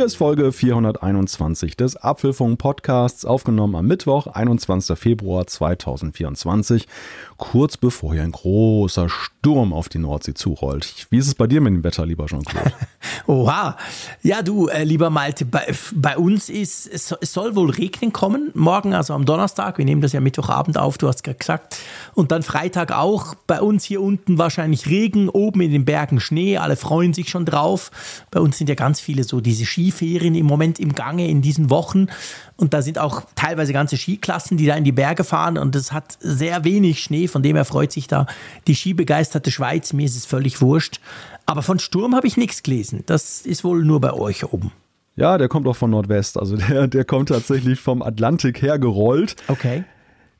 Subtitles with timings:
[0.00, 4.98] Hier ist Folge 421 des Apfelfunk Podcasts, aufgenommen am Mittwoch, 21.
[4.98, 6.88] Februar 2024,
[7.36, 11.06] kurz bevor hier ein großer Sturm auf die Nordsee zurollt.
[11.10, 12.72] Wie ist es bei dir mit dem Wetter, lieber Jean-Claude?
[13.26, 13.76] Oha.
[14.22, 18.52] Ja, du, äh, lieber Malte, bei, bei uns ist, es, es soll wohl regnen kommen,
[18.54, 19.76] morgen, also am Donnerstag.
[19.76, 21.76] Wir nehmen das ja Mittwochabend auf, du hast gesagt.
[22.14, 23.34] Und dann Freitag auch.
[23.46, 26.56] Bei uns hier unten wahrscheinlich Regen, oben in den Bergen Schnee.
[26.56, 27.90] Alle freuen sich schon drauf.
[28.30, 31.70] Bei uns sind ja ganz viele so diese Skiferien im Moment im Gange in diesen
[31.70, 32.06] Wochen.
[32.56, 35.58] Und da sind auch teilweise ganze Skiklassen, die da in die Berge fahren.
[35.58, 37.28] Und es hat sehr wenig Schnee.
[37.28, 38.26] Von dem her freut sich da
[38.66, 39.92] die skibegeisterte Schweiz.
[39.92, 41.00] Mir ist es völlig wurscht.
[41.46, 43.02] Aber von Sturm habe ich nichts gelesen.
[43.06, 44.72] Das ist wohl nur bei euch oben.
[45.16, 46.38] Ja, der kommt auch von Nordwest.
[46.38, 49.36] Also der, der kommt tatsächlich vom Atlantik hergerollt.
[49.48, 49.84] Okay.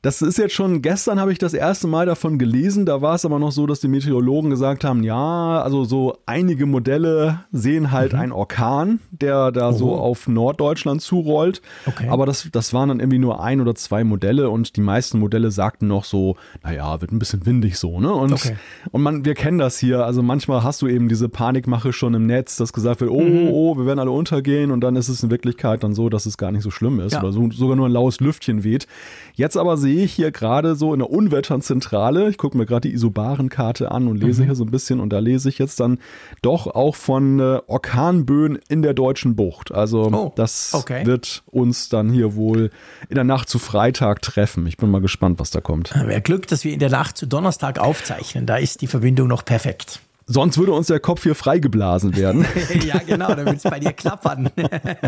[0.03, 3.27] Das ist jetzt schon, gestern habe ich das erste Mal davon gelesen, da war es
[3.27, 8.15] aber noch so, dass die Meteorologen gesagt haben, ja, also so einige Modelle sehen halt
[8.15, 8.19] mhm.
[8.19, 9.73] einen Orkan, der da oh.
[9.73, 12.09] so auf Norddeutschland zurollt, okay.
[12.09, 15.51] aber das, das waren dann irgendwie nur ein oder zwei Modelle und die meisten Modelle
[15.51, 18.11] sagten noch so, naja, wird ein bisschen windig so, ne?
[18.11, 18.57] Und, okay.
[18.93, 22.25] und man, wir kennen das hier, also manchmal hast du eben diese Panikmache schon im
[22.25, 23.49] Netz, dass gesagt wird, oh, mhm.
[23.49, 26.25] oh, oh, wir werden alle untergehen und dann ist es in Wirklichkeit dann so, dass
[26.25, 27.21] es gar nicht so schlimm ist ja.
[27.21, 28.87] oder so, sogar nur ein laues Lüftchen weht.
[29.35, 32.95] Jetzt aber sehe ich hier gerade so in der Unwetternzentrale, ich gucke mir gerade die
[32.95, 34.47] Isobarenkarte an und lese mhm.
[34.47, 35.99] hier so ein bisschen und da lese ich jetzt dann
[36.43, 39.73] doch auch von äh, Orkanböen in der deutschen Bucht.
[39.73, 41.07] Also oh, das okay.
[41.07, 42.71] wird uns dann hier wohl
[43.09, 44.67] in der Nacht zu Freitag treffen.
[44.67, 45.95] Ich bin mal gespannt, was da kommt.
[45.95, 48.47] Wäre Glück, dass wir in der Nacht zu Donnerstag aufzeichnen.
[48.47, 50.01] Da ist die Verbindung noch perfekt.
[50.33, 52.47] Sonst würde uns der Kopf hier freigeblasen werden.
[52.87, 54.49] ja, genau, dann würde es bei dir klappern.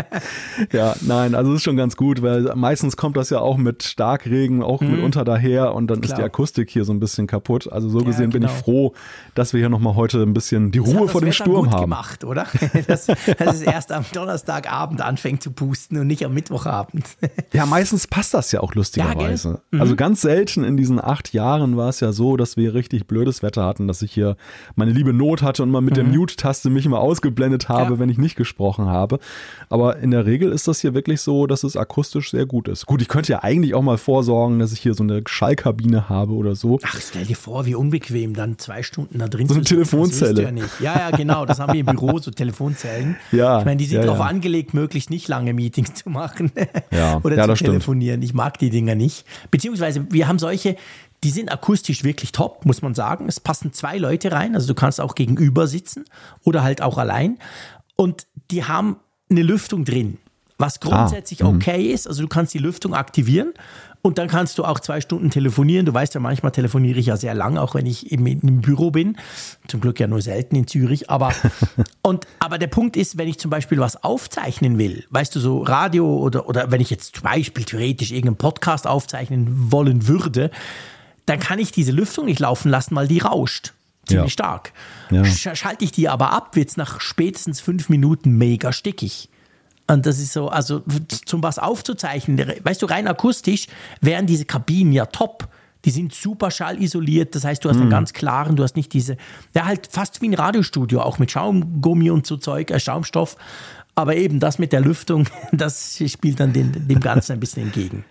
[0.73, 3.85] ja, nein, also es ist schon ganz gut, weil meistens kommt das ja auch mit
[3.85, 4.97] Starkregen, auch mhm.
[4.97, 6.13] mitunter daher und dann Klar.
[6.13, 7.73] ist die Akustik hier so ein bisschen kaputt.
[7.73, 8.33] Also so gesehen ja, genau.
[8.33, 8.63] bin ich genau.
[8.65, 8.95] froh,
[9.37, 11.83] dass wir hier nochmal heute ein bisschen die Ruhe vor dem Wetter Sturm gut haben.
[11.83, 12.49] gemacht, oder?
[12.89, 17.05] Dass, dass es erst am Donnerstagabend anfängt zu pusten und nicht am Mittwochabend.
[17.53, 19.49] ja, meistens passt das ja auch lustigerweise.
[19.49, 19.81] Ja, mhm.
[19.81, 23.43] Also ganz selten in diesen acht Jahren war es ja so, dass wir richtig blödes
[23.43, 24.37] Wetter hatten, dass ich hier
[24.75, 25.97] meine liebe Not hatte und mal mit mhm.
[25.97, 27.99] der Mute-Taste mich immer ausgeblendet habe, ja.
[27.99, 29.19] wenn ich nicht gesprochen habe.
[29.69, 32.87] Aber in der Regel ist das hier wirklich so, dass es akustisch sehr gut ist.
[32.87, 36.33] Gut, ich könnte ja eigentlich auch mal vorsorgen, dass ich hier so eine Schallkabine habe
[36.33, 36.79] oder so.
[36.83, 40.43] Ach, stell dir vor, wie unbequem, dann zwei Stunden da drin So eine Telefonzelle.
[40.43, 40.51] Ja,
[40.81, 43.17] ja, ja, genau, das haben wir im Büro, so Telefonzellen.
[43.31, 43.59] Ja.
[43.59, 44.27] Ich meine, die sind ja, darauf ja.
[44.27, 46.53] angelegt, möglichst nicht lange Meetings zu machen
[46.91, 47.21] ja.
[47.23, 48.21] oder zu telefonieren.
[48.21, 48.25] Stimmt.
[48.25, 49.25] Ich mag die Dinger nicht.
[49.51, 50.77] Beziehungsweise, wir haben solche,
[51.25, 53.29] die sind akustisch wirklich top, muss man sagen.
[53.29, 56.05] Es passen zwei Leute rein, also du kannst auch gegenüber sitzen
[56.45, 57.39] oder halt auch allein.
[57.97, 58.97] Und die haben
[59.31, 60.19] eine Lüftung drin,
[60.59, 62.09] was ah, grundsätzlich ah, okay ist.
[62.09, 63.53] Also du kannst die Lüftung aktivieren
[64.05, 65.87] und dann kannst du auch zwei Stunden telefonieren.
[65.87, 68.91] Du weißt ja, manchmal telefoniere ich ja sehr lang, auch wenn ich eben im Büro
[68.91, 69.17] bin.
[69.69, 71.09] Zum Glück ja nur selten in Zürich.
[71.09, 71.33] Aber,
[72.03, 75.63] und, aber der Punkt ist, wenn ich zum Beispiel was aufzeichnen will, weißt du, so
[75.63, 80.51] Radio oder, oder wenn ich jetzt zum Beispiel theoretisch irgendeinen Podcast aufzeichnen wollen würde,
[81.27, 83.73] dann kann ich diese Lüftung nicht laufen lassen, weil die rauscht.
[84.07, 84.31] Ziemlich ja.
[84.31, 84.73] stark.
[85.11, 85.25] Ja.
[85.25, 89.29] Schalte ich die aber ab, wird es nach spätestens fünf Minuten mega stickig.
[89.87, 90.83] Und das ist so, also
[91.25, 93.67] zum was aufzuzeichnen, weißt du, rein akustisch
[94.01, 95.49] wären diese Kabinen ja top.
[95.85, 97.91] Die sind super schallisoliert, das heißt, du hast einen mhm.
[97.91, 99.17] ganz klaren, du hast nicht diese,
[99.55, 103.37] ja, halt fast wie ein Radiostudio, auch mit Schaumgummi und so Zeug, äh, Schaumstoff.
[103.95, 108.05] Aber eben das mit der Lüftung, das spielt dann den, dem Ganzen ein bisschen entgegen.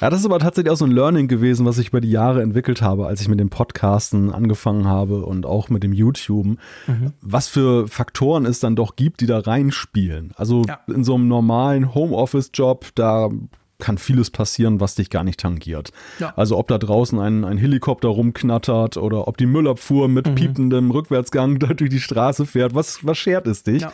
[0.00, 2.42] Ja, das ist aber tatsächlich auch so ein Learning gewesen, was ich über die Jahre
[2.42, 6.58] entwickelt habe, als ich mit dem Podcasten angefangen habe und auch mit dem YouTube.
[6.86, 7.12] Mhm.
[7.20, 10.32] Was für Faktoren es dann doch gibt, die da reinspielen.
[10.36, 10.80] Also ja.
[10.86, 13.30] in so einem normalen Homeoffice-Job, da
[13.78, 15.90] kann vieles passieren, was dich gar nicht tangiert.
[16.18, 16.32] Ja.
[16.36, 20.34] Also ob da draußen ein, ein Helikopter rumknattert oder ob die Müllabfuhr mit mhm.
[20.34, 23.82] piependem Rückwärtsgang da durch die Straße fährt, was, was schert es dich?
[23.82, 23.92] Ja.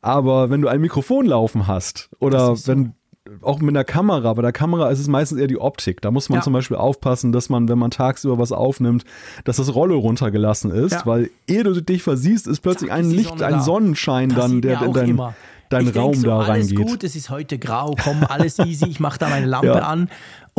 [0.00, 2.94] Aber wenn du ein Mikrofon laufen hast oder wenn
[3.42, 6.00] auch mit der Kamera, bei der Kamera ist es meistens eher die Optik.
[6.00, 6.42] Da muss man ja.
[6.42, 9.04] zum Beispiel aufpassen, dass man, wenn man tagsüber was aufnimmt,
[9.44, 11.06] dass das Rolle runtergelassen ist, ja.
[11.06, 14.92] weil ehe du dich versiehst, ist plötzlich Zack, ein Licht, ein Sonnenschein dann, der in
[14.92, 15.20] dein,
[15.68, 16.78] dein Raum so, da reingeht.
[16.78, 19.80] Alles gut, es ist heute grau, komm, alles easy, ich mache da meine Lampe ja.
[19.80, 20.08] an.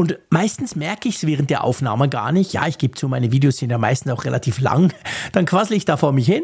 [0.02, 2.54] Und meistens merke ich es während der Aufnahme gar nicht.
[2.54, 4.92] Ja, ich gebe zu, meine Videos sind ja meistens auch relativ lang.
[5.32, 6.42] Dann quassel ich da vor mich hin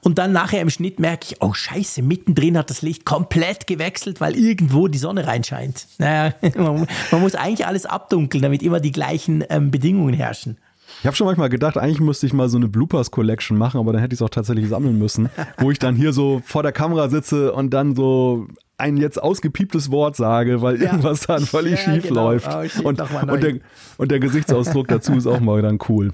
[0.00, 4.20] und dann nachher im Schnitt merke ich, oh scheiße, mittendrin hat das Licht komplett gewechselt,
[4.20, 5.88] weil irgendwo die Sonne reinscheint.
[5.98, 10.58] Naja, man, man muss eigentlich alles abdunkeln, damit immer die gleichen ähm, Bedingungen herrschen.
[11.00, 13.92] Ich habe schon manchmal gedacht, eigentlich müsste ich mal so eine Bloopers Collection machen, aber
[13.92, 16.72] dann hätte ich es auch tatsächlich sammeln müssen, wo ich dann hier so vor der
[16.72, 18.46] Kamera sitze und dann so
[18.80, 20.90] ein jetzt ausgepieptes Wort sage, weil ja.
[20.90, 22.30] irgendwas dann völlig ja, schief genau.
[22.30, 22.48] läuft.
[22.48, 23.54] Oh, und, und, der,
[23.98, 26.12] und, der, Gesichtsausdruck dazu ist auch mal dann cool.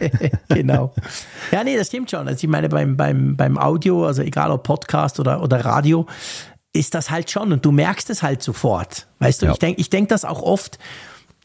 [0.48, 0.92] genau.
[1.52, 2.28] Ja, nee, das stimmt schon.
[2.28, 6.06] Also ich meine, beim, beim, beim Audio, also egal ob Podcast oder, oder Radio,
[6.72, 9.06] ist das halt schon und du merkst es halt sofort.
[9.18, 9.52] Weißt du, ja.
[9.52, 10.78] ich denke ich denk das auch oft,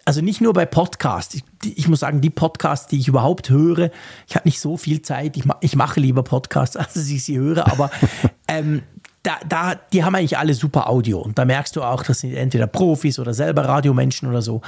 [0.05, 1.35] also nicht nur bei Podcasts.
[1.35, 1.43] Ich,
[1.77, 3.89] ich, muss sagen, die Podcasts, die ich überhaupt höre,
[4.27, 5.37] ich habe nicht so viel Zeit.
[5.37, 7.89] Ich, ich mache lieber Podcasts, als ich sie höre, aber
[8.47, 8.83] ähm,
[9.23, 11.19] da, da, die haben eigentlich alle super Audio.
[11.19, 14.61] Und da merkst du auch, das sind entweder Profis oder selber Radiomenschen oder so.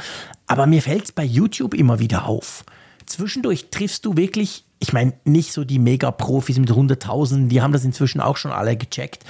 [0.48, 2.64] Aber mir fällt es bei YouTube immer wieder auf.
[3.06, 7.84] Zwischendurch triffst du wirklich, ich meine, nicht so die Mega-Profis mit Hunderttausenden, die haben das
[7.84, 9.24] inzwischen auch schon alle gecheckt.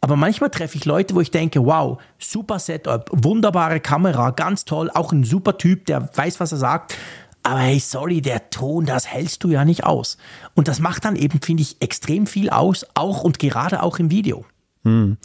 [0.00, 4.90] Aber manchmal treffe ich Leute, wo ich denke, wow, super Setup, wunderbare Kamera, ganz toll,
[4.94, 6.96] auch ein super Typ, der weiß, was er sagt.
[7.42, 10.16] Aber hey, sorry, der Ton, das hältst du ja nicht aus.
[10.54, 14.10] Und das macht dann eben, finde ich, extrem viel aus, auch und gerade auch im
[14.10, 14.44] Video.
[14.84, 15.18] Hm.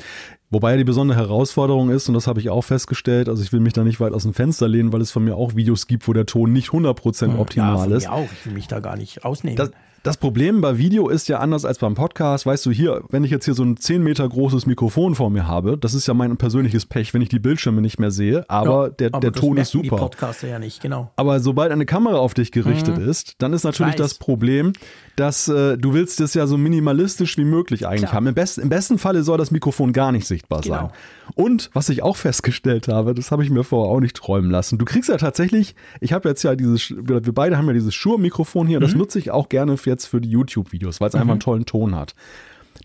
[0.50, 3.60] Wobei ja die besondere Herausforderung ist, und das habe ich auch festgestellt, also ich will
[3.60, 6.08] mich da nicht weit aus dem Fenster lehnen, weil es von mir auch Videos gibt,
[6.08, 8.04] wo der Ton nicht 100% optimal ja, von ist.
[8.04, 8.30] Ja, auch.
[8.32, 9.58] Ich will mich da gar nicht ausnehmen.
[9.58, 9.72] Das,
[10.06, 12.46] das Problem bei Video ist ja anders als beim Podcast.
[12.46, 15.48] Weißt du, hier, wenn ich jetzt hier so ein 10 Meter großes Mikrofon vor mir
[15.48, 18.84] habe, das ist ja mein persönliches Pech, wenn ich die Bildschirme nicht mehr sehe, aber
[18.84, 19.84] ja, der, aber der Ton ist super.
[19.84, 21.12] Die Podcaster ja nicht, genau.
[21.16, 23.10] Aber sobald eine Kamera auf dich gerichtet mhm.
[23.10, 24.74] ist, dann ist natürlich das Problem,
[25.16, 28.14] dass äh, du willst es ja so minimalistisch wie möglich eigentlich Klar.
[28.14, 28.28] haben.
[28.28, 30.76] Im, best, Im besten Falle soll das Mikrofon gar nicht sichtbar genau.
[30.76, 30.90] sein.
[31.34, 34.78] Und was ich auch festgestellt habe, das habe ich mir vorher auch nicht träumen lassen.
[34.78, 38.68] Du kriegst ja tatsächlich, ich habe jetzt ja dieses, wir beide haben ja dieses Shure-Mikrofon
[38.68, 38.84] hier, mhm.
[38.84, 41.22] das nutze ich auch gerne jetzt für die YouTube-Videos, weil es mhm.
[41.22, 42.16] einfach einen tollen Ton hat.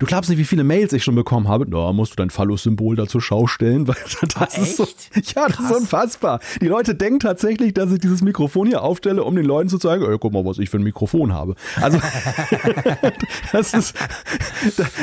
[0.00, 1.66] Du glaubst nicht, wie viele Mails ich schon bekommen habe.
[1.66, 3.86] Da musst du dein Phallus-Symbol da zur Schau stellen.
[3.86, 3.96] Weil
[4.34, 5.70] das ist so, ja, das Krass.
[5.70, 6.40] ist unfassbar.
[6.62, 10.02] Die Leute denken tatsächlich, dass ich dieses Mikrofon hier aufstelle, um den Leuten zu zeigen,
[10.02, 11.54] ey, guck mal, was ich für ein Mikrofon habe.
[11.82, 12.00] Also,
[13.52, 13.94] das ist,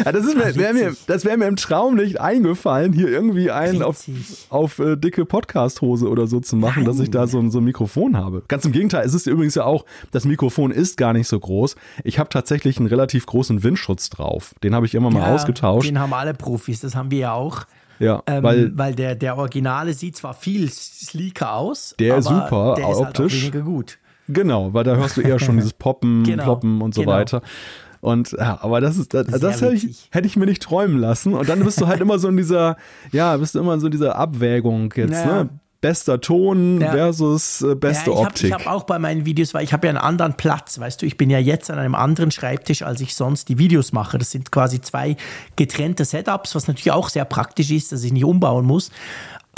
[0.03, 3.83] das ist mir, wär mir, das wäre mir im Traum nicht eingefallen, hier irgendwie einen
[3.83, 4.03] auf,
[4.49, 6.85] auf äh, dicke Podcast-Hose oder so zu machen, Nein.
[6.85, 8.41] dass ich da so, so ein Mikrofon habe.
[8.47, 11.75] Ganz im Gegenteil, es ist übrigens ja auch, das Mikrofon ist gar nicht so groß.
[12.03, 14.55] Ich habe tatsächlich einen relativ großen Windschutz drauf.
[14.63, 15.87] Den habe ich immer mal ja, ausgetauscht.
[15.87, 17.65] Den haben alle Profis, das haben wir ja auch.
[17.99, 22.75] Ja, ähm, weil, weil der, der Originale sieht zwar viel sleeker aus, der ist super
[22.77, 23.33] der ist optisch.
[23.33, 23.97] Halt weniger gut.
[24.27, 27.13] Genau, weil da hörst du eher schon dieses Poppen, genau, Ploppen und so genau.
[27.13, 27.41] weiter.
[28.01, 31.33] Und ja, aber das ist, das, das hätte ich, hätte ich, mir nicht träumen lassen.
[31.33, 32.77] Und dann bist du halt immer so in dieser,
[33.11, 35.43] ja, bist du immer in so dieser Abwägung jetzt, naja.
[35.45, 35.49] ne?
[35.81, 36.91] Bester Ton ja.
[36.91, 38.51] versus äh, beste ja, ich Optik.
[38.51, 41.01] Hab, ich habe auch bei meinen Videos, weil ich habe ja einen anderen Platz, weißt
[41.01, 44.17] du, ich bin ja jetzt an einem anderen Schreibtisch, als ich sonst die Videos mache.
[44.17, 45.17] Das sind quasi zwei
[45.55, 48.91] getrennte Setups, was natürlich auch sehr praktisch ist, dass ich nicht umbauen muss.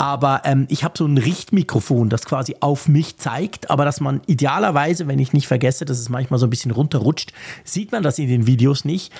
[0.00, 4.22] Aber ähm, ich habe so ein Richtmikrofon, das quasi auf mich zeigt, aber dass man
[4.26, 7.34] idealerweise, wenn ich nicht vergesse, dass es manchmal so ein bisschen runterrutscht,
[7.64, 9.12] sieht man das in den Videos nicht.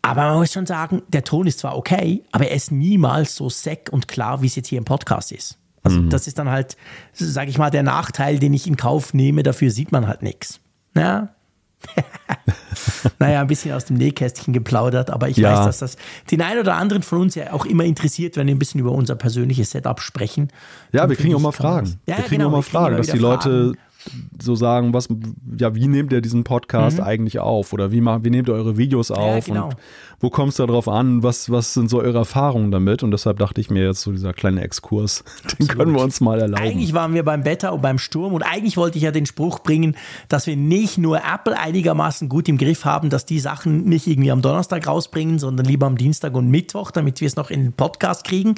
[0.00, 3.50] Aber man muss schon sagen, der Ton ist zwar okay, aber er ist niemals so
[3.50, 5.58] sec und klar, wie es jetzt hier im Podcast ist.
[5.82, 6.10] Also mhm.
[6.10, 6.76] das ist dann halt,
[7.12, 9.42] sage ich mal, der Nachteil, den ich in Kauf nehme.
[9.42, 10.60] Dafür sieht man halt nichts.
[10.94, 11.30] Ja.
[13.18, 15.52] naja, ein bisschen aus dem Nähkästchen geplaudert, aber ich ja.
[15.52, 15.96] weiß, dass das
[16.30, 18.92] den einen oder anderen von uns ja auch immer interessiert, wenn wir ein bisschen über
[18.92, 20.48] unser persönliches Setup sprechen.
[20.92, 21.98] Ja, wir kriegen auch mal Fragen.
[22.06, 23.78] Ja, wir kriegen genau, auch mal Fragen, dass die Leute Fragen
[24.40, 25.08] so sagen, was,
[25.58, 27.04] ja, wie nehmt ihr diesen Podcast mhm.
[27.04, 27.72] eigentlich auf?
[27.72, 29.46] Oder wie, wie nehmt ihr eure Videos auf?
[29.46, 29.66] Ja, genau.
[29.66, 29.76] Und
[30.22, 31.24] wo kommt es darauf an?
[31.24, 33.02] Was, was sind so eure Erfahrungen damit?
[33.02, 35.24] Und deshalb dachte ich mir jetzt so dieser kleine Exkurs,
[35.58, 36.62] den können wir uns mal erlauben.
[36.62, 39.58] Eigentlich waren wir beim Wetter und beim Sturm und eigentlich wollte ich ja den Spruch
[39.58, 39.96] bringen,
[40.28, 44.30] dass wir nicht nur Apple einigermaßen gut im Griff haben, dass die Sachen nicht irgendwie
[44.30, 47.72] am Donnerstag rausbringen, sondern lieber am Dienstag und Mittwoch, damit wir es noch in den
[47.72, 48.54] Podcast kriegen.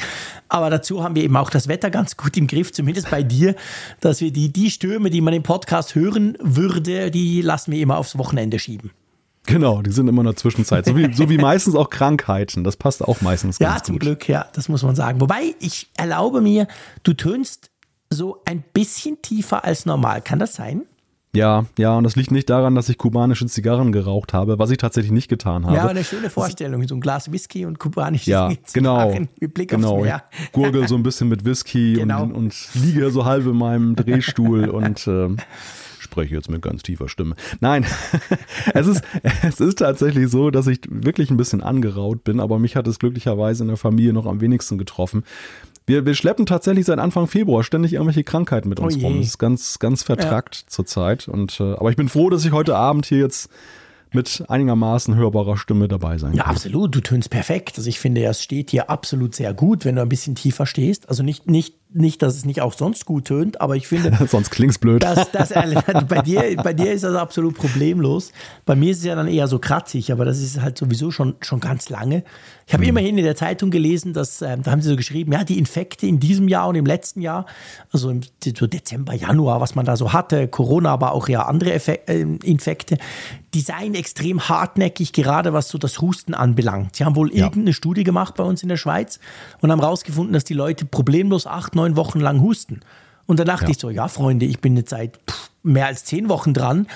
[0.50, 3.54] Aber dazu haben wir eben auch das Wetter ganz gut im Griff, zumindest bei dir,
[4.00, 7.96] dass wir die, die Stürme, die man im Podcast hören würde, die lassen wir immer
[7.96, 8.90] aufs Wochenende schieben.
[9.46, 10.86] Genau, die sind immer in der Zwischenzeit.
[10.86, 12.64] So wie, so wie meistens auch Krankheiten.
[12.64, 14.02] Das passt auch meistens Ja, zum gut.
[14.02, 15.20] Glück, ja, das muss man sagen.
[15.20, 16.66] Wobei, ich erlaube mir,
[17.02, 17.70] du tönst
[18.10, 20.22] so ein bisschen tiefer als normal.
[20.22, 20.82] Kann das sein?
[21.34, 24.78] Ja, ja, und das liegt nicht daran, dass ich kubanische Zigarren geraucht habe, was ich
[24.78, 25.74] tatsächlich nicht getan habe.
[25.74, 29.54] Ja, aber eine schöne Vorstellung, so ein Glas Whisky und kubanische ja, Zigarren genau, mit
[29.54, 29.96] Blick genau.
[29.96, 30.22] aufs Meer.
[30.52, 32.22] Gurgel so ein bisschen mit Whisky genau.
[32.22, 35.30] und, und liege so halb in meinem Drehstuhl und äh,
[36.14, 37.34] spreche jetzt mit ganz tiefer Stimme.
[37.58, 37.84] Nein,
[38.74, 39.02] es ist,
[39.42, 43.00] es ist tatsächlich so, dass ich wirklich ein bisschen angeraut bin, aber mich hat es
[43.00, 45.24] glücklicherweise in der Familie noch am wenigsten getroffen.
[45.86, 49.18] Wir, wir schleppen tatsächlich seit Anfang Februar ständig irgendwelche Krankheiten mit uns oh rum.
[49.18, 50.68] Das ist ganz, ganz vertrackt ja.
[50.68, 51.26] zurzeit.
[51.26, 53.50] Und, äh, aber ich bin froh, dass ich heute Abend hier jetzt
[54.12, 56.38] mit einigermaßen hörbarer Stimme dabei sein kann.
[56.38, 56.94] Ja, absolut.
[56.94, 57.74] Du tönst perfekt.
[57.76, 61.08] Also ich finde, es steht hier absolut sehr gut, wenn du ein bisschen tiefer stehst.
[61.08, 64.12] Also nicht, nicht nicht, dass es nicht auch sonst gut tönt, aber ich finde.
[64.28, 65.02] sonst klingt's blöd.
[65.02, 68.32] Dass, dass, bei, dir, bei dir ist das absolut problemlos.
[68.66, 71.36] Bei mir ist es ja dann eher so kratzig, aber das ist halt sowieso schon,
[71.40, 72.24] schon ganz lange.
[72.66, 72.90] Ich habe mhm.
[72.90, 76.06] immerhin in der Zeitung gelesen, dass, äh, da haben sie so geschrieben, ja, die Infekte
[76.06, 77.46] in diesem Jahr und im letzten Jahr,
[77.92, 78.22] also im
[78.56, 82.22] so Dezember, Januar, was man da so hatte, Corona, aber auch ja andere Effek äh,
[82.22, 82.96] Infekte,
[83.52, 86.96] die seien extrem hartnäckig, gerade was so das Husten anbelangt.
[86.96, 87.44] Sie haben wohl ja.
[87.44, 89.20] irgendeine Studie gemacht bei uns in der Schweiz
[89.60, 92.80] und haben herausgefunden, dass die Leute problemlos acht, neun Wochen lang husten.
[93.26, 93.70] Und dann dachte ja.
[93.70, 96.86] ich so, ja, Freunde, ich bin jetzt seit pff, mehr als zehn Wochen dran.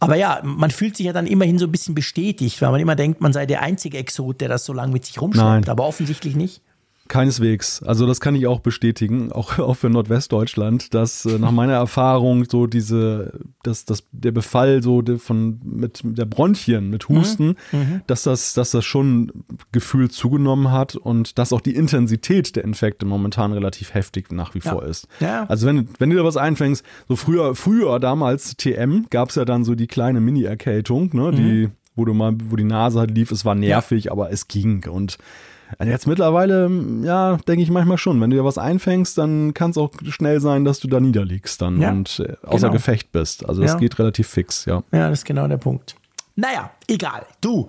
[0.00, 2.94] Aber ja, man fühlt sich ja dann immerhin so ein bisschen bestätigt, weil man immer
[2.96, 5.48] denkt, man sei der einzige Exot, der das so lange mit sich rumschleppt.
[5.48, 5.68] Nein.
[5.68, 6.62] Aber offensichtlich nicht.
[7.08, 7.82] Keineswegs.
[7.82, 12.44] Also das kann ich auch bestätigen, auch, auch für Nordwestdeutschland, dass äh, nach meiner Erfahrung
[12.48, 17.16] so diese, dass, dass der Befall so von mit der Bronchien, mit mhm.
[17.16, 18.02] Husten, mhm.
[18.06, 19.32] dass das, dass das schon
[19.72, 24.60] gefühlt zugenommen hat und dass auch die Intensität der Infekte momentan relativ heftig nach wie
[24.60, 24.72] ja.
[24.72, 25.08] vor ist.
[25.20, 25.44] Ja.
[25.46, 29.44] Also wenn, wenn du da was einfängst, so früher, früher damals TM gab es ja
[29.44, 31.36] dann so die kleine Mini-Erkältung, ne, mhm.
[31.36, 34.12] die, wo du mal, wo die Nase halt lief, es war nervig, ja.
[34.12, 35.18] aber es ging und
[35.78, 36.70] also jetzt mittlerweile,
[37.02, 38.20] ja, denke ich manchmal schon.
[38.20, 41.60] Wenn du dir was einfängst, dann kann es auch schnell sein, dass du da niederliegst
[41.60, 42.72] dann ja, und äh, außer genau.
[42.72, 43.46] Gefecht bist.
[43.46, 43.78] Also das ja.
[43.78, 44.82] geht relativ fix, ja.
[44.92, 45.96] Ja, das ist genau der Punkt.
[46.36, 47.26] Naja, egal.
[47.40, 47.68] Du,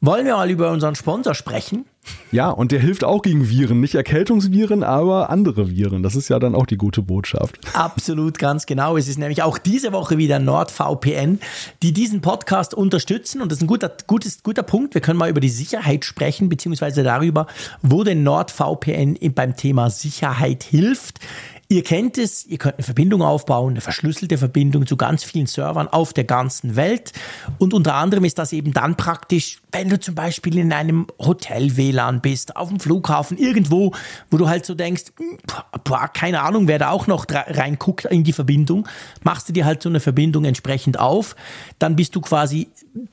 [0.00, 1.86] wollen wir mal über unseren Sponsor sprechen?
[2.30, 3.80] Ja, und der hilft auch gegen Viren.
[3.80, 6.02] Nicht Erkältungsviren, aber andere Viren.
[6.02, 7.58] Das ist ja dann auch die gute Botschaft.
[7.74, 8.96] Absolut, ganz genau.
[8.96, 11.40] Es ist nämlich auch diese Woche wieder NordVPN,
[11.82, 13.40] die diesen Podcast unterstützen.
[13.40, 14.94] Und das ist ein guter, gutes, guter Punkt.
[14.94, 17.46] Wir können mal über die Sicherheit sprechen, beziehungsweise darüber,
[17.82, 21.20] wo denn NordVPN beim Thema Sicherheit hilft.
[21.70, 25.86] Ihr kennt es, ihr könnt eine Verbindung aufbauen, eine verschlüsselte Verbindung zu ganz vielen Servern
[25.86, 27.12] auf der ganzen Welt.
[27.58, 32.22] Und unter anderem ist das eben dann praktisch, wenn du zum Beispiel in einem Hotel-WLAN
[32.22, 33.92] bist, auf dem Flughafen, irgendwo,
[34.30, 35.36] wo du halt so denkst, hm,
[35.84, 38.88] boah, keine Ahnung, wer da auch noch reinguckt in die Verbindung,
[39.22, 41.36] machst du dir halt so eine Verbindung entsprechend auf.
[41.78, 42.68] Dann bist du quasi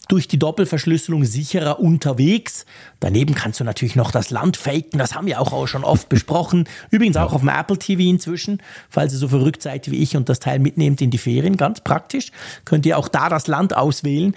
[0.08, 2.66] durch die Doppelverschlüsselung sicherer unterwegs.
[3.02, 6.70] Daneben kannst du natürlich noch das Land faken, das haben wir auch schon oft besprochen.
[6.90, 8.62] Übrigens auch auf dem Apple TV inzwischen inzwischen.
[8.90, 11.82] Falls ihr so verrückt seid wie ich und das Teil mitnehmt in die Ferien, ganz
[11.82, 12.32] praktisch,
[12.64, 14.36] könnt ihr auch da das Land auswählen.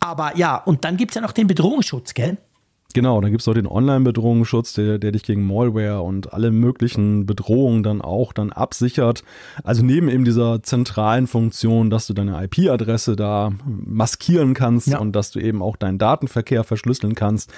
[0.00, 2.38] Aber ja, und dann gibt es ja noch den Bedrohungsschutz, gell?
[2.94, 7.26] Genau, da gibt es auch den Online-Bedrohungsschutz, der, der dich gegen Malware und alle möglichen
[7.26, 9.24] Bedrohungen dann auch dann absichert.
[9.62, 14.98] Also neben eben dieser zentralen Funktion, dass du deine IP-Adresse da maskieren kannst ja.
[15.00, 17.52] und dass du eben auch deinen Datenverkehr verschlüsseln kannst,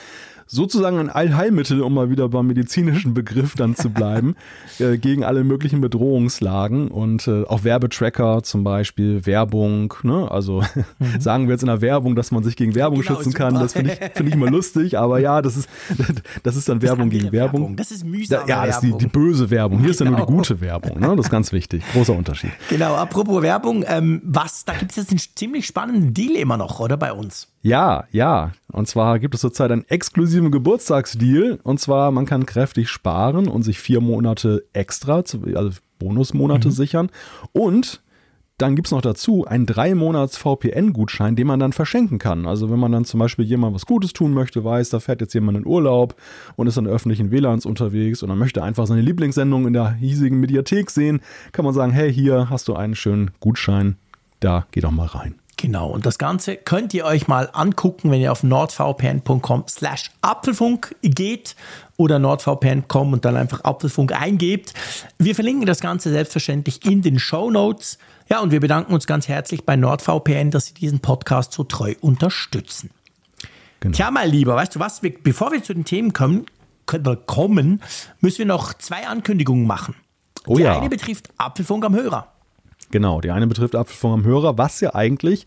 [0.50, 4.35] sozusagen ein Allheilmittel, um mal wieder beim medizinischen Begriff dann zu bleiben,
[4.80, 10.28] äh, gegen alle möglichen Bedrohungslagen und äh, auch Werbetracker zum Beispiel, Werbung, ne?
[10.30, 10.62] also
[10.99, 11.21] mhm.
[11.21, 13.45] sagen wir jetzt in der Werbung, dass man sich gegen Werbung genau, schützen super.
[13.45, 15.69] kann, das finde ich, find ich immer lustig, aber ja, das ist,
[16.42, 17.61] das ist dann Werbung gegen Werbung.
[17.61, 17.76] Werbung.
[17.76, 18.49] Das ist mühsam.
[18.49, 19.78] Ja, das ist die, die böse Werbung.
[19.78, 19.92] Hier genau.
[19.92, 20.37] ist ja nur die genau.
[20.38, 21.14] gute Werbung, ne?
[21.16, 22.50] das ist ganz wichtig, großer Unterschied.
[22.69, 26.80] Genau, apropos Werbung, ähm, was, da gibt es jetzt einen ziemlich spannenden Deal immer noch,
[26.80, 27.50] oder bei uns?
[27.62, 28.52] Ja, ja.
[28.73, 31.59] Und zwar gibt es zurzeit einen exklusiven Geburtstagsdeal.
[31.62, 35.17] Und zwar, man kann kräftig sparen und sich vier Monate extra,
[35.55, 36.73] also Bonusmonate mhm.
[36.73, 37.11] sichern.
[37.52, 38.02] Und
[38.61, 42.47] dann gibt es noch dazu einen drei Monats VPN-Gutschein, den man dann verschenken kann.
[42.47, 45.33] Also wenn man dann zum Beispiel jemand was Gutes tun möchte, weiß, da fährt jetzt
[45.33, 46.14] jemand in Urlaub
[46.57, 50.40] und ist an öffentlichen WLANs unterwegs und dann möchte einfach seine Lieblingssendung in der hiesigen
[50.40, 51.21] Mediathek sehen,
[51.52, 53.97] kann man sagen, hey, hier hast du einen schönen Gutschein,
[54.40, 55.37] da geh doch mal rein.
[55.61, 60.97] Genau, und das Ganze könnt ihr euch mal angucken, wenn ihr auf nordvpn.com slash Apfelfunk
[61.02, 61.55] geht
[61.99, 64.73] oder nordvpn.com und dann einfach Apfelfunk eingebt.
[65.19, 67.99] Wir verlinken das Ganze selbstverständlich in den Show Notes.
[68.31, 71.95] Ja, und wir bedanken uns ganz herzlich bei NordVPN, dass sie diesen Podcast so treu
[72.00, 72.88] unterstützen.
[73.81, 73.95] Genau.
[73.95, 76.47] Tja, mal lieber, weißt du was, wir, bevor wir zu den Themen kommen,
[77.26, 77.83] kommen,
[78.21, 79.95] müssen wir noch zwei Ankündigungen machen.
[80.47, 80.79] Oh Die ja.
[80.79, 82.33] eine betrifft Apfelfunk am Hörer.
[82.90, 85.47] Genau, die eine betrifft Apfelfunk am Hörer, was ja eigentlich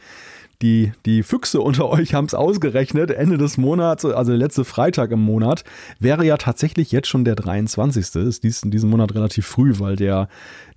[0.62, 3.12] die, die Füchse unter euch haben es ausgerechnet.
[3.12, 5.64] Ende des Monats, also der letzte Freitag im Monat,
[6.00, 8.16] wäre ja tatsächlich jetzt schon der 23.
[8.16, 10.30] Ist dies in diesem Monat relativ früh, weil der,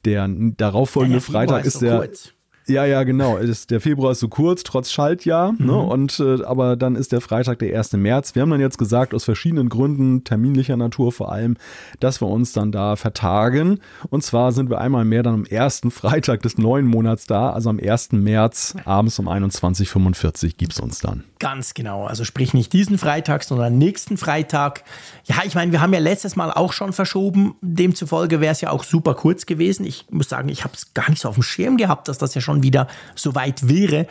[0.04, 1.98] der darauffolgende ja, der Freitag ist, ist so der.
[1.98, 2.32] Kurz.
[2.68, 3.36] Ja, ja, genau.
[3.36, 5.52] Ist, der Februar ist so kurz, trotz Schaltjahr.
[5.52, 5.58] Ne?
[5.58, 5.66] Mhm.
[5.66, 5.78] Ne?
[5.78, 7.92] Und äh, aber dann ist der Freitag der 1.
[7.92, 8.34] März.
[8.34, 11.56] Wir haben dann jetzt gesagt, aus verschiedenen Gründen, terminlicher Natur vor allem,
[12.00, 13.80] dass wir uns dann da vertagen.
[14.10, 17.70] Und zwar sind wir einmal mehr dann am ersten Freitag des neuen Monats da, also
[17.70, 18.12] am 1.
[18.12, 21.24] März abends um 21.45 Uhr gibt es uns dann.
[21.38, 22.06] Ganz genau.
[22.06, 24.84] Also sprich nicht diesen Freitag, sondern nächsten Freitag.
[25.24, 27.56] Ja, ich meine, wir haben ja letztes Mal auch schon verschoben.
[27.60, 29.84] Demzufolge wäre es ja auch super kurz gewesen.
[29.84, 32.34] Ich muss sagen, ich habe es gar nicht so auf dem Schirm gehabt, dass das
[32.34, 34.06] ja schon wieder soweit wäre.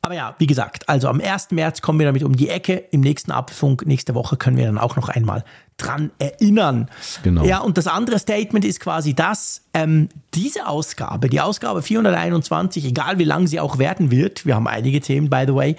[0.00, 1.50] Aber ja, wie gesagt, also am 1.
[1.50, 2.76] März kommen wir damit um die Ecke.
[2.90, 5.44] Im nächsten Apfelfunk, nächste Woche können wir dann auch noch einmal
[5.76, 6.88] dran erinnern.
[7.22, 7.44] Genau.
[7.44, 13.18] Ja, und das andere Statement ist quasi das, ähm, diese Ausgabe, die Ausgabe 421, egal
[13.18, 15.76] wie lang sie auch werden wird, wir haben einige Themen, by the way,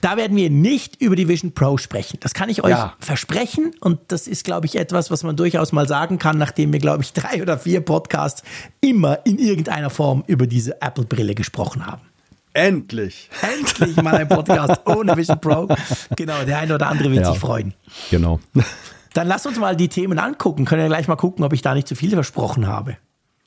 [0.00, 2.18] da werden wir nicht über die Vision Pro sprechen.
[2.20, 2.94] Das kann ich euch ja.
[3.00, 3.72] versprechen.
[3.80, 7.02] Und das ist, glaube ich, etwas, was man durchaus mal sagen kann, nachdem wir, glaube
[7.02, 8.42] ich, drei oder vier Podcasts
[8.80, 12.02] immer in irgendeiner Form über diese Apple-Brille gesprochen haben.
[12.52, 13.30] Endlich.
[13.42, 15.68] Endlich mal ein Podcast ohne Vision Pro.
[16.16, 17.30] Genau, der eine oder andere wird ja.
[17.30, 17.74] sich freuen.
[18.10, 18.40] Genau.
[19.14, 20.64] Dann lasst uns mal die Themen angucken.
[20.64, 22.96] Können wir gleich mal gucken, ob ich da nicht zu viel versprochen habe.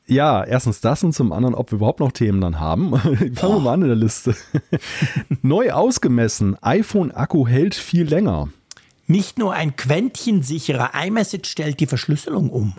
[0.05, 2.95] Ja, erstens das und zum anderen, ob wir überhaupt noch Themen dann haben.
[2.99, 4.35] Fangen wir mal an in der Liste.
[5.41, 8.49] Neu ausgemessen, iPhone-Akku hält viel länger.
[9.07, 12.73] Nicht nur ein quäntchensicherer iMessage stellt die Verschlüsselung um.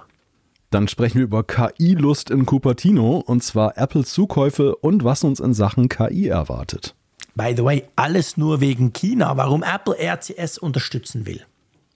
[0.71, 5.55] Dann sprechen wir über KI-Lust in Cupertino und zwar Apples Zukäufe und was uns in
[5.55, 6.95] Sachen KI erwartet.
[7.37, 11.43] By the way, alles nur wegen China, warum Apple RCS unterstützen will.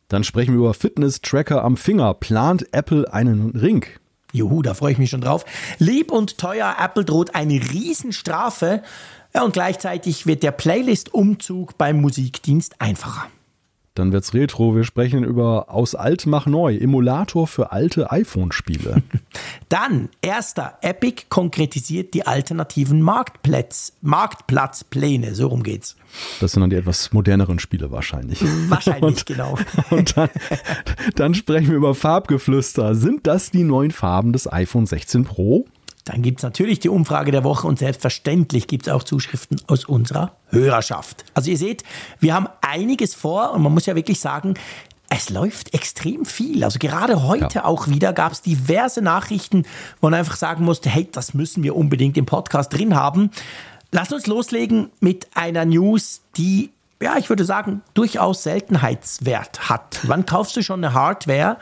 [0.08, 2.14] Dann sprechen wir über Fitness-Tracker am Finger.
[2.14, 3.85] Plant Apple einen Ring?
[4.32, 5.44] Juhu, da freue ich mich schon drauf.
[5.78, 8.82] Lieb und teuer, Apple droht eine Riesenstrafe.
[9.35, 13.26] Ja, und gleichzeitig wird der Playlist-Umzug beim Musikdienst einfacher.
[13.99, 14.76] Dann wird's Retro.
[14.76, 19.02] Wir sprechen über Aus Alt mach neu, Emulator für alte iPhone-Spiele.
[19.69, 25.35] Dann, erster, Epic konkretisiert die alternativen Marktplatz, Marktplatzpläne.
[25.35, 25.97] So rum geht's.
[26.40, 28.40] Das sind dann die etwas moderneren Spiele wahrscheinlich.
[28.69, 29.59] Wahrscheinlich, und, genau.
[29.90, 30.31] Und dann,
[31.17, 32.95] dann sprechen wir über Farbgeflüster.
[32.95, 35.67] Sind das die neuen Farben des iPhone 16 Pro?
[36.05, 39.85] Dann gibt es natürlich die Umfrage der Woche und selbstverständlich gibt es auch Zuschriften aus
[39.85, 41.25] unserer Hörerschaft.
[41.35, 41.85] Also ihr seht,
[42.21, 44.55] wir haben einiges vor und man muss ja wirklich sagen,
[45.11, 46.64] es läuft extrem viel.
[46.64, 47.64] Also gerade heute ja.
[47.64, 49.64] auch wieder gab es diverse Nachrichten,
[50.00, 53.31] wo man einfach sagen musste, hey, das müssen wir unbedingt im Podcast drin haben.
[53.90, 60.00] Lass uns loslegen mit einer News, die ja, ich würde sagen, durchaus Seltenheitswert hat.
[60.02, 61.59] Wann kaufst du schon eine Hardware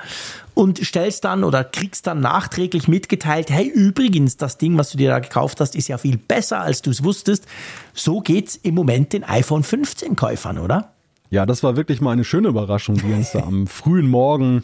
[0.56, 5.10] und stellst dann oder kriegst dann nachträglich mitgeteilt, hey, übrigens, das Ding, was du dir
[5.10, 7.44] da gekauft hast, ist ja viel besser, als du es wusstest.
[7.92, 10.94] So geht's im Moment den iPhone 15 Käufern, oder?
[11.28, 14.62] Ja, das war wirklich mal eine schöne Überraschung, die uns da am frühen Morgen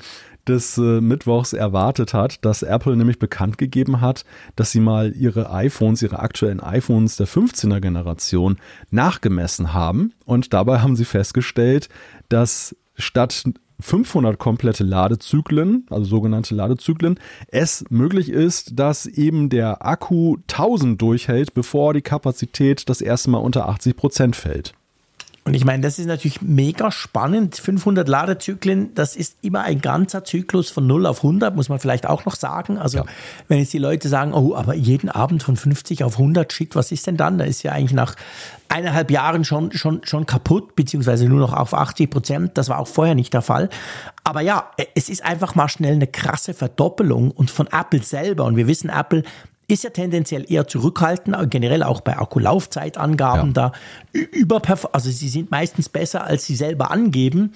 [0.48, 4.24] des äh, Mittwochs erwartet hat, dass Apple nämlich bekannt gegeben hat,
[4.56, 8.56] dass sie mal ihre iPhones, ihre aktuellen iPhones der 15er Generation
[8.90, 10.14] nachgemessen haben.
[10.24, 11.90] Und dabei haben sie festgestellt,
[12.30, 13.44] dass statt
[13.82, 17.18] 500 komplette Ladezyklen, also sogenannte Ladezyklen,
[17.48, 23.38] es möglich ist, dass eben der Akku 1000 durchhält, bevor die Kapazität das erste Mal
[23.38, 24.74] unter 80 Prozent fällt.
[25.44, 27.56] Und ich meine, das ist natürlich mega spannend.
[27.56, 32.06] 500 Ladezyklen, das ist immer ein ganzer Zyklus von 0 auf 100, muss man vielleicht
[32.06, 32.78] auch noch sagen.
[32.78, 33.04] Also, ja.
[33.48, 36.92] wenn jetzt die Leute sagen, oh, aber jeden Abend von 50 auf 100, shit, was
[36.92, 37.38] ist denn dann?
[37.38, 38.14] Da ist ja eigentlich nach
[38.68, 42.50] eineinhalb Jahren schon, schon, schon kaputt, beziehungsweise nur noch auf 80 Prozent.
[42.56, 43.68] Das war auch vorher nicht der Fall.
[44.22, 48.44] Aber ja, es ist einfach mal schnell eine krasse Verdoppelung und von Apple selber.
[48.44, 49.24] Und wir wissen, Apple
[49.68, 53.52] ist ja tendenziell eher zurückhaltend, generell auch bei Akkulaufzeitangaben ja.
[53.52, 53.72] da
[54.12, 57.52] überperform, also sie sind meistens besser, als sie selber angeben,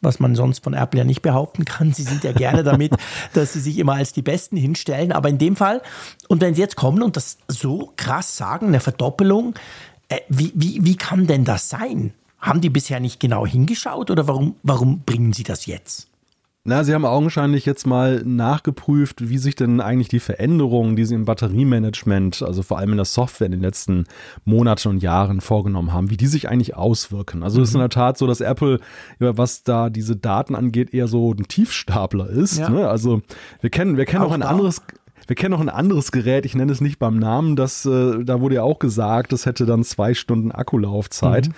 [0.00, 1.92] was man sonst von Apple ja nicht behaupten kann.
[1.92, 2.92] Sie sind ja gerne damit,
[3.34, 5.82] dass sie sich immer als die Besten hinstellen, aber in dem Fall,
[6.28, 9.54] und wenn sie jetzt kommen und das so krass sagen, eine Verdoppelung,
[10.08, 12.14] äh, wie, wie, wie kann denn das sein?
[12.40, 16.09] Haben die bisher nicht genau hingeschaut oder warum, warum bringen sie das jetzt?
[16.62, 21.14] Na, sie haben augenscheinlich jetzt mal nachgeprüft, wie sich denn eigentlich die Veränderungen, die sie
[21.14, 24.04] im Batteriemanagement, also vor allem in der Software in den letzten
[24.44, 27.42] Monaten und Jahren vorgenommen haben, wie die sich eigentlich auswirken.
[27.42, 27.62] Also mhm.
[27.62, 28.78] es ist in der Tat so, dass Apple,
[29.18, 32.58] was da diese Daten angeht, eher so ein Tiefstapler ist.
[32.58, 32.68] Ja.
[32.68, 32.86] Ne?
[32.86, 33.22] Also
[33.62, 34.82] wir kennen, wir kennen auch, auch ein anderes,
[35.26, 38.40] wir kennen noch ein anderes Gerät, ich nenne es nicht beim Namen, das, äh, da
[38.40, 41.48] wurde ja auch gesagt, das hätte dann zwei Stunden Akkulaufzeit.
[41.48, 41.54] Mhm.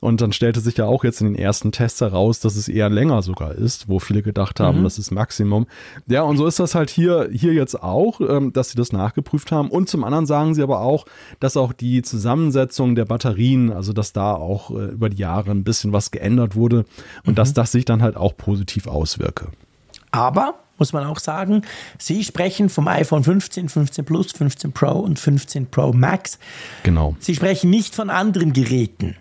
[0.00, 2.88] Und dann stellte sich ja auch jetzt in den ersten Tests heraus, dass es eher
[2.88, 4.84] länger sogar ist, wo viele gedacht haben, mhm.
[4.84, 5.66] das ist Maximum.
[6.06, 9.52] Ja, und so ist das halt hier, hier jetzt auch, ähm, dass sie das nachgeprüft
[9.52, 9.70] haben.
[9.70, 11.06] Und zum anderen sagen sie aber auch,
[11.40, 15.64] dass auch die Zusammensetzung der Batterien, also dass da auch äh, über die Jahre ein
[15.64, 16.84] bisschen was geändert wurde
[17.24, 17.34] und mhm.
[17.34, 19.48] dass das sich dann halt auch positiv auswirke.
[20.10, 21.62] Aber muss man auch sagen.
[21.98, 26.38] Sie sprechen vom iPhone 15, 15 Plus, 15 Pro und 15 Pro Max.
[26.82, 27.16] Genau.
[27.20, 29.16] Sie sprechen nicht von anderen Geräten.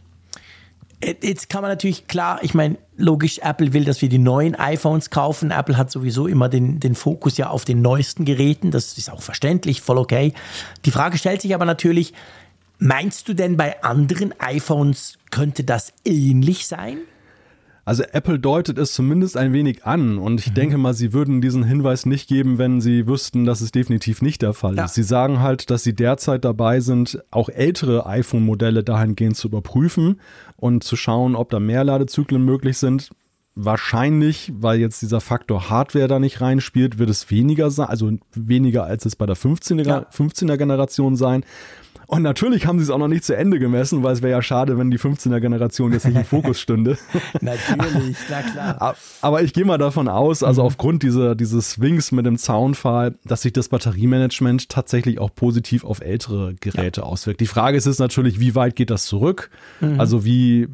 [1.04, 5.10] Jetzt kann man natürlich klar, ich meine, logisch, Apple will, dass wir die neuen iPhones
[5.10, 5.52] kaufen.
[5.52, 8.72] Apple hat sowieso immer den, den Fokus ja auf den neuesten Geräten.
[8.72, 10.34] Das ist auch verständlich, voll okay.
[10.86, 12.14] Die Frage stellt sich aber natürlich,
[12.80, 17.00] meinst du denn bei anderen iPhones könnte das ähnlich sein?
[17.88, 20.54] Also Apple deutet es zumindest ein wenig an und ich mhm.
[20.56, 24.42] denke mal, sie würden diesen Hinweis nicht geben, wenn sie wüssten, dass es definitiv nicht
[24.42, 24.86] der Fall ja.
[24.86, 24.96] ist.
[24.96, 30.20] Sie sagen halt, dass sie derzeit dabei sind, auch ältere iPhone-Modelle dahingehend zu überprüfen
[30.58, 33.12] und zu schauen, ob da mehr Ladezyklen möglich sind.
[33.54, 38.84] Wahrscheinlich, weil jetzt dieser Faktor Hardware da nicht reinspielt, wird es weniger sein, also weniger
[38.84, 40.08] als es bei der 15er, ja.
[40.12, 41.46] 15er Generation sein.
[42.08, 44.42] Und natürlich haben sie es auch noch nicht zu Ende gemessen, weil es wäre ja
[44.42, 46.98] schade, wenn die 15er Generation jetzt nicht im Fokus stünde.
[47.42, 48.96] natürlich, na klar.
[49.22, 50.68] Aber ich gehe mal davon aus, also mhm.
[50.68, 56.02] aufgrund dieser, dieses Swings mit dem Zaunfall, dass sich das Batteriemanagement tatsächlich auch positiv auf
[56.02, 57.08] ältere Geräte ja.
[57.08, 57.40] auswirkt.
[57.40, 59.50] Die Frage ist, ist natürlich, wie weit geht das zurück?
[59.82, 60.00] Mhm.
[60.00, 60.68] Also wie,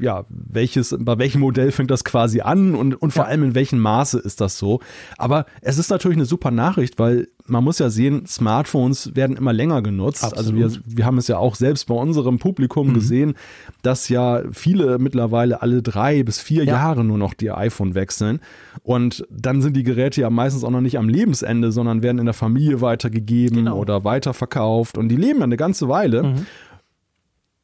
[0.00, 3.30] ja, welches, bei welchem Modell fängt das quasi an und, und vor ja.
[3.30, 4.80] allem in welchem Maße ist das so?
[5.16, 9.52] Aber es ist natürlich eine super Nachricht, weil man muss ja sehen, Smartphones werden immer
[9.52, 10.24] länger genutzt.
[10.24, 10.38] Absolut.
[10.38, 12.94] Also wir, wir haben es ja auch selbst bei unserem Publikum mhm.
[12.94, 13.34] gesehen,
[13.82, 16.74] dass ja viele mittlerweile alle drei bis vier ja.
[16.74, 18.40] Jahre nur noch die iPhone wechseln.
[18.82, 22.26] Und dann sind die Geräte ja meistens auch noch nicht am Lebensende, sondern werden in
[22.26, 23.78] der Familie weitergegeben genau.
[23.78, 24.98] oder weiterverkauft.
[24.98, 26.22] Und die leben ja eine ganze Weile.
[26.22, 26.46] Mhm.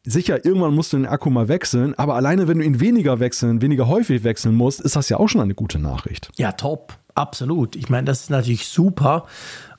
[0.07, 3.63] Sicher, irgendwann musst du den Akku mal wechseln, aber alleine wenn du ihn weniger wechseln,
[3.63, 6.31] weniger häufig wechseln musst, ist das ja auch schon eine gute Nachricht.
[6.37, 6.99] Ja, top.
[7.15, 7.77] Absolut.
[7.77, 9.27] Ich meine, das ist natürlich super.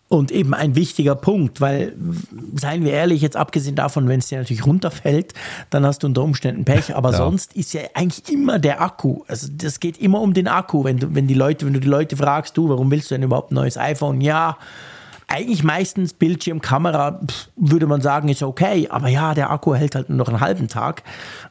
[0.07, 1.95] Und eben ein wichtiger Punkt, weil,
[2.55, 5.33] seien wir ehrlich, jetzt abgesehen davon, wenn es dir natürlich runterfällt,
[5.71, 6.95] dann hast du unter Umständen Pech.
[6.95, 7.17] Aber ja.
[7.17, 9.23] sonst ist ja eigentlich immer der Akku.
[9.27, 10.83] Also das geht immer um den Akku.
[10.83, 13.23] Wenn du, wenn die Leute, wenn du die Leute fragst, du, warum willst du denn
[13.23, 14.21] überhaupt ein neues iPhone?
[14.21, 14.57] Ja,
[15.27, 17.19] eigentlich meistens Bildschirm, Kamera,
[17.55, 18.87] würde man sagen, ist okay.
[18.89, 21.01] Aber ja, der Akku hält halt nur noch einen halben Tag.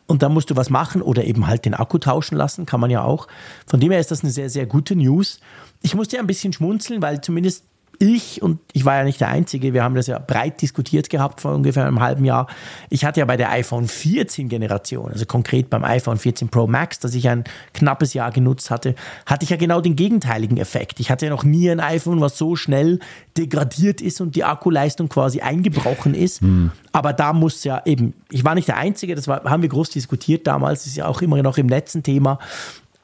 [0.06, 2.90] Und da musst du was machen oder eben halt den Akku tauschen lassen, kann man
[2.90, 3.26] ja auch.
[3.66, 5.40] Von dem her ist das eine sehr, sehr gute News.
[5.82, 7.64] Ich musste ja ein bisschen schmunzeln, weil zumindest
[7.98, 11.40] ich, und ich war ja nicht der Einzige, wir haben das ja breit diskutiert gehabt
[11.40, 12.46] vor ungefähr einem halben Jahr.
[12.90, 16.98] Ich hatte ja bei der iPhone 14 Generation, also konkret beim iPhone 14 Pro Max,
[16.98, 18.94] das ich ein knappes Jahr genutzt hatte,
[19.26, 21.00] hatte ich ja genau den gegenteiligen Effekt.
[21.00, 22.98] Ich hatte ja noch nie ein iPhone, was so schnell
[23.36, 26.40] degradiert ist und die Akkuleistung quasi eingebrochen ist.
[26.40, 26.70] Hm.
[26.92, 29.90] Aber da muss ja eben, ich war nicht der Einzige, das war, haben wir groß
[29.90, 32.38] diskutiert damals, ist ja auch immer noch im letzten Thema.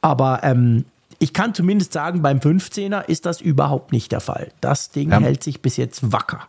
[0.01, 0.85] Aber ähm,
[1.21, 4.51] ich kann zumindest sagen, beim 15er ist das überhaupt nicht der Fall.
[4.59, 5.19] Das Ding ja.
[5.19, 6.47] hält sich bis jetzt wacker.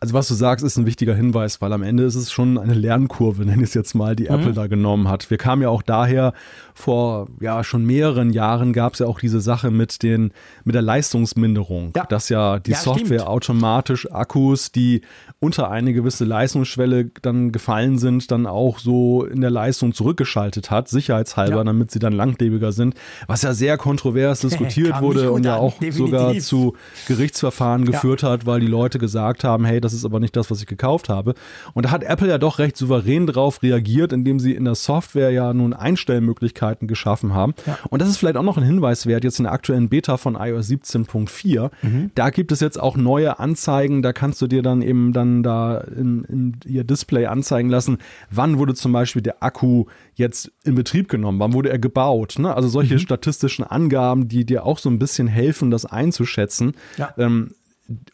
[0.00, 2.74] Also was du sagst, ist ein wichtiger Hinweis, weil am Ende ist es schon eine
[2.74, 4.30] Lernkurve, nenne ich es jetzt mal, die mhm.
[4.30, 5.28] Apple da genommen hat.
[5.28, 6.34] Wir kamen ja auch daher,
[6.72, 10.32] vor ja schon mehreren Jahren gab es ja auch diese Sache mit den
[10.62, 12.04] mit der Leistungsminderung, ja.
[12.04, 13.26] dass ja die ja, Software stimmt.
[13.26, 15.02] automatisch Akkus, die
[15.40, 20.88] unter eine gewisse Leistungsschwelle dann gefallen sind, dann auch so in der Leistung zurückgeschaltet hat,
[20.88, 21.64] sicherheitshalber, ja.
[21.64, 22.94] damit sie dann langlebiger sind,
[23.26, 25.96] was ja sehr kontrovers diskutiert wurde und ja auch definitiv.
[25.96, 26.76] sogar zu
[27.08, 30.60] Gerichtsverfahren geführt hat, weil die Leute gesagt haben, hey, das ist aber nicht das, was
[30.60, 31.34] ich gekauft habe.
[31.74, 35.30] Und da hat Apple ja doch recht souverän drauf reagiert, indem sie in der Software
[35.30, 37.54] ja nun Einstellmöglichkeiten geschaffen haben.
[37.66, 37.78] Ja.
[37.90, 40.34] Und das ist vielleicht auch noch ein Hinweis wert, jetzt in der aktuellen Beta von
[40.34, 41.70] iOS 17.4.
[41.82, 42.10] Mhm.
[42.14, 45.78] Da gibt es jetzt auch neue Anzeigen, da kannst du dir dann eben dann da
[45.78, 47.98] in, in ihr Display anzeigen lassen,
[48.30, 52.36] wann wurde zum Beispiel der Akku jetzt in Betrieb genommen, wann wurde er gebaut.
[52.38, 52.54] Ne?
[52.54, 53.00] Also solche mhm.
[53.00, 56.74] statistischen Angaben, die dir auch so ein bisschen helfen, das einzuschätzen.
[56.96, 57.14] Ja.
[57.16, 57.50] Ähm,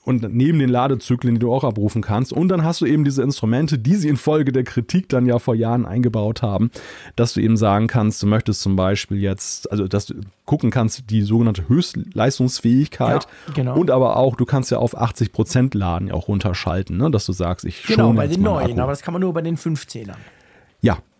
[0.04, 2.32] und neben den Ladezyklen, die du auch abrufen kannst.
[2.32, 5.56] Und dann hast du eben diese Instrumente, die sie infolge der Kritik dann ja vor
[5.56, 6.70] Jahren eingebaut haben,
[7.16, 11.10] dass du eben sagen kannst, du möchtest zum Beispiel jetzt, also dass du gucken kannst,
[11.10, 13.76] die sogenannte Höchstleistungsfähigkeit ja, genau.
[13.76, 17.10] und aber auch, du kannst ja auf 80 Prozent laden auch runterschalten, ne?
[17.10, 19.56] dass du sagst, ich Genau, bei den neuen, aber das kann man nur bei den
[19.56, 20.14] 15ern.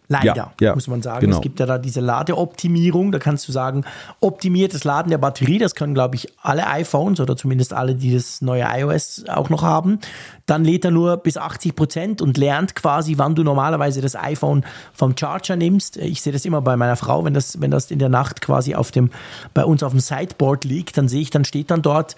[0.07, 1.21] Leider, ja, ja, muss man sagen.
[1.21, 1.37] Genau.
[1.37, 3.11] Es gibt ja da diese Ladeoptimierung.
[3.11, 3.85] Da kannst du sagen,
[4.21, 5.59] optimiertes Laden der Batterie.
[5.59, 9.62] Das können, glaube ich, alle iPhones oder zumindest alle, die das neue iOS auch noch
[9.62, 10.01] haben.
[10.45, 14.64] Dann lädt er nur bis 80 Prozent und lernt quasi, wann du normalerweise das iPhone
[14.93, 15.97] vom Charger nimmst.
[15.97, 18.75] Ich sehe das immer bei meiner Frau, wenn das, wenn das in der Nacht quasi
[18.75, 19.11] auf dem,
[19.55, 22.14] bei uns auf dem Sideboard liegt, dann sehe ich, dann steht dann dort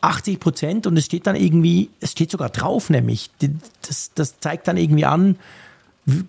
[0.00, 3.30] 80 Prozent und es steht dann irgendwie, es steht sogar drauf, nämlich.
[3.86, 5.36] Das, das zeigt dann irgendwie an,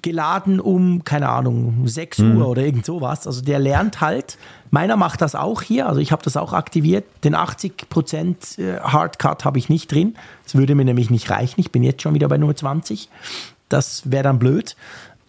[0.01, 2.37] geladen um, keine Ahnung, 6 mhm.
[2.37, 3.27] Uhr oder irgend sowas.
[3.27, 4.37] Also der lernt halt.
[4.71, 7.05] Meiner macht das auch hier, also ich habe das auch aktiviert.
[7.23, 10.15] Den 80% äh, Hardcut habe ich nicht drin.
[10.43, 11.59] Das würde mir nämlich nicht reichen.
[11.59, 13.09] Ich bin jetzt schon wieder bei Nummer 20.
[13.69, 14.75] Das wäre dann blöd.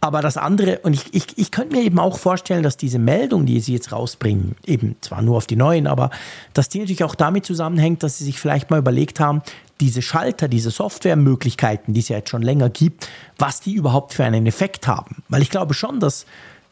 [0.01, 3.47] Aber das andere, und ich, ich, ich könnte mir eben auch vorstellen, dass diese Meldung,
[3.47, 6.11] die sie jetzt rausbringen, eben zwar nur auf die neuen, aber
[6.55, 9.43] dass die natürlich auch damit zusammenhängt, dass sie sich vielleicht mal überlegt haben,
[9.81, 13.09] diese Schalter, diese Softwaremöglichkeiten, die es ja jetzt schon länger gibt,
[13.39, 15.23] was die überhaupt für einen Effekt haben.
[15.29, 16.27] Weil ich glaube schon, dass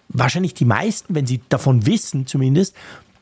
[0.08, 2.74] wahrscheinlich die meisten, wenn sie davon wissen zumindest,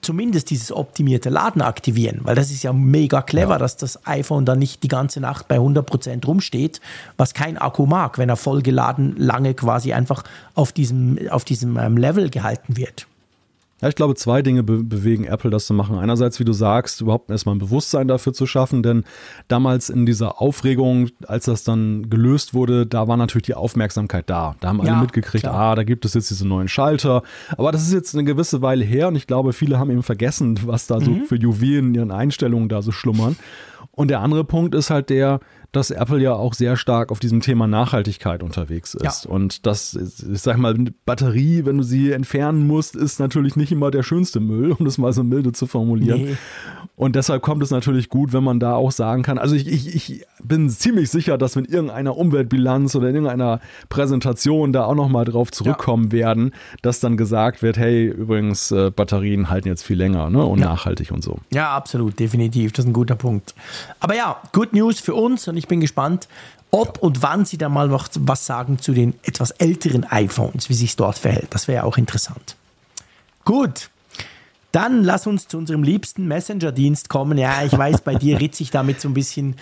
[0.05, 3.59] zumindest dieses optimierte Laden aktivieren, weil das ist ja mega clever, ja.
[3.59, 6.81] dass das iPhone dann nicht die ganze Nacht bei 100% rumsteht,
[7.17, 10.23] was kein Akku mag, wenn er vollgeladen lange quasi einfach
[10.55, 13.07] auf diesem, auf diesem ähm, Level gehalten wird.
[13.85, 15.99] Ja, ich glaube, zwei Dinge be bewegen Apple, das zu machen.
[15.99, 19.05] Einerseits, wie du sagst, überhaupt erstmal ein Bewusstsein dafür zu schaffen, denn
[19.47, 24.57] damals in dieser Aufregung, als das dann gelöst wurde, da war natürlich die Aufmerksamkeit da.
[24.61, 25.55] Da haben alle ja, mitgekriegt, klar.
[25.55, 27.25] ah, da gibt es jetzt diese neuen Schalter.
[27.59, 30.59] Aber das ist jetzt eine gewisse Weile her und ich glaube, viele haben eben vergessen,
[30.65, 31.05] was da mhm.
[31.05, 33.37] so für Juwelen in ihren Einstellungen da so schlummern.
[33.91, 35.41] Und der andere Punkt ist halt der,
[35.77, 39.25] dass Apple ja auch sehr stark auf diesem Thema Nachhaltigkeit unterwegs ist.
[39.25, 39.31] Ja.
[39.31, 43.91] Und das, ich sag mal, Batterie, wenn du sie entfernen musst, ist natürlich nicht immer
[43.91, 46.23] der schönste Müll, um das mal so milde zu formulieren.
[46.23, 46.37] Nee.
[46.97, 49.95] Und deshalb kommt es natürlich gut, wenn man da auch sagen kann, also ich, ich,
[49.95, 55.25] ich bin ziemlich sicher, dass in irgendeiner Umweltbilanz oder in irgendeiner Präsentation da auch nochmal
[55.25, 56.13] drauf zurückkommen ja.
[56.13, 60.45] werden, dass dann gesagt wird, hey, übrigens, äh, Batterien halten jetzt viel länger ne?
[60.45, 60.67] und ja.
[60.67, 61.39] nachhaltig und so.
[61.53, 62.73] Ja, absolut, definitiv.
[62.73, 63.55] Das ist ein guter Punkt.
[63.99, 66.29] Aber ja, Good News für uns und ich bin gespannt,
[66.71, 70.75] ob und wann Sie da mal noch was sagen zu den etwas älteren iPhones, wie
[70.75, 71.49] sich dort verhält.
[71.51, 72.57] Das wäre ja auch interessant.
[73.45, 73.91] Gut,
[74.75, 77.39] dann lass uns zu unserem liebsten Messenger-Dienst kommen.
[77.39, 79.55] Ja, ich weiß, bei dir ritze ich damit so ein bisschen.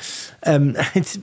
[0.42, 0.74] Ähm,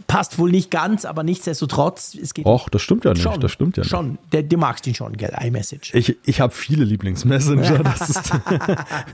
[0.07, 2.15] passt wohl nicht ganz, aber nichtsdestotrotz.
[2.15, 3.23] Es geht Och, das stimmt ja nicht.
[3.23, 3.89] Schon, das stimmt ja nicht.
[3.89, 5.33] Schon, der, du magst ihn schon, gell?
[5.41, 5.93] iMessage.
[5.95, 7.79] Ich, ich habe viele Lieblingsmessenger.
[7.89, 8.25] Das ist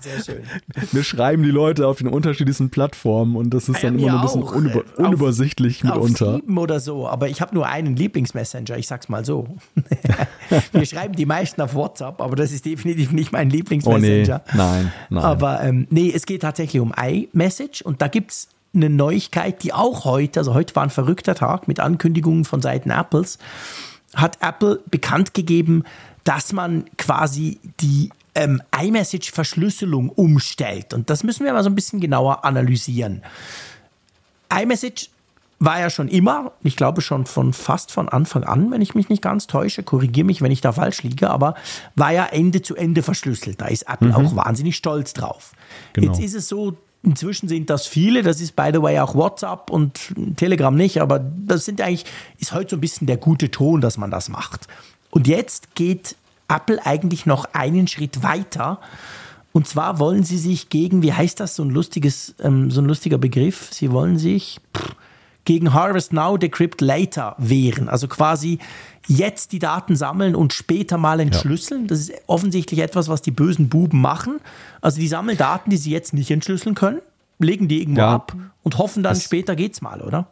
[0.02, 0.44] Sehr schön.
[0.92, 4.44] Mir schreiben die Leute auf den unterschiedlichsten Plattformen und das ist dann immer ein bisschen
[4.44, 6.36] unüber, unübersichtlich auf, mitunter.
[6.36, 9.48] Auf sieben oder so, aber ich habe nur einen Lieblingsmessenger, ich sag's mal so.
[10.72, 14.42] Wir schreiben die meisten auf WhatsApp, aber das ist definitiv nicht mein Lieblingsmessenger.
[14.46, 14.58] Oh, nee.
[14.58, 14.65] Nein,
[15.10, 15.24] nein.
[15.24, 19.74] Aber ähm, nee, es geht tatsächlich um iMessage und da gibt es eine Neuigkeit, die
[19.74, 23.38] auch heute, also heute war ein verrückter Tag mit Ankündigungen von Seiten Apples,
[24.16, 25.84] hat Apple bekannt gegeben,
[26.24, 30.94] dass man quasi die ähm, iMessage-Verschlüsselung umstellt.
[30.94, 33.22] Und das müssen wir mal so ein bisschen genauer analysieren.
[34.54, 35.10] iMessage
[35.60, 39.10] war ja schon immer, ich glaube schon von fast von Anfang an, wenn ich mich
[39.10, 41.56] nicht ganz täusche, korrigiere mich, wenn ich da falsch liege, aber
[41.96, 43.62] war ja Ende zu Ende verschlüsselt.
[43.62, 44.16] Da ist Apple mhm.
[44.16, 45.54] auch wahnsinnig stolz drauf.
[45.94, 46.12] Genau.
[46.12, 49.70] Jetzt ist es so, inzwischen sind das viele, das ist by the way auch WhatsApp
[49.70, 52.06] und Telegram nicht, aber das sind eigentlich,
[52.38, 54.68] ist heute so ein bisschen der gute Ton, dass man das macht.
[55.10, 56.16] Und jetzt geht
[56.50, 58.80] Apple eigentlich noch einen Schritt weiter.
[59.54, 62.86] Und zwar wollen sie sich gegen, wie heißt das, so ein lustiges, ähm, so ein
[62.86, 64.96] lustiger Begriff, sie wollen sich, pff,
[65.46, 67.88] gegen Harvest Now, Decrypt Later wehren.
[67.88, 68.60] Also quasi
[69.08, 71.82] jetzt die Daten sammeln und später mal entschlüsseln.
[71.84, 71.88] Ja.
[71.88, 74.40] Das ist offensichtlich etwas, was die bösen Buben machen.
[74.82, 77.02] Also die sammeln Daten, die sie jetzt nicht entschlüsseln können,
[77.40, 78.16] legen die irgendwo ja.
[78.16, 80.28] ab und hoffen dann, später geht's mal, oder?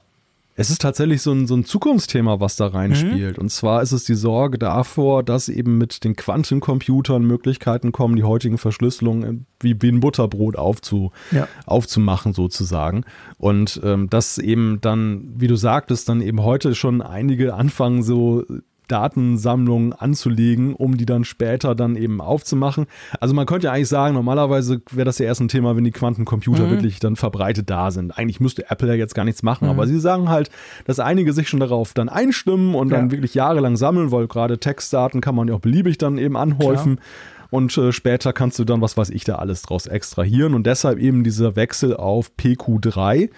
[0.56, 3.38] Es ist tatsächlich so ein, so ein Zukunftsthema, was da reinspielt.
[3.38, 3.44] Mhm.
[3.44, 8.24] Und zwar ist es die Sorge davor, dass eben mit den Quantencomputern Möglichkeiten kommen, die
[8.24, 11.48] heutigen Verschlüsselungen wie, wie ein Butterbrot aufzu, ja.
[11.66, 13.04] aufzumachen, sozusagen.
[13.38, 18.44] Und ähm, dass eben dann, wie du sagtest, dann eben heute schon einige anfangen, so
[18.88, 22.88] Datensammlungen anzulegen, um die dann später dann eben aufzumachen.
[23.20, 25.92] Also man könnte ja eigentlich sagen, normalerweise wäre das ja erst ein Thema, wenn die
[25.92, 26.72] Quantencomputer mhm.
[26.72, 28.18] wirklich dann verbreitet da sind.
[28.18, 29.72] Eigentlich müsste Apple ja jetzt gar nichts machen, mhm.
[29.72, 30.50] aber sie sagen halt,
[30.86, 32.98] dass einige sich schon darauf dann einstimmen und ja.
[32.98, 36.96] dann wirklich jahrelang sammeln, weil gerade Textdaten kann man ja auch beliebig dann eben anhäufen.
[36.96, 37.08] Klar.
[37.54, 40.56] Und äh, später kannst du dann, was weiß ich, da alles draus extrahieren.
[40.56, 43.30] Und deshalb eben dieser Wechsel auf PQ3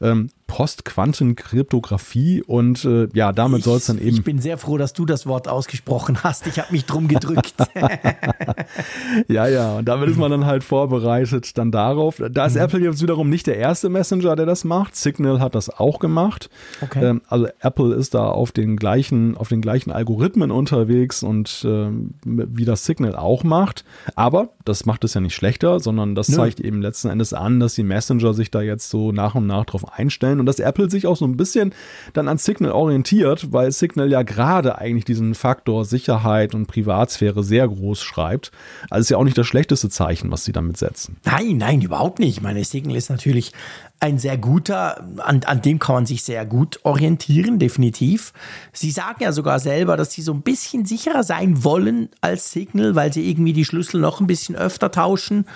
[0.00, 4.16] ähm, Postquantenkryptographie und äh, ja, damit soll es dann eben.
[4.16, 6.46] Ich bin sehr froh, dass du das Wort ausgesprochen hast.
[6.46, 7.54] Ich habe mich drum gedrückt.
[9.28, 12.20] ja, ja, und damit ist man dann halt vorbereitet dann darauf.
[12.30, 12.62] Da ist mhm.
[12.62, 14.96] Apple jetzt wiederum nicht der erste Messenger, der das macht.
[14.96, 16.48] Signal hat das auch gemacht.
[16.80, 17.04] Okay.
[17.04, 22.14] Ähm, also Apple ist da auf den gleichen, auf den gleichen Algorithmen unterwegs und ähm,
[22.24, 23.84] wie das Signal auch macht.
[24.16, 26.36] Aber das macht es ja nicht schlechter, sondern das Nö.
[26.36, 29.66] zeigt eben letzten Endes an, dass die Messenger sich da jetzt so nach und nach
[29.66, 31.74] drauf einstellen und dass Apple sich auch so ein bisschen
[32.12, 37.68] dann an Signal orientiert, weil Signal ja gerade eigentlich diesen Faktor Sicherheit und Privatsphäre sehr
[37.68, 38.52] groß schreibt.
[38.90, 41.16] Also ist ja auch nicht das schlechteste Zeichen, was sie damit setzen.
[41.24, 42.42] Nein, nein, überhaupt nicht.
[42.42, 43.52] Meine Signal ist natürlich
[44.00, 48.32] ein sehr guter, an, an dem kann man sich sehr gut orientieren, definitiv.
[48.72, 52.94] Sie sagen ja sogar selber, dass sie so ein bisschen sicherer sein wollen als Signal,
[52.94, 55.46] weil sie irgendwie die Schlüssel noch ein bisschen öfter tauschen.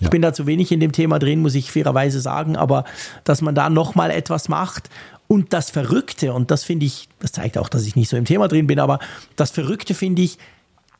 [0.00, 2.84] Ich bin da zu wenig in dem Thema drin, muss ich fairerweise sagen, aber
[3.24, 4.88] dass man da nochmal etwas macht.
[5.28, 8.24] Und das Verrückte, und das finde ich, das zeigt auch, dass ich nicht so im
[8.24, 8.98] Thema drin bin, aber
[9.36, 10.38] das Verrückte finde ich,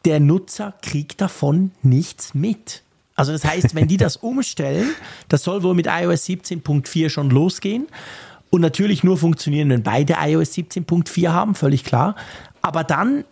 [0.05, 2.83] der Nutzer kriegt davon nichts mit.
[3.17, 4.91] Also das heißt, wenn die das umstellen,
[5.29, 7.89] das soll wohl mit iOS 17.4 schon losgehen
[8.51, 12.17] und natürlich nur funktionieren, wenn beide iOS 17.4 haben, völlig klar.
[12.63, 13.25] Aber dann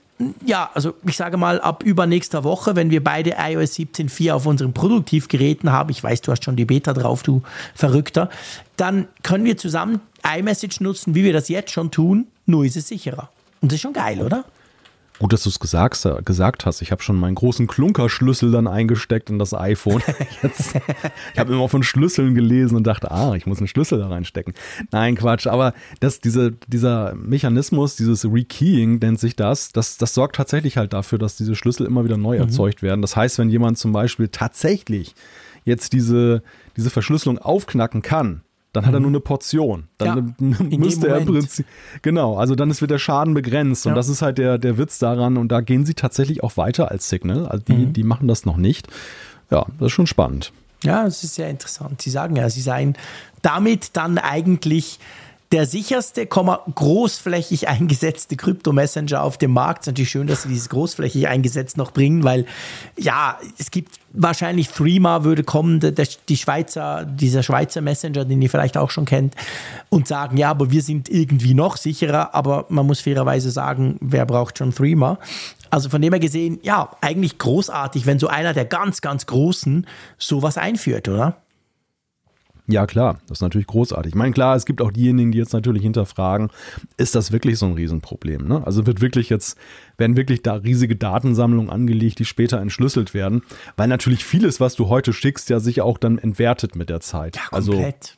[0.45, 4.73] ja, also ich sage mal, ab übernächster Woche, wenn wir beide iOS 17.4 auf unseren
[4.73, 7.43] Produktivgeräten haben, ich weiß, du hast schon die Beta drauf, du
[7.75, 8.29] Verrückter,
[8.77, 12.89] dann können wir zusammen iMessage nutzen, wie wir das jetzt schon tun, nur ist es
[12.89, 13.31] sicherer.
[13.61, 14.45] Und das ist schon geil, oder?
[15.19, 16.81] Gut, dass du es gesagt, gesagt hast.
[16.81, 20.01] Ich habe schon meinen großen Klunkerschlüssel dann eingesteckt in das iPhone.
[20.43, 20.77] Jetzt,
[21.33, 24.55] ich habe immer von Schlüsseln gelesen und dachte, ah, ich muss einen Schlüssel da reinstecken.
[24.93, 25.49] Nein, Quatsch.
[25.49, 30.93] Aber das, diese, dieser Mechanismus, dieses Rekeying nennt sich das, das, das sorgt tatsächlich halt
[30.93, 32.43] dafür, dass diese Schlüssel immer wieder neu mhm.
[32.43, 33.03] erzeugt werden.
[33.03, 35.15] Das heißt, wenn jemand zum Beispiel tatsächlich
[35.65, 36.43] jetzt diese,
[36.77, 39.05] diese Verschlüsselung aufknacken kann, dann hat er mhm.
[39.05, 39.89] nur eine Portion.
[39.99, 41.67] Dann ja, müsste er im Prinzip.
[42.03, 43.85] Genau, also dann ist, wird der Schaden begrenzt.
[43.85, 43.91] Ja.
[43.91, 45.37] Und das ist halt der, der Witz daran.
[45.37, 47.47] Und da gehen sie tatsächlich auch weiter als Signal.
[47.47, 47.93] Also die, mhm.
[47.93, 48.89] die machen das noch nicht.
[49.51, 50.53] Ja, das ist schon spannend.
[50.85, 52.03] Ja, das ist sehr interessant.
[52.03, 52.97] Sie sagen ja, sie seien
[53.43, 54.99] damit dann eigentlich
[55.51, 59.81] der sicherste, großflächig eingesetzte Krypto-Messenger auf dem Markt.
[59.81, 62.45] Es ist natürlich schön, dass sie dieses großflächig eingesetzt noch bringen, weil
[62.99, 68.51] ja, es gibt wahrscheinlich Threema würde kommen, der, die Schweizer, dieser Schweizer Messenger, den ihr
[68.51, 69.35] vielleicht auch schon kennt,
[69.89, 74.27] und sagen, ja, aber wir sind irgendwie noch sicherer, aber man muss fairerweise sagen, wer
[74.27, 75.19] braucht schon Threema?
[75.71, 79.87] Also von dem her gesehen, ja, eigentlich großartig, wenn so einer der ganz, ganz Großen
[80.19, 81.37] sowas einführt, oder?
[82.71, 84.11] Ja, klar, das ist natürlich großartig.
[84.11, 86.51] Ich meine, klar, es gibt auch diejenigen, die jetzt natürlich hinterfragen,
[86.99, 88.47] ist das wirklich so ein Riesenproblem?
[88.47, 88.63] Ne?
[88.67, 89.57] Also wird wirklich jetzt,
[89.97, 93.43] werden wirklich da riesige Datensammlungen angelegt, die später entschlüsselt werden,
[93.79, 97.37] weil natürlich vieles, was du heute schickst, ja sich auch dann entwertet mit der Zeit.
[97.37, 98.17] Ja, also komplett.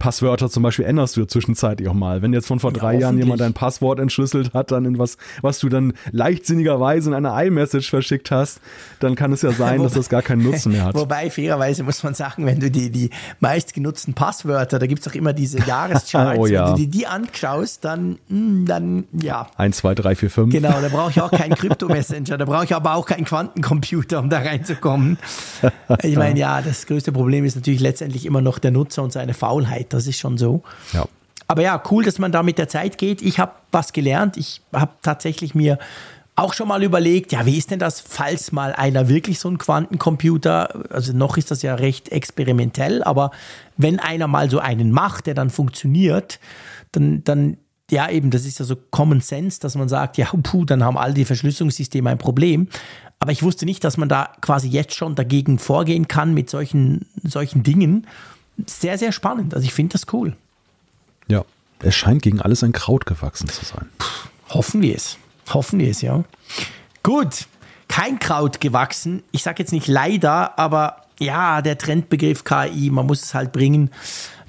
[0.00, 2.22] Passwörter zum Beispiel änderst du zwischenzeitlich auch mal.
[2.22, 5.18] Wenn jetzt von vor drei ja, Jahren jemand dein Passwort entschlüsselt hat, dann in was,
[5.42, 8.60] was du dann leichtsinnigerweise in einer iMessage verschickt hast,
[8.98, 10.94] dann kann es ja sein, wobei, dass das gar keinen Nutzen mehr hat.
[10.94, 13.10] Wobei, fairerweise muss man sagen, wenn du die, die
[13.40, 16.68] meistgenutzten Passwörter, da gibt es doch immer diese Jahrescharts, oh, ja.
[16.68, 19.48] wenn du die, die anschaust, dann, hm, dann, ja.
[19.58, 20.52] 1, 2, 3, 4, 5.
[20.52, 24.30] Genau, da brauche ich auch keinen Krypto-Messenger, da brauche ich aber auch keinen Quantencomputer, um
[24.30, 25.18] da reinzukommen.
[26.02, 29.34] Ich meine, ja, das größte Problem ist natürlich letztendlich immer noch der Nutzer und seine
[29.34, 30.62] Faulheit das ist schon so.
[30.92, 31.06] Ja.
[31.46, 33.22] Aber ja, cool, dass man da mit der Zeit geht.
[33.22, 34.36] Ich habe was gelernt.
[34.36, 35.78] Ich habe tatsächlich mir
[36.36, 39.58] auch schon mal überlegt, ja, wie ist denn das, falls mal einer wirklich so einen
[39.58, 43.30] Quantencomputer, also noch ist das ja recht experimentell, aber
[43.76, 46.40] wenn einer mal so einen macht, der dann funktioniert,
[46.92, 47.58] dann, dann
[47.90, 50.96] ja, eben, das ist ja so Common Sense, dass man sagt, ja, puh, dann haben
[50.96, 52.68] all die Verschlüsselungssysteme ein Problem.
[53.18, 57.06] Aber ich wusste nicht, dass man da quasi jetzt schon dagegen vorgehen kann mit solchen,
[57.22, 58.06] solchen Dingen
[58.66, 59.54] sehr, sehr spannend.
[59.54, 60.36] Also ich finde das cool.
[61.28, 61.44] Ja,
[61.80, 63.88] es scheint gegen alles ein Kraut gewachsen zu sein.
[63.98, 65.16] Puh, hoffen wir es.
[65.48, 66.24] Hoffen wir es, ja.
[67.02, 67.46] Gut,
[67.88, 69.22] kein Kraut gewachsen.
[69.32, 73.90] Ich sage jetzt nicht leider, aber ja, der Trendbegriff KI, man muss es halt bringen.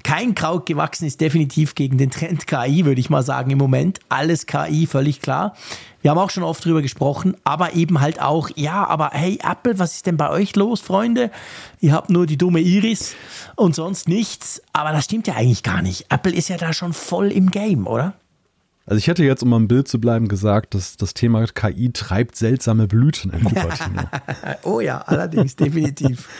[0.02, 4.00] Kein Kraut gewachsen ist definitiv gegen den Trend KI, würde ich mal sagen im Moment.
[4.08, 5.54] Alles KI, völlig klar.
[6.02, 9.78] Wir haben auch schon oft drüber gesprochen, aber eben halt auch, ja, aber hey Apple,
[9.78, 11.30] was ist denn bei euch los, Freunde?
[11.80, 13.14] Ihr habt nur die dumme Iris
[13.54, 14.60] und sonst nichts.
[14.72, 16.06] Aber das stimmt ja eigentlich gar nicht.
[16.10, 18.14] Apple ist ja da schon voll im Game, oder?
[18.84, 22.34] Also ich hätte jetzt, um am Bild zu bleiben, gesagt, dass das Thema KI treibt
[22.34, 24.02] seltsame Blüten in Cupertino.
[24.64, 26.28] oh ja, allerdings, definitiv.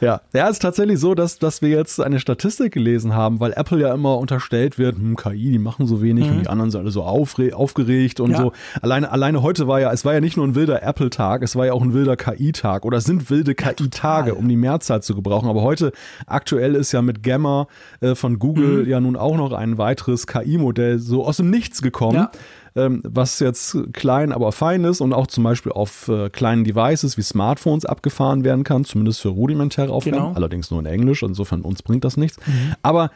[0.00, 3.52] Ja, ja, es ist tatsächlich so, dass, dass wir jetzt eine Statistik gelesen haben, weil
[3.52, 6.32] Apple ja immer unterstellt wird, hm, KI, die machen so wenig mhm.
[6.32, 8.38] und die anderen sind alle so aufgeregt und ja.
[8.38, 8.52] so.
[8.80, 11.66] Alleine, alleine heute war ja, es war ja nicht nur ein wilder Apple-Tag, es war
[11.66, 15.48] ja auch ein wilder KI-Tag oder es sind wilde KI-Tage, um die Mehrzahl zu gebrauchen.
[15.48, 15.92] Aber heute
[16.26, 17.66] aktuell ist ja mit Gamma
[18.00, 18.88] äh, von Google mhm.
[18.88, 22.16] ja nun auch noch ein weiteres KI-Modell so aus dem Nichts gekommen.
[22.16, 22.30] Ja
[22.74, 27.22] was jetzt klein, aber fein ist und auch zum Beispiel auf äh, kleinen Devices wie
[27.22, 30.32] Smartphones abgefahren werden kann, zumindest für rudimentäre Aufgaben, genau.
[30.34, 32.38] allerdings nur in Englisch, insofern uns bringt das nichts.
[32.46, 32.74] Mhm.
[32.82, 33.10] Aber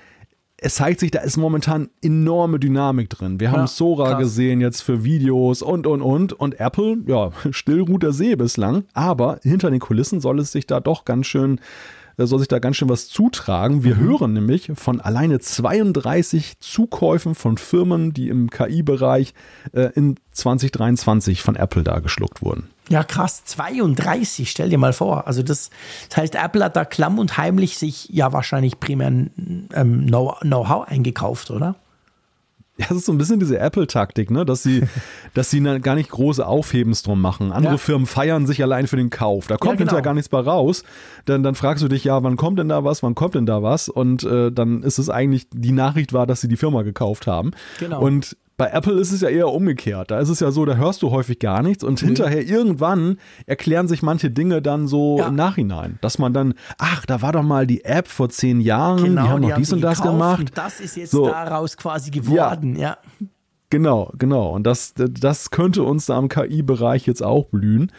[0.58, 3.40] es zeigt sich, da ist momentan enorme Dynamik drin.
[3.40, 4.20] Wir haben ja, Sora krass.
[4.20, 6.32] gesehen jetzt für Videos und, und, und.
[6.32, 8.84] Und Apple, ja, still ruht der See bislang.
[8.94, 11.60] Aber hinter den Kulissen soll es sich da doch ganz schön
[12.24, 13.84] soll sich da ganz schön was zutragen.
[13.84, 14.00] Wir mhm.
[14.00, 19.34] hören nämlich von alleine 32 Zukäufen von Firmen, die im KI-Bereich
[19.72, 22.70] äh, in 2023 von Apple da geschluckt wurden.
[22.88, 25.26] Ja, krass, 32, stell dir mal vor.
[25.26, 25.70] Also das,
[26.08, 31.50] das heißt, Apple hat da klamm und heimlich sich ja wahrscheinlich primär ähm, Know-how eingekauft,
[31.50, 31.74] oder?
[32.78, 34.44] Ja, es ist so ein bisschen diese Apple-Taktik, ne?
[34.44, 34.82] dass sie,
[35.34, 37.50] dass sie gar nicht große Aufhebens drum machen.
[37.50, 37.78] Andere ja.
[37.78, 39.46] Firmen feiern sich allein für den Kauf.
[39.46, 39.78] Da kommt ja, genau.
[39.84, 40.84] hinterher gar nichts bei raus.
[41.24, 43.62] Dann, dann fragst du dich, ja, wann kommt denn da was, wann kommt denn da
[43.62, 43.88] was?
[43.88, 47.52] Und äh, dann ist es eigentlich, die Nachricht war, dass sie die Firma gekauft haben.
[47.80, 48.02] Genau.
[48.02, 50.10] Und bei Apple ist es ja eher umgekehrt.
[50.10, 52.06] Da ist es ja so, da hörst du häufig gar nichts und mhm.
[52.06, 55.28] hinterher irgendwann erklären sich manche Dinge dann so ja.
[55.28, 55.98] im Nachhinein.
[56.00, 59.28] Dass man dann, ach, da war doch mal die App vor zehn Jahren, genau, die
[59.28, 60.40] haben die noch dies und das gemacht.
[60.40, 61.26] Und das ist jetzt so.
[61.26, 62.98] daraus quasi geworden, ja.
[63.20, 63.26] ja.
[63.68, 64.54] Genau, genau.
[64.54, 67.90] Und das, das könnte uns da im KI-Bereich jetzt auch blühen,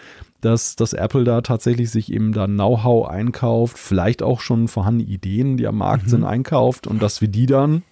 [0.41, 5.57] dass, dass Apple da tatsächlich sich eben da Know-how einkauft, vielleicht auch schon vorhandene Ideen,
[5.57, 6.09] die am Markt mhm.
[6.09, 7.83] sind, einkauft und dass wir die dann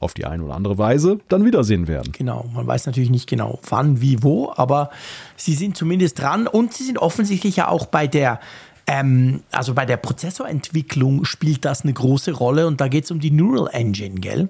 [0.00, 2.12] auf die eine oder andere Weise dann wiedersehen werden.
[2.12, 4.90] Genau, man weiß natürlich nicht genau wann, wie, wo, aber
[5.36, 8.40] sie sind zumindest dran und sie sind offensichtlich ja auch bei der
[8.86, 13.20] ähm, also bei der Prozessorentwicklung spielt das eine große Rolle und da geht es um
[13.20, 14.48] die Neural Engine, gell?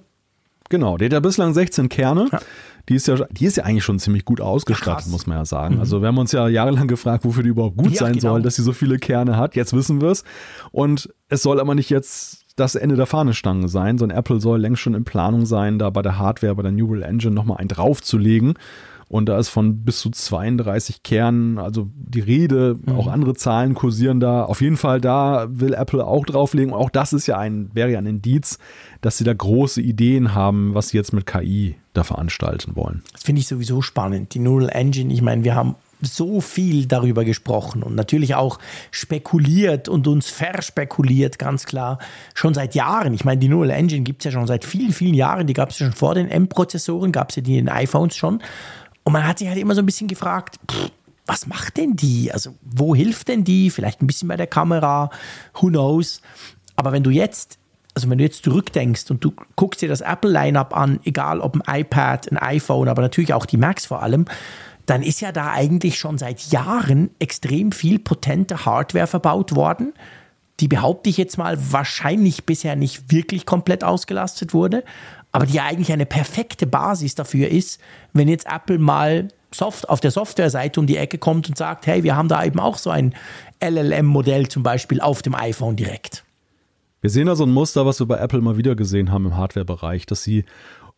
[0.71, 2.29] Genau, der hat ja bislang 16 Kerne.
[2.33, 2.41] Ja.
[2.89, 5.07] Die ist, ja, die ist ja eigentlich schon ziemlich gut ausgestattet, Krass.
[5.09, 5.75] muss man ja sagen.
[5.75, 5.81] Mhm.
[5.81, 8.33] Also wir haben uns ja jahrelang gefragt, wofür die überhaupt gut ja, sein genau.
[8.33, 9.57] soll, dass sie so viele Kerne hat.
[9.57, 10.25] Jetzt wissen wir es.
[10.71, 14.83] Und es soll aber nicht jetzt das Ende der Fahnenstange sein, sondern Apple soll längst
[14.83, 18.55] schon in Planung sein, da bei der Hardware, bei der Neural Engine nochmal einen draufzulegen.
[19.11, 22.95] Und da ist von bis zu 32 Kernen, also die Rede, mhm.
[22.95, 24.45] auch andere Zahlen kursieren da.
[24.45, 26.73] Auf jeden Fall da will Apple auch drauflegen.
[26.73, 28.61] Auch das ist ja ein, wäre ja ein Indiz,
[29.01, 33.03] dass sie da große Ideen haben, was sie jetzt mit KI da veranstalten wollen.
[33.13, 34.35] Das finde ich sowieso spannend.
[34.35, 38.59] Die Neural Engine, ich meine, wir haben so viel darüber gesprochen und natürlich auch
[38.91, 41.99] spekuliert und uns verspekuliert, ganz klar,
[42.35, 43.15] schon seit Jahren.
[43.15, 45.47] Ich meine, die Neural Engine gibt es ja schon seit vielen, vielen Jahren.
[45.47, 48.17] Die gab es ja schon vor den M-Prozessoren, gab es ja die in den iPhones
[48.17, 48.43] schon.
[49.05, 50.91] Und man hat sich halt immer so ein bisschen gefragt, pff,
[51.27, 52.33] was macht denn die?
[52.33, 53.71] Also, wo hilft denn die?
[53.71, 55.11] Vielleicht ein bisschen bei der Kamera,
[55.55, 56.23] who knows?
[56.77, 57.61] Aber wenn du jetzt
[57.95, 61.81] also wenn du jetzt zurückdenkst und du guckst dir das Apple-Line-up an, egal ob ein
[61.81, 64.27] iPad, ein iPhone, aber natürlich auch die Macs vor allem,
[64.91, 69.95] dann ist ja da eigentlich schon seit Jahren extrem viel potente Hardware verbaut worden,
[70.59, 74.83] die behaupte ich jetzt mal wahrscheinlich bisher nicht wirklich komplett ausgelastet wurde,
[75.31, 77.81] aber die ja eigentlich eine perfekte Basis dafür ist,
[78.15, 82.03] wenn jetzt Apple mal Soft auf der Softwareseite um die Ecke kommt und sagt, hey,
[82.03, 83.15] wir haben da eben auch so ein
[83.63, 86.25] LLM-Modell zum Beispiel auf dem iPhone direkt.
[87.01, 89.37] Wir sehen da so ein Muster, was wir bei Apple mal wieder gesehen haben im
[89.37, 90.45] Hardware-Bereich, dass sie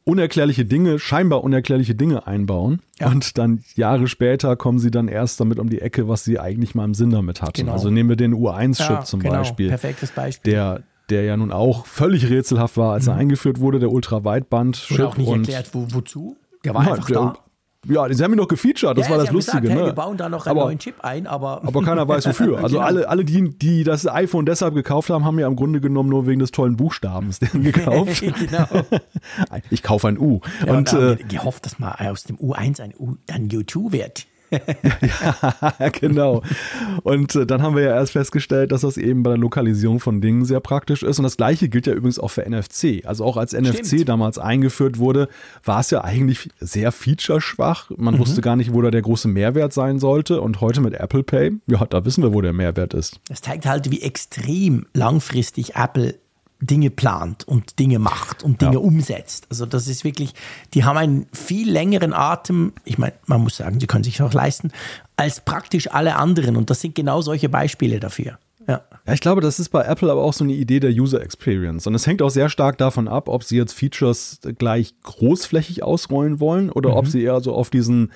[0.05, 2.81] unerklärliche Dinge, scheinbar unerklärliche Dinge einbauen.
[2.99, 3.09] Ja.
[3.09, 6.75] Und dann Jahre später kommen sie dann erst damit um die Ecke, was sie eigentlich
[6.75, 7.61] mal im Sinn damit hatten.
[7.61, 7.73] Genau.
[7.73, 9.35] Also nehmen wir den U1-Chip ja, zum genau.
[9.37, 9.69] Beispiel.
[9.69, 10.53] Perfektes Beispiel.
[10.53, 13.13] Der, der ja nun auch völlig rätselhaft war, als mhm.
[13.13, 14.99] er eingeführt wurde, der Ultraweitband-Chip.
[14.99, 16.37] Und auch nicht erklärt, wo, wozu.
[16.65, 17.35] Der war ja, einfach der, da.
[17.89, 19.63] Ja, sie haben ihn noch gefeatured, das ja, war das Lustige.
[19.63, 19.89] Gesagt, hey, ne?
[19.89, 21.63] wir bauen da noch einen aber, neuen Chip ein, aber.
[21.67, 22.59] Aber keiner weiß wofür.
[22.63, 22.87] Also genau.
[22.87, 26.27] alle, alle die, die das iPhone deshalb gekauft haben, haben ja im Grunde genommen nur
[26.27, 28.21] wegen des tollen Buchstabens den gekauft.
[28.21, 28.67] genau.
[29.71, 30.41] Ich kaufe ein U.
[30.65, 34.27] Ja, und, und äh, gehofft, dass mal aus dem U1 ein U dann U2 wird.
[34.53, 36.43] Ja, genau.
[37.03, 40.21] Und äh, dann haben wir ja erst festgestellt, dass das eben bei der Lokalisierung von
[40.21, 41.19] Dingen sehr praktisch ist.
[41.19, 43.05] Und das gleiche gilt ja übrigens auch für NFC.
[43.05, 44.09] Also auch als NFC Stimmt.
[44.09, 45.29] damals eingeführt wurde,
[45.65, 47.91] war es ja eigentlich sehr featureschwach.
[47.97, 48.19] Man mhm.
[48.19, 50.41] wusste gar nicht, wo da der große Mehrwert sein sollte.
[50.41, 53.21] Und heute mit Apple Pay, ja, da wissen wir, wo der Mehrwert ist.
[53.29, 56.15] Das zeigt halt, wie extrem langfristig Apple
[56.63, 58.79] Dinge plant und Dinge macht und Dinge ja.
[58.79, 59.47] umsetzt.
[59.51, 60.33] Also das ist wirklich,
[60.75, 64.33] die haben einen viel längeren Atem, ich meine, man muss sagen, sie können sich auch
[64.33, 64.71] leisten,
[65.17, 66.57] als praktisch alle anderen.
[66.57, 68.39] Und das sind genau solche Beispiele dafür.
[68.69, 68.83] Ja.
[69.07, 71.87] ja, ich glaube, das ist bei Apple aber auch so eine Idee der User Experience.
[71.89, 76.39] Und es hängt auch sehr stark davon ab, ob sie jetzt Features gleich großflächig ausrollen
[76.39, 76.97] wollen oder mhm.
[76.97, 78.13] ob sie eher so auf diesen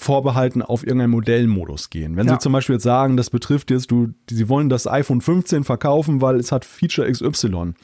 [0.00, 2.14] vorbehalten auf irgendeinen Modellmodus gehen.
[2.14, 2.34] Wenn ja.
[2.34, 6.20] Sie zum Beispiel jetzt sagen, das betrifft jetzt, du, Sie wollen das iPhone 15 verkaufen,
[6.20, 7.74] weil es hat Feature XY, mhm.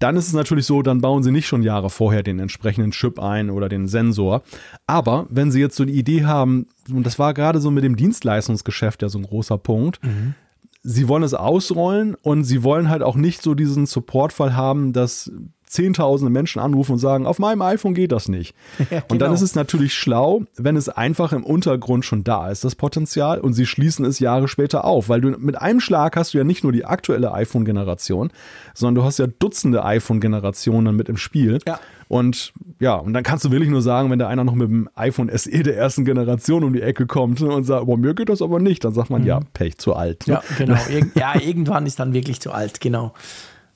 [0.00, 3.20] dann ist es natürlich so, dann bauen Sie nicht schon Jahre vorher den entsprechenden Chip
[3.20, 4.42] ein oder den Sensor.
[4.88, 7.94] Aber wenn Sie jetzt so die Idee haben, und das war gerade so mit dem
[7.94, 10.34] Dienstleistungsgeschäft ja so ein großer Punkt, mhm.
[10.82, 15.30] Sie wollen es ausrollen und Sie wollen halt auch nicht so diesen Supportfall haben, dass
[15.72, 18.54] zehntausende Menschen anrufen und sagen, auf meinem iPhone geht das nicht.
[18.90, 19.04] Ja, genau.
[19.08, 19.34] Und dann genau.
[19.34, 23.54] ist es natürlich schlau, wenn es einfach im Untergrund schon da ist, das Potenzial, und
[23.54, 26.62] sie schließen es Jahre später auf, weil du mit einem Schlag hast du ja nicht
[26.62, 28.30] nur die aktuelle iPhone-Generation,
[28.74, 31.60] sondern du hast ja Dutzende iPhone-Generationen mit im Spiel.
[31.66, 31.78] Ja.
[32.08, 34.88] Und ja, und dann kannst du wirklich nur sagen, wenn da einer noch mit dem
[34.94, 38.42] iPhone SE der ersten Generation um die Ecke kommt und sagt, bei mir geht das
[38.42, 39.28] aber nicht, dann sagt man, mhm.
[39.28, 40.26] ja, Pech, zu alt.
[40.26, 40.76] Ja, genau.
[41.14, 43.14] ja, irgendwann ist dann wirklich zu alt, genau.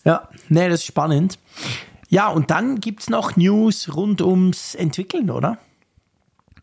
[0.06, 1.38] Ja, nee, das ist spannend.
[2.08, 5.58] Ja, und dann gibt es noch News rund ums Entwickeln, oder?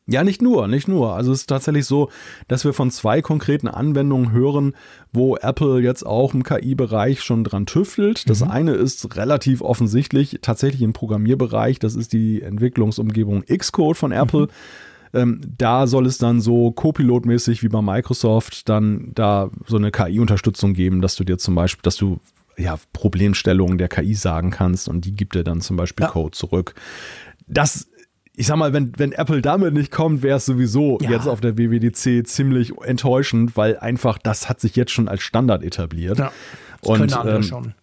[0.05, 1.13] Ja, nicht nur, nicht nur.
[1.13, 2.09] Also es ist tatsächlich so,
[2.49, 4.73] dass wir von zwei konkreten Anwendungen hören,
[5.13, 8.29] wo Apple jetzt auch im KI-Bereich schon dran tüftelt.
[8.29, 8.51] Das mhm.
[8.51, 11.79] eine ist relativ offensichtlich tatsächlich im Programmierbereich.
[11.79, 14.43] Das ist die Entwicklungsumgebung Xcode von Apple.
[14.43, 14.49] Mhm.
[15.13, 20.73] Ähm, da soll es dann so Copilot-mäßig wie bei Microsoft dann da so eine KI-Unterstützung
[20.73, 22.19] geben, dass du dir zum Beispiel, dass du
[22.57, 26.11] ja, Problemstellungen der KI sagen kannst und die gibt dir dann zum Beispiel ja.
[26.11, 26.75] Code zurück.
[27.47, 27.87] Das
[28.35, 31.11] ich sag mal, wenn, wenn Apple damit nicht kommt, wäre es sowieso ja.
[31.11, 35.63] jetzt auf der WWDC ziemlich enttäuschend, weil einfach das hat sich jetzt schon als Standard
[35.63, 36.17] etabliert.
[36.17, 36.31] Ja,
[36.81, 37.73] das und, können andere ähm, schon.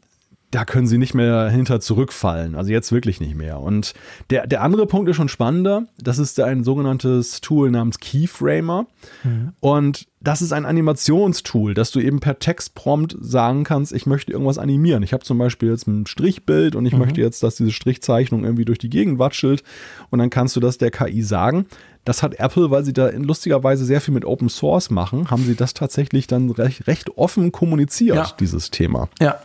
[0.51, 2.57] Da können sie nicht mehr hinter zurückfallen.
[2.57, 3.61] Also jetzt wirklich nicht mehr.
[3.61, 3.95] Und
[4.31, 5.85] der, der andere Punkt ist schon spannender.
[5.99, 8.87] Das ist ein sogenanntes Tool namens Keyframer.
[9.23, 9.53] Mhm.
[9.61, 14.59] Und das ist ein Animationstool, dass du eben per Textprompt sagen kannst, ich möchte irgendwas
[14.59, 15.05] animieren.
[15.05, 16.99] Ich habe zum Beispiel jetzt ein Strichbild und ich mhm.
[16.99, 19.63] möchte jetzt, dass diese Strichzeichnung irgendwie durch die Gegend watschelt.
[20.11, 21.67] Und dann kannst du das der KI sagen.
[22.05, 25.31] Das hat Apple, weil sie da in lustiger Weise sehr viel mit Open Source machen,
[25.31, 28.33] haben sie das tatsächlich dann recht, recht offen kommuniziert, ja.
[28.41, 29.11] dieses Thema.
[29.21, 29.39] Ja,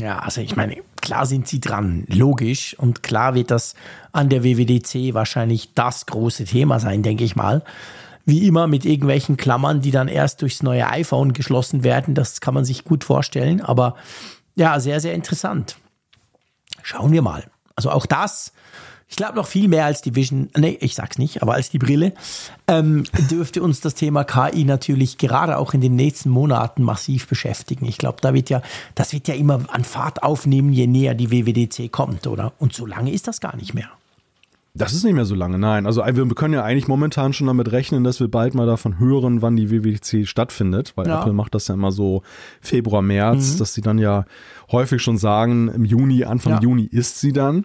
[0.00, 2.74] ja, also ich meine, klar sind sie dran, logisch.
[2.78, 3.74] Und klar wird das
[4.12, 7.62] an der WWDC wahrscheinlich das große Thema sein, denke ich mal.
[8.24, 12.14] Wie immer mit irgendwelchen Klammern, die dann erst durchs neue iPhone geschlossen werden.
[12.14, 13.60] Das kann man sich gut vorstellen.
[13.60, 13.96] Aber
[14.54, 15.76] ja, sehr, sehr interessant.
[16.82, 17.44] Schauen wir mal.
[17.76, 18.52] Also auch das
[19.10, 21.78] ich glaube noch viel mehr als die Vision, nee, ich sag's nicht, aber als die
[21.78, 22.14] Brille,
[22.68, 27.86] ähm, dürfte uns das Thema KI natürlich gerade auch in den nächsten Monaten massiv beschäftigen.
[27.86, 28.62] Ich glaube, da wird ja,
[28.94, 32.52] das wird ja immer an Fahrt aufnehmen, je näher die WWDC kommt, oder?
[32.60, 33.90] Und so lange ist das gar nicht mehr.
[34.72, 35.86] Das ist nicht mehr so lange, nein.
[35.86, 39.42] Also wir können ja eigentlich momentan schon damit rechnen, dass wir bald mal davon hören,
[39.42, 41.20] wann die WWDC stattfindet, weil ja.
[41.20, 42.22] Apple macht das ja immer so
[42.60, 43.58] Februar, März, mhm.
[43.58, 44.24] dass sie dann ja
[44.70, 46.60] häufig schon sagen, im Juni, Anfang ja.
[46.60, 47.64] Juni ist sie dann.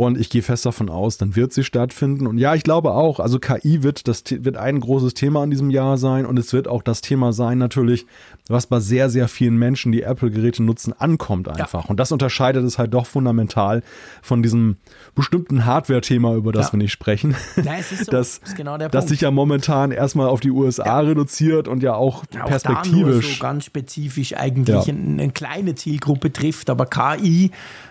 [0.00, 2.26] Und ich gehe fest davon aus, dann wird sie stattfinden.
[2.26, 5.68] Und ja, ich glaube auch, also KI wird, das wird ein großes Thema in diesem
[5.68, 6.24] Jahr sein.
[6.24, 8.06] Und es wird auch das Thema sein, natürlich,
[8.48, 11.84] was bei sehr, sehr vielen Menschen, die Apple-Geräte nutzen, ankommt einfach.
[11.84, 11.90] Ja.
[11.90, 13.82] Und das unterscheidet es halt doch fundamental
[14.22, 14.78] von diesem
[15.14, 16.72] bestimmten Hardware-Thema, über das ja.
[16.72, 17.36] wir nicht sprechen.
[17.62, 18.10] Ja, es ist so.
[18.12, 22.24] das, das, genau das sich ja momentan erstmal auf die USA reduziert und ja auch,
[22.40, 23.36] auch perspektivisch.
[23.36, 26.70] so ganz spezifisch eigentlich eine, eine kleine Zielgruppe trifft.
[26.70, 27.50] Aber KI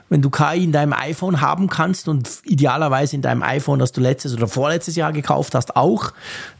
[0.09, 4.01] wenn du KI in deinem iPhone haben kannst und idealerweise in deinem iPhone, das du
[4.01, 6.11] letztes oder vorletztes Jahr gekauft hast, auch,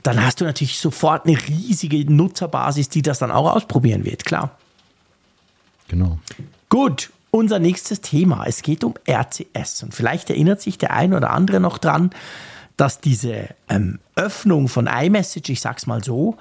[0.04, 4.52] dann hast du natürlich sofort eine riesige Nutzerbasis, die das dann auch ausprobieren wird, klar.
[5.88, 6.20] Genau.
[6.70, 8.46] Gut, unser nächstes Thema.
[8.46, 9.84] Es geht um RCS.
[9.84, 12.12] Und vielleicht erinnert sich der ein oder andere noch dran,
[12.78, 16.38] dass diese ähm, Öffnung von iMessage, ich sag's mal so,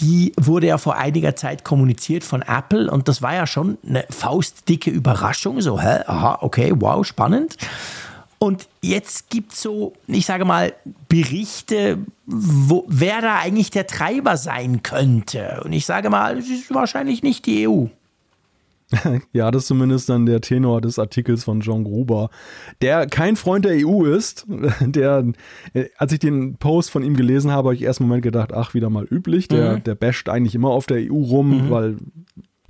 [0.00, 4.04] die wurde ja vor einiger Zeit kommuniziert von Apple und das war ja schon eine
[4.10, 5.60] faustdicke Überraschung.
[5.60, 7.56] So, hä, aha, okay, wow, spannend.
[8.38, 10.72] Und jetzt gibt es so, ich sage mal,
[11.08, 15.60] Berichte, wo, wer da eigentlich der Treiber sein könnte.
[15.62, 17.86] Und ich sage mal, es ist wahrscheinlich nicht die EU.
[19.32, 22.30] ja, das ist zumindest dann der Tenor des Artikels von John Gruber,
[22.82, 24.46] der kein Freund der EU ist.
[24.80, 25.24] Der,
[25.74, 28.52] äh, als ich den Post von ihm gelesen habe, habe ich erst einen Moment gedacht,
[28.52, 29.46] ach, wieder mal üblich.
[29.48, 29.84] Der, mhm.
[29.84, 31.70] der basht eigentlich immer auf der EU rum, mhm.
[31.70, 31.96] weil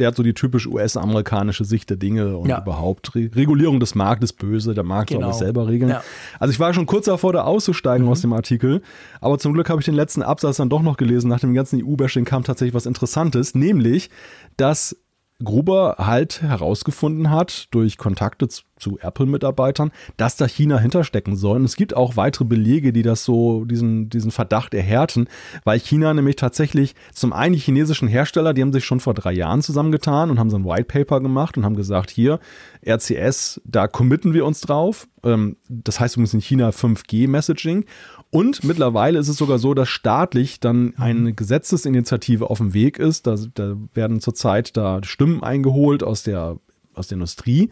[0.01, 2.61] der hat so die typisch US-amerikanische Sicht der Dinge und ja.
[2.61, 5.21] überhaupt Re Regulierung des Marktes böse, der Markt genau.
[5.21, 5.91] soll alles selber regeln.
[5.91, 6.03] Ja.
[6.39, 8.13] Also ich war schon kurz davor, da auszusteigen mhm.
[8.13, 8.83] aus dem Artikel,
[9.21, 11.29] aber zum Glück habe ich den letzten Absatz dann doch noch gelesen.
[11.29, 14.11] Nach dem ganzen EU-Bashing kam tatsächlich was Interessantes, nämlich,
[14.57, 14.97] dass
[15.43, 18.49] Gruber halt herausgefunden hat durch Kontakte
[18.81, 21.59] zu Apple-Mitarbeitern, dass da China hinterstecken soll.
[21.59, 25.29] Und es gibt auch weitere Belege, die das so, diesen, diesen Verdacht erhärten,
[25.65, 29.33] weil China nämlich tatsächlich zum einen die chinesischen Hersteller, die haben sich schon vor drei
[29.33, 32.41] Jahren zusammengetan und haben so ein White Paper gemacht und haben gesagt, hier,
[32.87, 35.07] RCS, da committen wir uns drauf.
[35.23, 37.85] Ähm, das heißt übrigens in China 5G-Messaging.
[38.31, 43.27] Und mittlerweile ist es sogar so, dass staatlich dann eine Gesetzesinitiative auf dem Weg ist.
[43.27, 46.59] Da, da werden zurzeit da Stimmen eingeholt aus der,
[46.95, 47.71] aus der Industrie,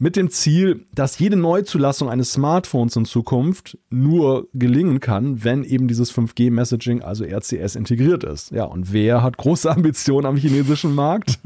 [0.00, 5.88] mit dem Ziel, dass jede Neuzulassung eines Smartphones in Zukunft nur gelingen kann, wenn eben
[5.88, 8.52] dieses 5G-Messaging, also RCS, integriert ist.
[8.52, 11.40] Ja, und wer hat große Ambitionen am chinesischen Markt?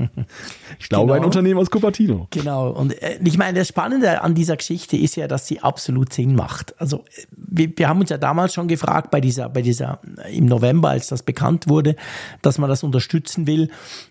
[0.78, 1.20] Ich glaube, genau.
[1.20, 2.28] ein Unternehmen aus Cupertino.
[2.30, 2.70] Genau.
[2.70, 6.34] Und äh, ich meine, das Spannende an dieser Geschichte ist ja, dass sie absolut Sinn
[6.34, 6.78] macht.
[6.78, 7.05] Also,
[7.36, 10.00] wir, wir haben uns ja damals schon gefragt, bei dieser, bei dieser,
[10.30, 11.96] im November, als das bekannt wurde,
[12.42, 13.70] dass man das unterstützen will,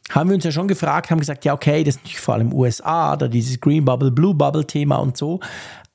[0.10, 2.54] haben wir uns ja schon gefragt, haben gesagt, ja, okay, das ist natürlich vor allem
[2.54, 5.40] USA, da dieses Green Bubble, Blue Bubble-Thema und so.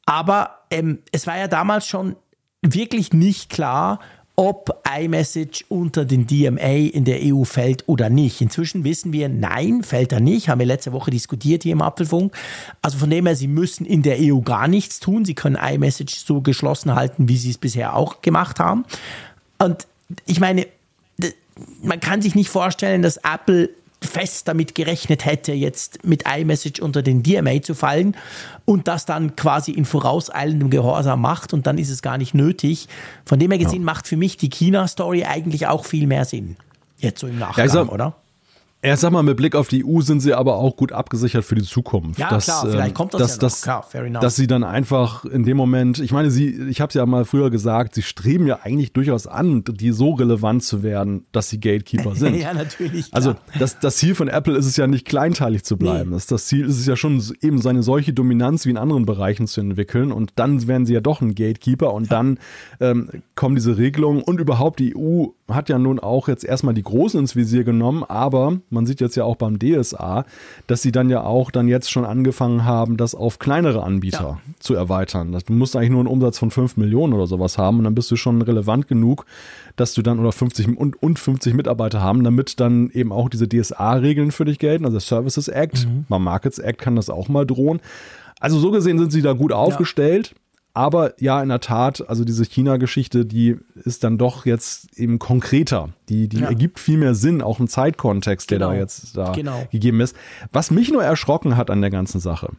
[0.04, 2.16] Aber ähm, es war ja damals schon
[2.62, 4.00] wirklich nicht klar,
[4.36, 8.42] ob iMessage unter den DMA in der EU fällt oder nicht.
[8.42, 10.50] Inzwischen wissen wir, nein, fällt er nicht.
[10.50, 12.36] Haben wir letzte Woche diskutiert hier im Apfelfunk.
[12.82, 15.24] Also von dem her, sie müssen in der EU gar nichts tun.
[15.24, 18.84] Sie können iMessage so geschlossen halten, wie sie es bisher auch gemacht haben.
[19.58, 19.86] Und
[20.26, 20.66] ich meine,
[21.82, 23.70] man kann sich nicht vorstellen, dass Apple
[24.02, 28.16] fest damit gerechnet hätte, jetzt mit iMessage unter den DMA zu fallen
[28.64, 32.88] und das dann quasi in vorauseilendem Gehorsam macht und dann ist es gar nicht nötig.
[33.24, 33.86] Von dem her gesehen ja.
[33.86, 36.56] macht für mich die China-Story eigentlich auch viel mehr Sinn.
[36.98, 38.16] Jetzt so im Nachgang, ja, oder?
[38.86, 41.56] Ja, sag mal, mit Blick auf die EU sind sie aber auch gut abgesichert für
[41.56, 42.20] die Zukunft.
[42.20, 44.22] Ja, dass, klar, vielleicht kommt das dass, ja dass, klar, fair enough.
[44.22, 47.24] Dass sie dann einfach in dem Moment, ich meine, sie, ich habe es ja mal
[47.24, 51.58] früher gesagt, sie streben ja eigentlich durchaus an, die so relevant zu werden, dass sie
[51.58, 52.36] Gatekeeper sind.
[52.36, 53.10] ja, natürlich.
[53.10, 53.16] Klar.
[53.16, 56.10] Also das, das Ziel von Apple ist es ja nicht kleinteilig zu bleiben.
[56.10, 56.16] Nee.
[56.16, 59.48] Das, das Ziel ist es ja schon, eben seine solche Dominanz wie in anderen Bereichen
[59.48, 62.10] zu entwickeln und dann werden sie ja doch ein Gatekeeper und ja.
[62.10, 62.38] dann
[62.78, 66.82] ähm, kommen diese Regelungen und überhaupt die EU hat ja nun auch jetzt erstmal die
[66.82, 70.24] Großen ins Visier genommen, aber man sieht jetzt ja auch beim DSA,
[70.66, 74.54] dass sie dann ja auch dann jetzt schon angefangen haben, das auf kleinere Anbieter ja.
[74.58, 75.36] zu erweitern.
[75.46, 78.10] Du musst eigentlich nur einen Umsatz von 5 Millionen oder sowas haben und dann bist
[78.10, 79.24] du schon relevant genug,
[79.76, 83.48] dass du dann oder 50 und, und 50 Mitarbeiter haben, damit dann eben auch diese
[83.48, 86.06] DSA-Regeln für dich gelten, also Services Act, mhm.
[86.08, 87.80] beim Markets Act kann das auch mal drohen.
[88.40, 90.32] Also so gesehen sind sie da gut aufgestellt.
[90.34, 90.45] Ja.
[90.76, 95.88] Aber ja, in der Tat, also diese China-Geschichte, die ist dann doch jetzt eben konkreter.
[96.10, 96.48] Die, die ja.
[96.48, 98.78] ergibt viel mehr Sinn, auch im Zeitkontext, der da genau.
[98.78, 99.66] jetzt da genau.
[99.72, 100.14] gegeben ist.
[100.52, 102.50] Was mich nur erschrocken hat an der ganzen Sache,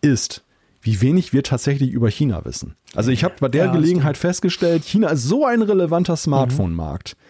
[0.00, 0.44] ist,
[0.82, 2.76] wie wenig wir tatsächlich über China wissen.
[2.94, 7.16] Also ich habe bei der ja, Gelegenheit festgestellt, China ist so ein relevanter Smartphone-Markt.
[7.18, 7.27] Mhm.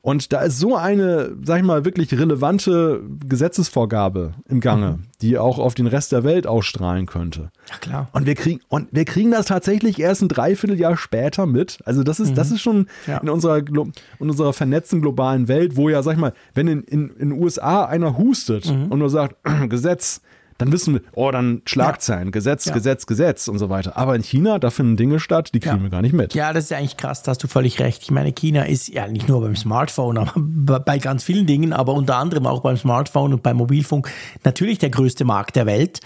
[0.00, 5.02] Und da ist so eine, sag ich mal, wirklich relevante Gesetzesvorgabe im Gange, mhm.
[5.20, 7.50] die auch auf den Rest der Welt ausstrahlen könnte.
[7.68, 8.08] Ja, klar.
[8.12, 11.78] Und wir kriegen, und wir kriegen das tatsächlich erst ein Dreivierteljahr später mit.
[11.84, 12.34] Also das ist, mhm.
[12.36, 13.18] das ist schon ja.
[13.18, 17.10] in unserer, in unserer vernetzten globalen Welt, wo ja, sag ich mal, wenn in, in,
[17.10, 18.92] in den USA einer hustet mhm.
[18.92, 19.36] und nur sagt,
[19.68, 20.20] Gesetz,
[20.58, 22.30] dann wissen wir, oh, dann Schlagzeilen, ja.
[22.32, 22.74] Gesetz, ja.
[22.74, 23.96] Gesetz, Gesetz und so weiter.
[23.96, 26.34] Aber in China, da finden Dinge statt, die kriegen wir gar nicht mit.
[26.34, 28.02] Ja, das ist eigentlich krass, da hast du völlig recht.
[28.02, 31.94] Ich meine, China ist ja nicht nur beim Smartphone, aber bei ganz vielen Dingen, aber
[31.94, 34.10] unter anderem auch beim Smartphone und beim Mobilfunk
[34.44, 36.00] natürlich der größte Markt der Welt.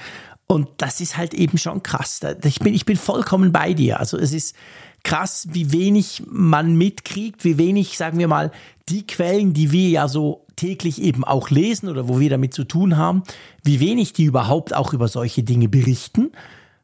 [0.47, 2.21] Und das ist halt eben schon krass.
[2.45, 4.01] Ich bin, ich bin vollkommen bei dir.
[4.01, 4.55] Also es ist
[5.03, 8.53] krass, wie wenig man mitkriegt, wie wenig, sagen wir mal,
[8.89, 12.65] die Quellen, die wir ja so täglich eben auch lesen oder wo wir damit zu
[12.65, 13.23] tun haben,
[13.65, 16.33] wie wenig die überhaupt auch über solche Dinge berichten.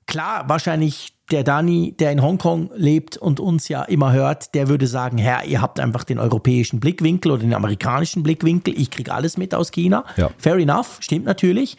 [0.06, 4.86] Klar, wahrscheinlich der Dani, der in Hongkong lebt und uns ja immer hört, der würde
[4.86, 8.78] sagen, Herr, ihr habt einfach den europäischen Blickwinkel oder den amerikanischen Blickwinkel.
[8.78, 10.04] Ich kriege alles mit aus China.
[10.16, 10.30] Ja.
[10.38, 11.76] Fair enough, stimmt natürlich.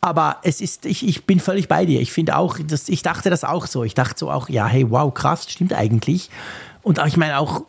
[0.00, 2.00] Aber es ist, ich, ich bin völlig bei dir.
[2.00, 3.84] Ich finde auch, das, ich dachte das auch so.
[3.84, 6.30] Ich dachte so auch, ja, hey, wow, krass, stimmt eigentlich.
[6.82, 7.64] Und auch, ich meine auch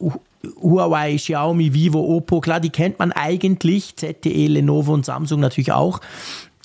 [0.61, 6.01] Huawei, Xiaomi, Vivo, Oppo, klar, die kennt man eigentlich, ZTE, Lenovo und Samsung natürlich auch.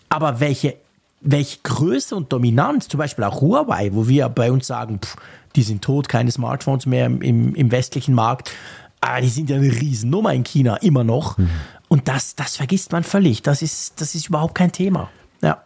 [0.08, 0.76] Aber welche,
[1.20, 5.16] welche Größe und Dominanz, zum Beispiel auch Huawei, wo wir bei uns sagen, pff,
[5.56, 8.52] die sind tot, keine Smartphones mehr im, im, westlichen Markt.
[9.00, 11.36] Ah, die sind ja eine Riesennummer in China, immer noch.
[11.36, 11.50] Mhm.
[11.88, 13.42] Und das, das vergisst man völlig.
[13.42, 15.10] Das ist, das ist überhaupt kein Thema.
[15.42, 15.62] Ja.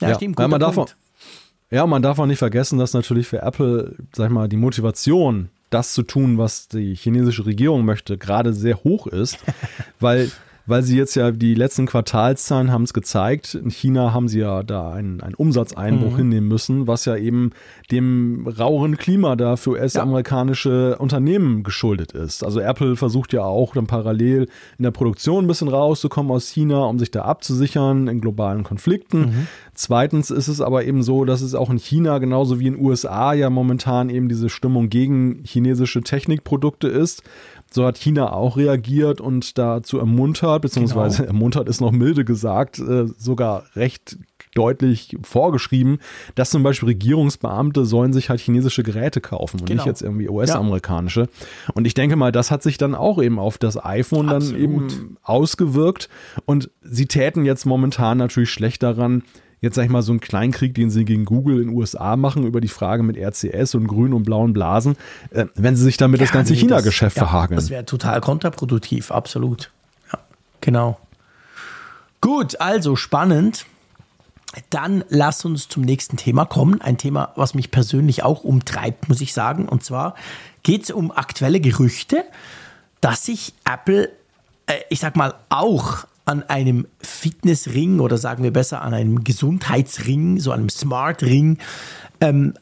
[0.00, 0.38] Ja, ja stimmt.
[0.38, 0.88] Man darf, auch,
[1.70, 5.50] ja, man darf auch nicht vergessen, dass natürlich für Apple, sag ich mal, die Motivation
[5.70, 9.38] das zu tun, was die chinesische Regierung möchte, gerade sehr hoch ist,
[10.00, 10.30] weil
[10.66, 13.54] weil sie jetzt ja die letzten Quartalszahlen haben es gezeigt.
[13.54, 16.16] In China haben sie ja da einen, einen Umsatzeinbruch mhm.
[16.16, 17.50] hinnehmen müssen, was ja eben
[17.90, 20.96] dem raueren Klima da für US-amerikanische ja.
[20.96, 22.44] Unternehmen geschuldet ist.
[22.44, 24.48] Also Apple versucht ja auch dann parallel
[24.78, 29.20] in der Produktion ein bisschen rauszukommen aus China, um sich da abzusichern in globalen Konflikten.
[29.20, 29.46] Mhm.
[29.74, 32.84] Zweitens ist es aber eben so, dass es auch in China genauso wie in den
[32.84, 37.22] USA ja momentan eben diese Stimmung gegen chinesische Technikprodukte ist.
[37.72, 41.28] So hat China auch reagiert und dazu ermuntert, beziehungsweise genau.
[41.28, 44.18] ermuntert ist noch milde gesagt, äh, sogar recht
[44.54, 45.98] deutlich vorgeschrieben,
[46.34, 49.82] dass zum Beispiel Regierungsbeamte sollen sich halt chinesische Geräte kaufen und genau.
[49.82, 51.20] nicht jetzt irgendwie US-amerikanische.
[51.20, 51.74] Ja.
[51.74, 54.52] Und ich denke mal, das hat sich dann auch eben auf das iPhone Absolut.
[54.54, 56.08] dann eben ausgewirkt.
[56.46, 59.22] Und sie täten jetzt momentan natürlich schlecht daran,
[59.60, 62.46] jetzt sag ich mal so einen Kleinkrieg, den sie gegen Google in den USA machen,
[62.46, 64.96] über die Frage mit RCS und grünen und blauen Blasen,
[65.30, 67.56] äh, wenn sie sich damit ja, das ganze nee, China-Geschäft ja, verhageln.
[67.56, 69.70] Das wäre total kontraproduktiv, absolut.
[70.12, 70.18] Ja,
[70.60, 70.98] genau.
[72.20, 73.66] Gut, also spannend.
[74.70, 76.80] Dann lass uns zum nächsten Thema kommen.
[76.80, 79.68] Ein Thema, was mich persönlich auch umtreibt, muss ich sagen.
[79.68, 80.16] Und zwar
[80.64, 82.24] geht es um aktuelle Gerüchte,
[83.00, 84.10] dass sich Apple,
[84.66, 90.38] äh, ich sag mal, auch an einem Fitnessring oder sagen wir besser an einem Gesundheitsring,
[90.38, 91.58] so einem Smart Ring,
[92.20, 92.54] ähm,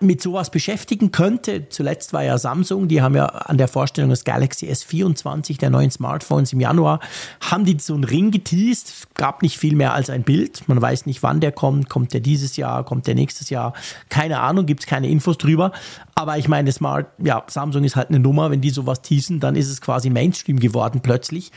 [0.00, 1.68] mit sowas beschäftigen könnte.
[1.68, 5.90] Zuletzt war ja Samsung, die haben ja an der Vorstellung des Galaxy S24, der neuen
[5.90, 7.00] Smartphones im Januar,
[7.40, 9.14] haben die so einen Ring geteased.
[9.14, 10.66] Gab nicht viel mehr als ein Bild.
[10.66, 11.90] Man weiß nicht, wann der kommt.
[11.90, 12.84] Kommt der dieses Jahr?
[12.84, 13.74] Kommt der nächstes Jahr?
[14.08, 15.72] Keine Ahnung, gibt es keine Infos drüber.
[16.14, 18.50] Aber ich meine, Smart, ja, Samsung ist halt eine Nummer.
[18.50, 21.52] Wenn die sowas teasen, dann ist es quasi Mainstream geworden plötzlich.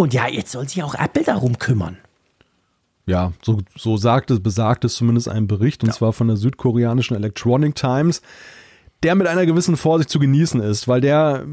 [0.00, 1.98] Und ja, jetzt soll sich auch Apple darum kümmern.
[3.04, 5.94] Ja, so, so sagt es, besagt es zumindest ein Bericht, und ja.
[5.94, 8.22] zwar von der südkoreanischen Electronic Times.
[9.02, 11.44] der mit einer gewissen Vorsicht zu genießen ist, weil der,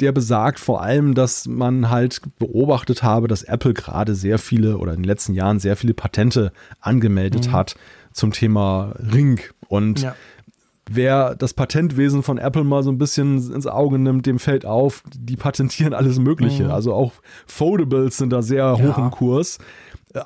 [0.00, 4.92] der besagt vor allem, dass man halt beobachtet habe, dass Apple gerade sehr viele oder
[4.92, 7.52] in den letzten Jahren sehr viele Patente angemeldet mhm.
[7.52, 7.76] hat
[8.12, 10.14] zum Thema Ring und ja
[10.90, 15.02] wer das Patentwesen von Apple mal so ein bisschen ins Auge nimmt, dem fällt auf,
[15.14, 16.64] die patentieren alles Mögliche.
[16.64, 16.70] Mhm.
[16.70, 17.12] Also auch
[17.46, 19.04] Foldables sind da sehr hoch ja.
[19.04, 19.58] im Kurs.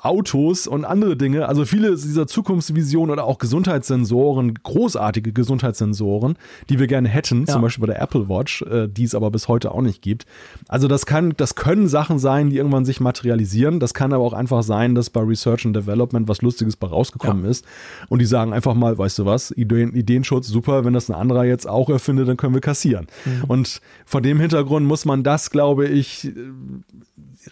[0.01, 1.47] Autos und andere Dinge.
[1.47, 6.35] Also viele dieser Zukunftsvisionen oder auch Gesundheitssensoren, großartige Gesundheitssensoren,
[6.69, 7.53] die wir gerne hätten, ja.
[7.53, 10.25] zum Beispiel bei der Apple Watch, äh, die es aber bis heute auch nicht gibt.
[10.67, 13.79] Also das kann, das können Sachen sein, die irgendwann sich materialisieren.
[13.79, 17.43] Das kann aber auch einfach sein, dass bei Research and Development was Lustiges bei rausgekommen
[17.43, 17.51] ja.
[17.51, 17.65] ist.
[18.09, 21.45] Und die sagen einfach mal, weißt du was, Ideen, Ideenschutz, super, wenn das ein anderer
[21.45, 23.07] jetzt auch erfindet, dann können wir kassieren.
[23.25, 23.43] Mhm.
[23.47, 26.31] Und vor dem Hintergrund muss man das, glaube ich,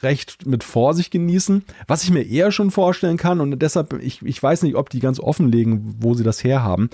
[0.01, 1.63] recht mit Vorsicht genießen.
[1.87, 4.99] Was ich mir eher schon vorstellen kann und deshalb, ich, ich weiß nicht, ob die
[4.99, 6.89] ganz offenlegen, wo sie das herhaben.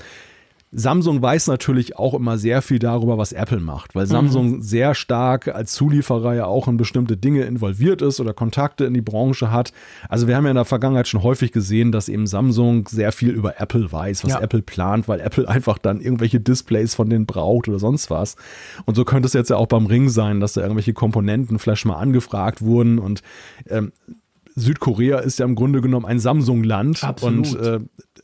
[0.77, 4.61] Samsung weiß natürlich auch immer sehr viel darüber, was Apple macht, weil Samsung mhm.
[4.61, 9.01] sehr stark als Zulieferer ja auch in bestimmte Dinge involviert ist oder Kontakte in die
[9.01, 9.71] Branche hat.
[10.09, 13.29] Also wir haben ja in der Vergangenheit schon häufig gesehen, dass eben Samsung sehr viel
[13.29, 14.41] über Apple weiß, was ja.
[14.41, 18.35] Apple plant, weil Apple einfach dann irgendwelche Displays von denen braucht oder sonst was.
[18.83, 21.85] Und so könnte es jetzt ja auch beim Ring sein, dass da irgendwelche Komponenten vielleicht
[21.85, 23.21] mal angefragt wurden und
[23.69, 23.93] ähm,
[24.55, 27.79] Südkorea ist ja im Grunde genommen ein Samsung-Land und äh,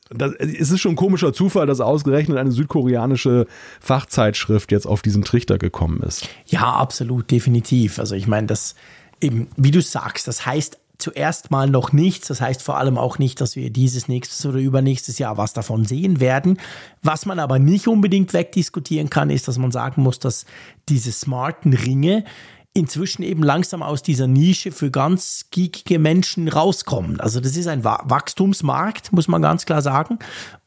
[0.09, 3.47] das, es ist schon ein komischer Zufall, dass ausgerechnet eine südkoreanische
[3.79, 6.27] Fachzeitschrift jetzt auf diesen Trichter gekommen ist.
[6.47, 7.99] Ja, absolut, definitiv.
[7.99, 8.75] Also ich meine, das
[9.21, 12.27] eben, wie du sagst, das heißt zuerst mal noch nichts.
[12.27, 15.83] Das heißt vor allem auch nicht, dass wir dieses nächstes oder übernächstes Jahr was davon
[15.85, 16.59] sehen werden.
[17.01, 20.45] Was man aber nicht unbedingt wegdiskutieren kann, ist, dass man sagen muss, dass
[20.87, 22.23] diese smarten Ringe
[22.73, 27.19] inzwischen eben langsam aus dieser Nische für ganz geekige Menschen rauskommen.
[27.19, 30.19] Also das ist ein Wachstumsmarkt, muss man ganz klar sagen.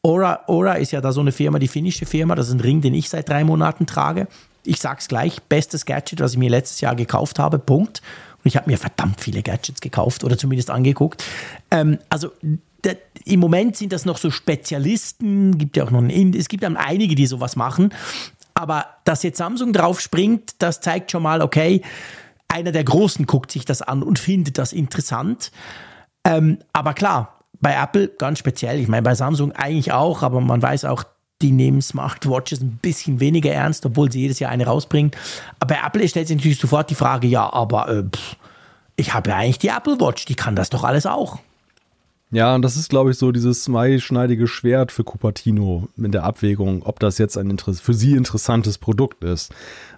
[0.03, 2.81] Aura, Aura ist ja da so eine Firma, die finnische Firma, das ist ein Ring,
[2.81, 4.27] den ich seit drei Monaten trage.
[4.63, 8.01] Ich sag's gleich, bestes Gadget, was ich mir letztes Jahr gekauft habe, Punkt.
[8.43, 11.23] Und ich habe mir verdammt viele Gadgets gekauft oder zumindest angeguckt.
[11.71, 12.31] Ähm, also
[13.23, 16.77] im Moment sind das noch so Spezialisten, gibt ja auch noch ein, es gibt dann
[16.77, 17.91] einige, die sowas machen.
[18.55, 21.81] Aber dass jetzt Samsung drauf springt, das zeigt schon mal, okay,
[22.47, 25.51] einer der Großen guckt sich das an und findet das interessant.
[26.23, 30.61] Ähm, aber klar, bei Apple ganz speziell, ich meine bei Samsung eigentlich auch, aber man
[30.61, 31.03] weiß auch,
[31.41, 35.11] die nehmen Smartwatches ein bisschen weniger ernst, obwohl sie jedes Jahr eine rausbringen.
[35.59, 38.37] Aber bei Apple stellt sich natürlich sofort die Frage, ja, aber äh, pff,
[38.95, 41.39] ich habe ja eigentlich die Apple Watch, die kann das doch alles auch.
[42.31, 46.83] Ja, und das ist, glaube ich, so dieses zweischneidige Schwert für Cupertino in der Abwägung,
[46.83, 49.53] ob das jetzt ein für sie interessantes Produkt ist.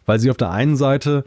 [0.05, 1.23] Weil sie auf der einen Seite,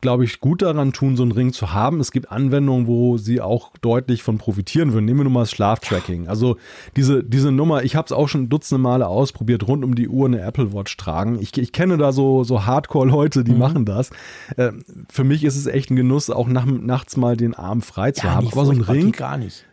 [0.00, 2.00] glaube ich, gut daran tun, so einen Ring zu haben.
[2.00, 5.04] Es gibt Anwendungen, wo sie auch deutlich von profitieren würden.
[5.04, 6.28] Nehmen wir nur mal das Schlaftracking.
[6.28, 6.56] Also
[6.96, 10.26] diese, diese Nummer, ich habe es auch schon dutzende Male ausprobiert, rund um die Uhr
[10.26, 11.40] eine Apple Watch tragen.
[11.40, 13.58] Ich, ich kenne da so, so Hardcore-Leute, die mhm.
[13.58, 14.10] machen das.
[14.56, 14.72] Äh,
[15.08, 18.26] für mich ist es echt ein Genuss, auch nach, nachts mal den Arm frei zu
[18.26, 18.48] ja, haben.
[18.48, 19.12] Aber so ein Ring.
[19.12, 19.64] Gar nicht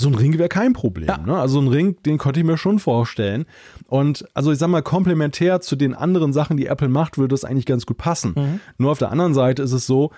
[0.00, 1.08] so ein Ring wäre kein Problem.
[1.08, 1.18] Ja.
[1.18, 1.38] Ne?
[1.38, 3.46] Also ein Ring, den konnte ich mir schon vorstellen.
[3.86, 7.44] Und also ich sag mal, komplementär zu den anderen Sachen, die Apple macht, würde das
[7.44, 8.34] eigentlich ganz gut passen.
[8.36, 8.60] Mhm.
[8.78, 10.10] Nur auf der anderen Seite ist es so,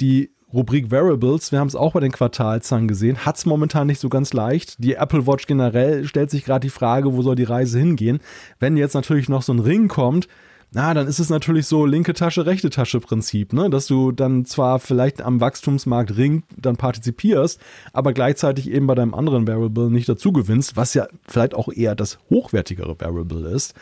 [0.00, 4.00] die Rubrik Variables, wir haben es auch bei den Quartalzahlen gesehen, hat es momentan nicht
[4.00, 4.82] so ganz leicht.
[4.82, 8.20] Die Apple Watch generell stellt sich gerade die Frage, wo soll die Reise hingehen.
[8.58, 10.28] Wenn jetzt natürlich noch so ein Ring kommt,
[10.74, 13.68] na, dann ist es natürlich so linke Tasche, rechte Tasche Prinzip, ne?
[13.68, 17.60] Dass du dann zwar vielleicht am Wachstumsmarkt Ring dann partizipierst,
[17.92, 21.94] aber gleichzeitig eben bei deinem anderen Variable nicht dazu gewinnst, was ja vielleicht auch eher
[21.94, 23.74] das hochwertigere Variable ist.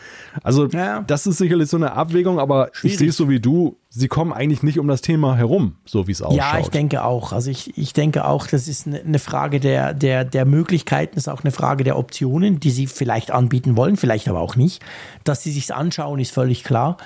[0.43, 1.01] Also, ja.
[1.03, 2.93] das ist sicherlich so eine Abwägung, aber Schwierig.
[2.93, 6.07] ich sehe es so wie du, sie kommen eigentlich nicht um das Thema herum, so
[6.07, 6.37] wie es ausschaut.
[6.37, 7.33] Ja, ich denke auch.
[7.33, 11.43] Also ich, ich denke auch, das ist eine Frage der, der, der Möglichkeiten, ist auch
[11.43, 14.81] eine Frage der Optionen, die sie vielleicht anbieten wollen, vielleicht aber auch nicht.
[15.25, 16.97] Dass sie sich anschauen, ist völlig klar.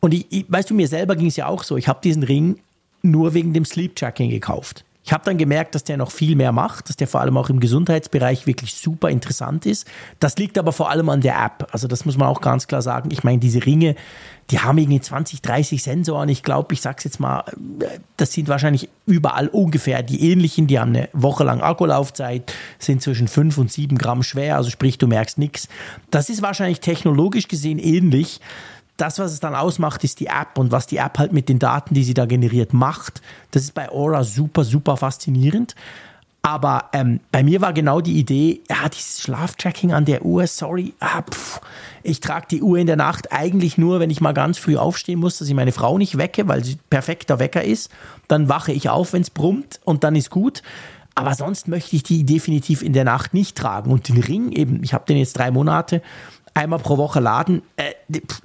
[0.00, 1.78] Und ich, ich, weißt du, mir selber ging es ja auch so.
[1.78, 2.60] Ich habe diesen Ring
[3.02, 4.84] nur wegen dem Sleep Tracking gekauft.
[5.06, 7.48] Ich habe dann gemerkt, dass der noch viel mehr macht, dass der vor allem auch
[7.48, 9.86] im Gesundheitsbereich wirklich super interessant ist.
[10.18, 11.68] Das liegt aber vor allem an der App.
[11.70, 13.10] Also das muss man auch ganz klar sagen.
[13.12, 13.94] Ich meine, diese Ringe,
[14.50, 16.28] die haben irgendwie 20, 30 Sensoren.
[16.28, 17.44] Ich glaube, ich sag's jetzt mal,
[18.16, 20.66] das sind wahrscheinlich überall ungefähr die ähnlichen.
[20.66, 24.98] Die haben eine Woche lang Akkulaufzeit, sind zwischen 5 und 7 Gramm schwer, also sprich,
[24.98, 25.68] du merkst nichts.
[26.10, 28.40] Das ist wahrscheinlich technologisch gesehen ähnlich
[28.96, 31.58] das, was es dann ausmacht, ist die App und was die App halt mit den
[31.58, 33.20] Daten, die sie da generiert, macht.
[33.50, 35.74] Das ist bei Aura super, super faszinierend.
[36.46, 40.94] Aber ähm, bei mir war genau die Idee, ja, dieses Schlaftracking an der Uhr, sorry,
[41.00, 41.60] ah, pff,
[42.04, 45.18] ich trage die Uhr in der Nacht eigentlich nur, wenn ich mal ganz früh aufstehen
[45.18, 47.90] muss, dass ich meine Frau nicht wecke, weil sie perfekter Wecker ist.
[48.28, 50.62] Dann wache ich auf, wenn es brummt und dann ist gut.
[51.16, 53.90] Aber sonst möchte ich die definitiv in der Nacht nicht tragen.
[53.90, 56.00] Und den Ring eben, ich habe den jetzt drei Monate
[56.56, 57.92] einmal pro Woche laden, äh,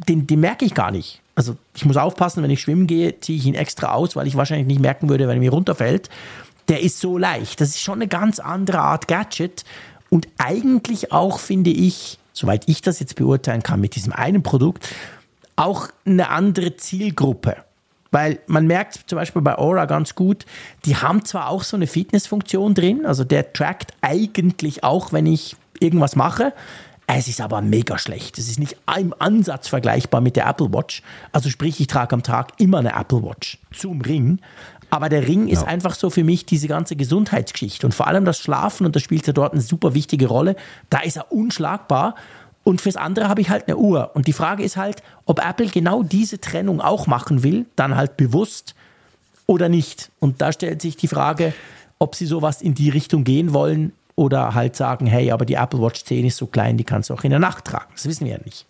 [0.08, 1.22] den, den merke ich gar nicht.
[1.36, 4.36] Also ich muss aufpassen, wenn ich schwimmen gehe, ziehe ich ihn extra aus, weil ich
[4.36, 6.10] wahrscheinlich nicht merken würde, wenn er mir runterfällt.
[6.68, 7.62] Der ist so leicht.
[7.62, 9.64] Das ist schon eine ganz andere Art Gadget.
[10.10, 14.88] Und eigentlich auch, finde ich, soweit ich das jetzt beurteilen kann, mit diesem einen Produkt,
[15.56, 17.58] auch eine andere Zielgruppe.
[18.12, 20.46] Weil man merkt zum Beispiel bei Aura ganz gut,
[20.86, 25.56] die haben zwar auch so eine Fitnessfunktion drin, also der trackt eigentlich auch, wenn ich
[25.80, 26.54] irgendwas mache,
[27.18, 28.38] es ist aber mega schlecht.
[28.38, 31.02] Es ist nicht im Ansatz vergleichbar mit der Apple Watch.
[31.32, 34.40] Also sprich, ich trage am Tag immer eine Apple Watch zum Ring.
[34.90, 35.68] Aber der Ring ist ja.
[35.68, 37.88] einfach so für mich diese ganze Gesundheitsgeschichte.
[37.88, 40.56] Und vor allem das Schlafen, und das spielt ja dort eine super wichtige Rolle,
[40.90, 42.16] da ist er unschlagbar.
[42.64, 44.12] Und fürs andere habe ich halt eine Uhr.
[44.14, 48.18] Und die Frage ist halt, ob Apple genau diese Trennung auch machen will, dann halt
[48.18, 48.76] bewusst
[49.48, 50.12] oder nicht.
[50.20, 51.54] Und da stellt sich die Frage,
[51.98, 55.82] ob sie sowas in die Richtung gehen wollen, oder halt sagen, hey, aber die Apple
[55.82, 57.92] Watch 10 ist so klein, die kannst du auch in der Nacht tragen.
[57.94, 58.68] Das wissen wir ja nicht.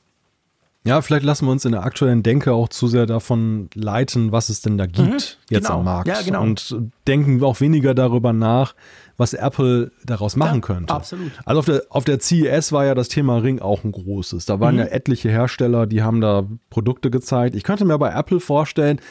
[0.84, 4.50] Ja, vielleicht lassen wir uns in der aktuellen Denke auch zu sehr davon leiten, was
[4.50, 5.14] es denn da gibt mhm,
[5.50, 5.80] jetzt genau.
[5.80, 6.08] am Markt.
[6.08, 6.42] Ja, genau.
[6.42, 6.76] Und
[7.06, 8.74] denken auch weniger darüber nach,
[9.18, 10.94] was Apple daraus machen ja, könnte.
[10.94, 11.34] Absolut.
[11.46, 14.46] Also auf der, auf der CES war ja das Thema Ring auch ein großes.
[14.46, 14.80] Da waren mhm.
[14.80, 17.56] ja etliche Hersteller, die haben da Produkte gezeigt.
[17.56, 19.02] Ich könnte mir bei Apple vorstellen,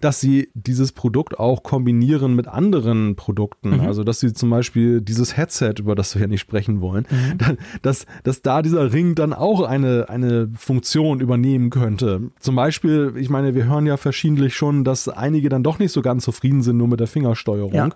[0.00, 3.70] dass sie dieses Produkt auch kombinieren mit anderen Produkten.
[3.70, 3.80] Mhm.
[3.80, 7.56] Also, dass sie zum Beispiel dieses Headset, über das wir ja nicht sprechen wollen, mhm.
[7.82, 12.30] dass, dass da dieser Ring dann auch eine, eine Funktion übernehmen könnte.
[12.38, 16.02] Zum Beispiel, ich meine, wir hören ja verschiedentlich schon, dass einige dann doch nicht so
[16.02, 17.74] ganz zufrieden sind nur mit der Fingersteuerung.
[17.74, 17.88] Ja.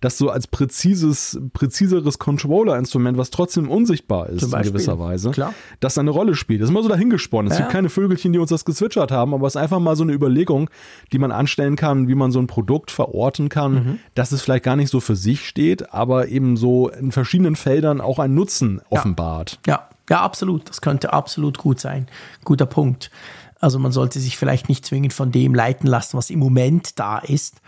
[0.00, 5.52] Dass so als präzises, präziseres Controller-Instrument, was trotzdem unsichtbar ist in gewisser Weise, Klar.
[5.80, 6.62] das eine Rolle spielt.
[6.62, 7.50] Das ist immer so dahingesponnen.
[7.52, 7.64] Es ja.
[7.64, 10.12] gibt keine Vögelchen, die uns das gezwitschert haben, aber es ist einfach mal so eine
[10.12, 10.70] Überlegung,
[11.12, 13.98] die man anschaut anstellen kann, wie man so ein Produkt verorten kann, mhm.
[14.14, 18.00] dass es vielleicht gar nicht so für sich steht, aber eben so in verschiedenen Feldern
[18.00, 19.58] auch einen Nutzen offenbart.
[19.66, 20.68] Ja, ja, absolut.
[20.68, 22.06] Das könnte absolut gut sein.
[22.44, 23.10] Guter Punkt.
[23.58, 27.18] Also man sollte sich vielleicht nicht zwingend von dem leiten lassen, was im Moment da
[27.18, 27.60] ist,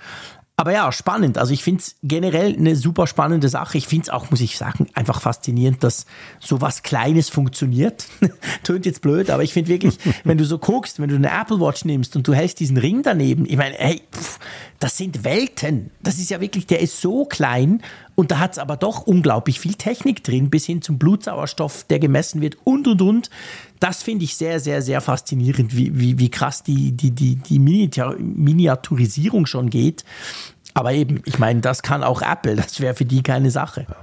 [0.62, 1.38] aber ja, spannend.
[1.38, 3.76] Also ich finde es generell eine super spannende Sache.
[3.78, 6.06] Ich finde es auch, muss ich sagen, einfach faszinierend, dass
[6.38, 8.06] so was Kleines funktioniert.
[8.62, 11.58] Tönt jetzt blöd, aber ich finde wirklich, wenn du so guckst, wenn du eine Apple
[11.58, 14.38] Watch nimmst und du hältst diesen Ring daneben, ich meine, hey, pff,
[14.78, 15.90] das sind Welten.
[16.00, 17.82] Das ist ja wirklich, der ist so klein
[18.14, 21.98] und da hat es aber doch unglaublich viel Technik drin, bis hin zum Blutsauerstoff, der
[21.98, 23.30] gemessen wird und und und.
[23.83, 27.59] Das finde ich sehr, sehr, sehr faszinierend, wie, wie, wie krass die, die, die, die
[27.59, 30.05] Miniaturisierung schon geht.
[30.72, 33.87] Aber eben, ich meine, das kann auch Apple, das wäre für die keine Sache.
[33.89, 33.97] Ja.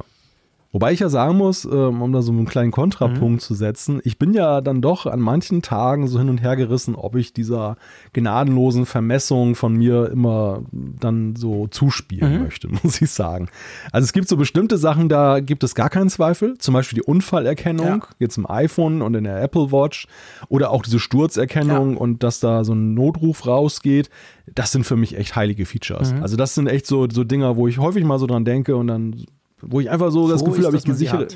[0.72, 3.40] Wobei ich ja sagen muss, ähm, um da so einen kleinen Kontrapunkt mhm.
[3.40, 6.94] zu setzen, ich bin ja dann doch an manchen Tagen so hin und her gerissen,
[6.94, 7.76] ob ich dieser
[8.14, 12.44] gnadenlosen Vermessung von mir immer dann so zuspielen mhm.
[12.44, 13.50] möchte, muss ich sagen.
[13.92, 16.56] Also es gibt so bestimmte Sachen, da gibt es gar keinen Zweifel.
[16.60, 18.08] Zum Beispiel die Unfallerkennung, ja.
[18.20, 20.08] jetzt im iPhone und in der Apple Watch
[20.50, 21.98] oder auch diese Sturzerkennung ja.
[21.98, 24.12] und dass da so ein Notruf rausgeht.
[24.54, 26.14] Das sind für mich echt heilige Features.
[26.14, 26.22] Mhm.
[26.22, 28.86] Also das sind echt so, so Dinger, wo ich häufig mal so dran denke und
[28.86, 29.26] dann
[29.62, 31.28] wo ich einfach so Froh das Gefühl habe, ich gehe sicherer,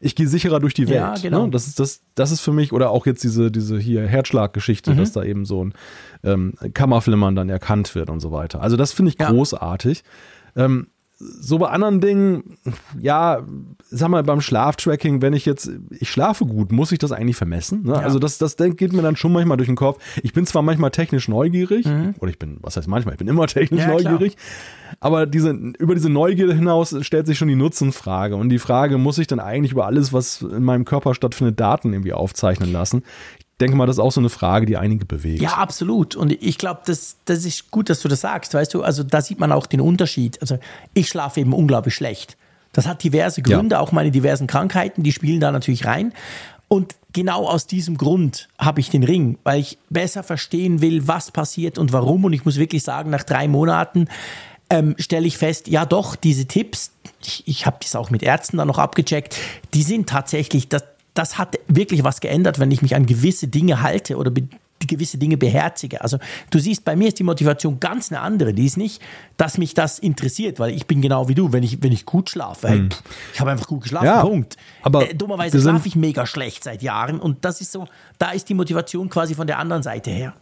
[0.00, 0.96] ich gehe sicherer durch die Welt.
[0.96, 1.44] Ja, genau.
[1.44, 1.50] Ne?
[1.50, 4.96] Das, ist, das, das ist für mich, oder auch jetzt diese, diese hier Herzschlaggeschichte, mhm.
[4.98, 5.74] dass da eben so ein
[6.24, 8.60] ähm, Kammerflimmern dann erkannt wird und so weiter.
[8.60, 9.30] Also das finde ich ja.
[9.30, 10.02] großartig.
[10.56, 10.88] Ähm,
[11.18, 12.58] so bei anderen Dingen,
[12.98, 13.42] ja,
[13.90, 17.84] sag mal, beim Schlaftracking, wenn ich jetzt, ich schlafe gut, muss ich das eigentlich vermessen?
[17.84, 17.92] Ne?
[17.92, 18.00] Ja.
[18.00, 20.02] Also das, das geht mir dann schon manchmal durch den Kopf.
[20.22, 22.14] Ich bin zwar manchmal technisch neugierig, mhm.
[22.18, 24.46] oder ich bin, was heißt manchmal, ich bin immer technisch ja, neugierig, klar.
[25.02, 28.36] Aber diese, über diese Neugierde hinaus stellt sich schon die Nutzenfrage.
[28.36, 31.92] Und die Frage, muss ich dann eigentlich über alles, was in meinem Körper stattfindet, Daten
[31.92, 33.02] irgendwie aufzeichnen lassen?
[33.60, 35.40] denke mal, das ist auch so eine Frage, die einige bewegt.
[35.40, 36.16] Ja, absolut.
[36.16, 38.54] Und ich glaube, das, das ist gut, dass du das sagst.
[38.54, 40.40] Weißt du, also da sieht man auch den Unterschied.
[40.40, 40.58] Also
[40.94, 42.36] ich schlafe eben unglaublich schlecht.
[42.72, 43.80] Das hat diverse Gründe, ja.
[43.80, 46.12] auch meine diversen Krankheiten, die spielen da natürlich rein.
[46.68, 51.30] Und genau aus diesem Grund habe ich den Ring, weil ich besser verstehen will, was
[51.30, 52.24] passiert und warum.
[52.24, 54.08] Und ich muss wirklich sagen, nach drei Monaten
[54.72, 56.92] ähm, stelle ich fest, ja doch, diese Tipps,
[57.22, 59.36] ich, ich habe das auch mit Ärzten dann noch abgecheckt,
[59.74, 63.82] die sind tatsächlich, das, das hat wirklich was geändert, wenn ich mich an gewisse Dinge
[63.82, 64.32] halte oder
[64.86, 66.00] gewisse Dinge beherzige.
[66.00, 66.18] Also
[66.50, 68.54] du siehst, bei mir ist die Motivation ganz eine andere.
[68.54, 69.00] Die ist nicht,
[69.36, 71.52] dass mich das interessiert, weil ich bin genau wie du.
[71.52, 72.88] Wenn ich, wenn ich gut schlafe, hey, hm.
[73.32, 74.56] ich habe einfach gut geschlafen, ja, Punkt.
[74.82, 77.86] Aber äh, dummerweise schlafe ich mega schlecht seit Jahren und das ist so,
[78.18, 80.34] da ist die Motivation quasi von der anderen Seite her.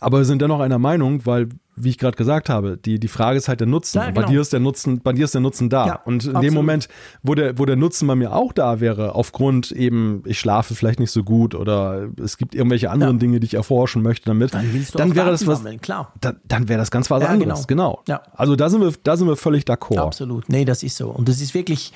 [0.00, 3.36] Aber wir sind dennoch einer Meinung, weil wie ich gerade gesagt habe, die, die Frage
[3.36, 3.98] ist halt der Nutzen.
[3.98, 4.22] Ja, genau.
[4.22, 5.86] Bei dir ist der Nutzen, bei dir ist der Nutzen da.
[5.86, 6.44] Ja, und in absolut.
[6.44, 6.88] dem Moment,
[7.22, 11.00] wo der, wo der Nutzen bei mir auch da wäre, aufgrund eben, ich schlafe vielleicht
[11.00, 13.20] nicht so gut oder es gibt irgendwelche anderen ja.
[13.20, 16.12] Dinge, die ich erforschen möchte damit, dann, dann wäre das was, klar.
[16.20, 17.66] Dann, dann wäre das ganz was anderes.
[17.66, 18.02] Genau.
[18.06, 18.20] genau.
[18.34, 19.98] Also da sind wir, da sind wir völlig d'accord.
[19.98, 20.48] Absolut.
[20.48, 21.10] Nee, das ist so.
[21.10, 21.92] Und das ist wirklich,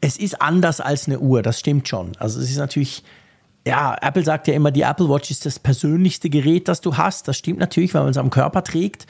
[0.00, 2.12] es ist anders als eine Uhr, das stimmt schon.
[2.18, 3.04] Also es ist natürlich
[3.66, 7.28] ja, Apple sagt ja immer, die Apple Watch ist das persönlichste Gerät, das du hast.
[7.28, 9.06] Das stimmt natürlich, weil man es am Körper trägt.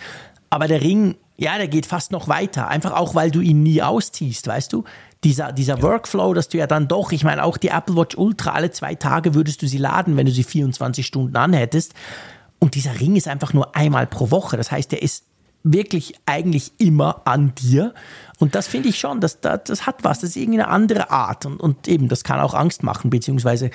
[0.50, 2.68] Aber der Ring, ja, der geht fast noch weiter.
[2.68, 4.84] Einfach auch, weil du ihn nie ausziehst, weißt du?
[5.22, 5.82] Dieser, dieser ja.
[5.82, 8.94] Workflow, dass du ja dann doch, ich meine, auch die Apple Watch Ultra, alle zwei
[8.94, 11.94] Tage würdest du sie laden, wenn du sie 24 Stunden anhättest.
[12.58, 14.56] Und dieser Ring ist einfach nur einmal pro Woche.
[14.56, 15.24] Das heißt, der ist
[15.62, 17.94] wirklich eigentlich immer an dir.
[18.38, 21.10] Und das finde ich schon, das, das, das hat was, das ist irgendwie eine andere
[21.10, 21.46] Art.
[21.46, 23.70] Und, und eben, das kann auch Angst machen, beziehungsweise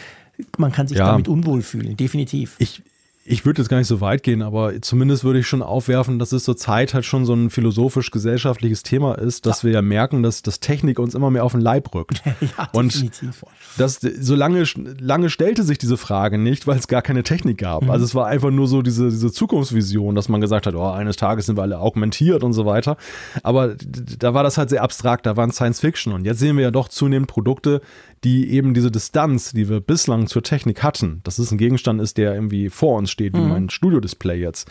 [0.58, 1.08] man kann sich ja.
[1.08, 2.56] damit unwohl fühlen, definitiv.
[2.60, 2.82] Ich,
[3.28, 6.32] ich würde jetzt gar nicht so weit gehen, aber zumindest würde ich schon aufwerfen, dass
[6.32, 9.68] es zur Zeit halt schon so ein philosophisch-gesellschaftliches Thema ist, dass ja.
[9.68, 12.22] wir ja merken, dass das Technik uns immer mehr auf den Leib rückt.
[12.40, 13.44] ja, und definitiv.
[13.78, 14.64] Das, so lange,
[15.00, 17.82] lange stellte sich diese Frage nicht, weil es gar keine Technik gab.
[17.82, 17.90] Mhm.
[17.90, 21.18] Also es war einfach nur so diese, diese Zukunftsvision, dass man gesagt hat, oh, eines
[21.18, 22.96] Tages sind wir alle augmentiert und so weiter.
[23.42, 23.76] Aber
[24.20, 26.14] da war das halt sehr abstrakt, da waren Science Fiction.
[26.14, 27.82] Und jetzt sehen wir ja doch zunehmend Produkte,
[28.26, 32.18] die eben diese Distanz, die wir bislang zur Technik hatten, dass es ein Gegenstand ist,
[32.18, 33.50] der irgendwie vor uns steht, wie mhm.
[33.50, 34.68] mein Studio-Display jetzt.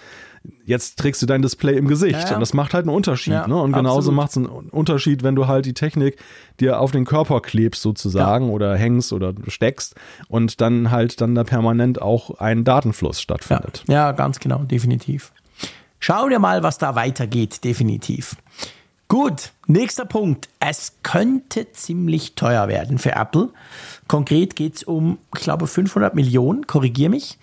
[0.67, 2.35] Jetzt trägst du dein Display im Gesicht ja, ja.
[2.35, 3.33] und das macht halt einen Unterschied.
[3.33, 3.55] Ja, ne?
[3.55, 6.19] Und genauso macht es einen Unterschied, wenn du halt die Technik
[6.59, 9.95] dir auf den Körper klebst sozusagen oder hängst oder steckst
[10.27, 13.85] und dann halt dann da permanent auch ein Datenfluss stattfindet.
[13.87, 15.33] Ja, ganz genau, definitiv.
[16.01, 18.37] Schauen wir mal, was da weitergeht, definitiv.
[19.09, 20.49] Gut, nächster Punkt.
[20.61, 23.51] Es könnte ziemlich teuer werden für Apple.
[24.09, 27.39] Konkret geht es um, ich glaube, 500 Millionen, korrigier mich.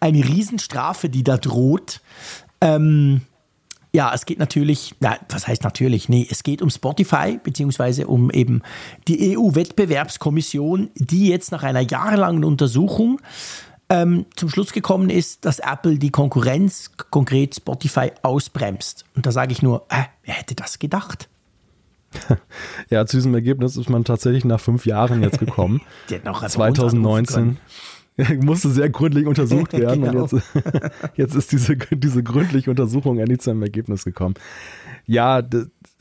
[0.00, 2.00] Eine Riesenstrafe, die da droht.
[2.60, 3.20] Ähm,
[3.94, 6.08] ja, es geht natürlich, na, was heißt natürlich?
[6.08, 8.62] Nee, es geht um Spotify, beziehungsweise um eben
[9.06, 13.20] die EU-Wettbewerbskommission, die jetzt nach einer jahrelangen Untersuchung
[13.88, 19.04] ähm, zum Schluss gekommen ist, dass Apple die Konkurrenz, konkret Spotify, ausbremst.
[19.14, 21.28] Und da sage ich nur, äh, wer hätte das gedacht?
[22.90, 25.80] Ja, zu diesem Ergebnis ist man tatsächlich nach fünf Jahren jetzt gekommen.
[26.46, 27.56] 2019
[28.42, 30.24] musste sehr gründlich untersucht werden genau.
[30.24, 30.44] und jetzt,
[31.16, 34.34] jetzt ist diese, diese gründliche Untersuchung endlich zu einem Ergebnis gekommen.
[35.06, 35.42] Ja,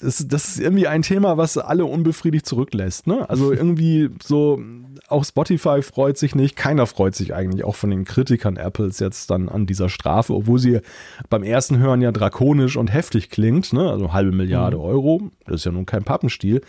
[0.01, 3.07] das, das ist irgendwie ein Thema, was alle unbefriedigt zurücklässt.
[3.07, 3.29] Ne?
[3.29, 4.61] Also irgendwie so
[5.07, 9.29] auch Spotify freut sich nicht, keiner freut sich eigentlich, auch von den Kritikern Apples jetzt
[9.29, 10.79] dann an dieser Strafe, obwohl sie
[11.29, 13.89] beim ersten Hören ja drakonisch und heftig klingt, ne?
[13.89, 14.83] also halbe Milliarde mhm.
[14.83, 16.61] Euro, das ist ja nun kein Pappenstiel.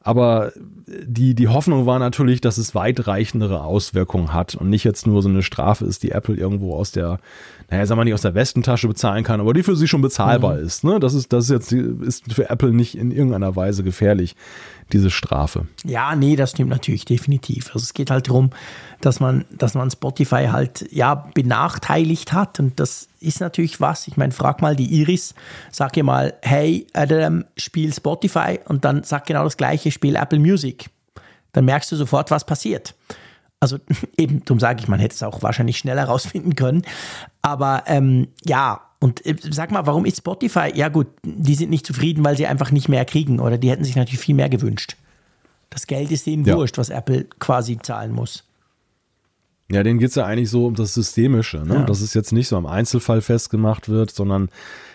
[0.00, 0.52] Aber
[0.86, 5.28] die, die Hoffnung war natürlich, dass es weitreichendere Auswirkungen hat und nicht jetzt nur so
[5.28, 7.18] eine Strafe ist, die Apple irgendwo aus der,
[7.68, 10.56] naja, sagen wir nicht aus der Westentasche bezahlen kann, aber die für sie schon bezahlbar
[10.56, 10.64] mhm.
[10.64, 10.84] ist.
[10.84, 11.00] Ne?
[11.00, 14.36] Das ist, das ist jetzt, ist für Apple nicht in irgendeiner Weise gefährlich
[14.92, 15.66] diese Strafe.
[15.84, 17.68] Ja, nee, das stimmt natürlich definitiv.
[17.68, 18.50] Also es geht halt darum,
[19.00, 24.08] dass man, dass man Spotify halt ja benachteiligt hat und das ist natürlich was.
[24.08, 25.34] Ich meine, frag mal die Iris,
[25.70, 30.38] sag ihr mal, hey Adam, spiel Spotify und dann sag genau das gleiche, spiel Apple
[30.38, 30.90] Music.
[31.52, 32.94] Dann merkst du sofort, was passiert.
[33.60, 33.78] Also
[34.16, 36.82] eben, darum sage ich, man hätte es auch wahrscheinlich schneller rausfinden können.
[37.42, 40.72] Aber ähm, ja, und äh, sag mal, warum ist Spotify?
[40.74, 43.84] Ja gut, die sind nicht zufrieden, weil sie einfach nicht mehr kriegen oder die hätten
[43.84, 44.96] sich natürlich viel mehr gewünscht.
[45.70, 46.56] Das Geld ist denen ja.
[46.56, 48.44] wurscht, was Apple quasi zahlen muss.
[49.70, 51.74] Ja, denen geht es ja eigentlich so um das Systemische, ne?
[51.74, 51.82] Ja.
[51.82, 54.48] dass es jetzt nicht so am Einzelfall festgemacht wird, sondern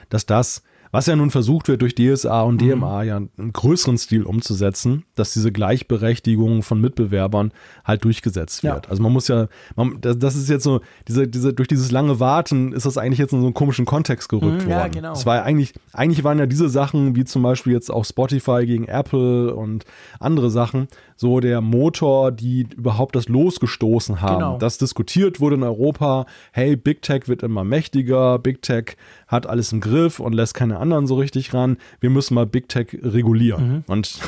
[0.10, 3.08] dass das was ja nun versucht wird durch DSA und DMA mhm.
[3.08, 7.52] ja einen größeren Stil umzusetzen, dass diese Gleichberechtigung von Mitbewerbern
[7.84, 8.86] halt durchgesetzt wird.
[8.86, 8.90] Ja.
[8.92, 12.74] Also man muss ja, man, das ist jetzt so, diese, diese, durch dieses lange Warten
[12.74, 14.70] ist das eigentlich jetzt in so einen komischen Kontext gerückt mhm, worden.
[14.70, 15.14] Ja, genau.
[15.14, 18.64] Es war ja eigentlich, eigentlich waren ja diese Sachen, wie zum Beispiel jetzt auch Spotify
[18.68, 19.86] gegen Apple und
[20.20, 24.36] andere Sachen, so der Motor, die überhaupt das losgestoßen haben.
[24.36, 24.58] Genau.
[24.60, 28.96] Das diskutiert wurde in Europa, hey, Big Tech wird immer mächtiger, Big Tech
[29.28, 31.78] hat alles im Griff und lässt keine anderen so richtig ran.
[32.02, 33.68] Wir müssen mal Big Tech regulieren.
[33.68, 33.84] Mhm.
[33.88, 34.20] Und,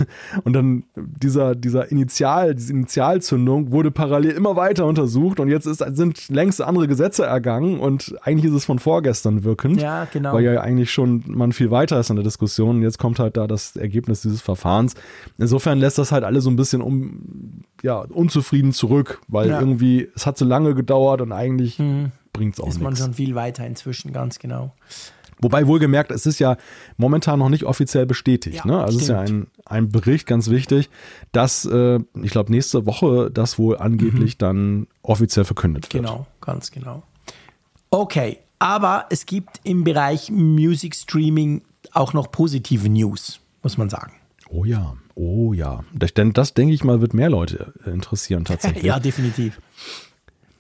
[0.44, 5.84] und dann dieser, dieser Initial, diese Initialzündung wurde parallel immer weiter untersucht und jetzt ist,
[5.96, 9.82] sind längst andere Gesetze ergangen und eigentlich ist es von vorgestern wirkend.
[9.82, 10.34] Ja, genau.
[10.34, 13.36] Weil ja eigentlich schon man viel weiter ist in der Diskussion und jetzt kommt halt
[13.38, 14.96] da das Ergebnis dieses Verfahrens.
[15.38, 19.60] Insofern lässt das halt alle so ein bisschen um, ja, unzufrieden zurück, weil ja.
[19.60, 22.68] irgendwie es hat so lange gedauert und eigentlich mhm bringt es auch.
[22.68, 24.74] Ist man schon viel weiter inzwischen, ganz genau.
[25.42, 26.58] Wobei wohlgemerkt, es ist ja
[26.98, 28.58] momentan noch nicht offiziell bestätigt.
[28.58, 28.84] Ja, ne?
[28.84, 30.90] Also es ist ja ein, ein Bericht, ganz wichtig,
[31.32, 34.40] dass, äh, ich glaube, nächste Woche das wohl angeblich mhm.
[34.40, 36.04] dann offiziell verkündet wird.
[36.04, 37.04] Genau, ganz genau.
[37.90, 41.62] Okay, aber es gibt im Bereich Music Streaming
[41.92, 44.14] auch noch positive News, muss man sagen.
[44.50, 45.84] Oh ja, oh ja.
[45.94, 48.84] Denn das, denke ich mal, wird mehr Leute interessieren tatsächlich.
[48.84, 49.60] ja, definitiv.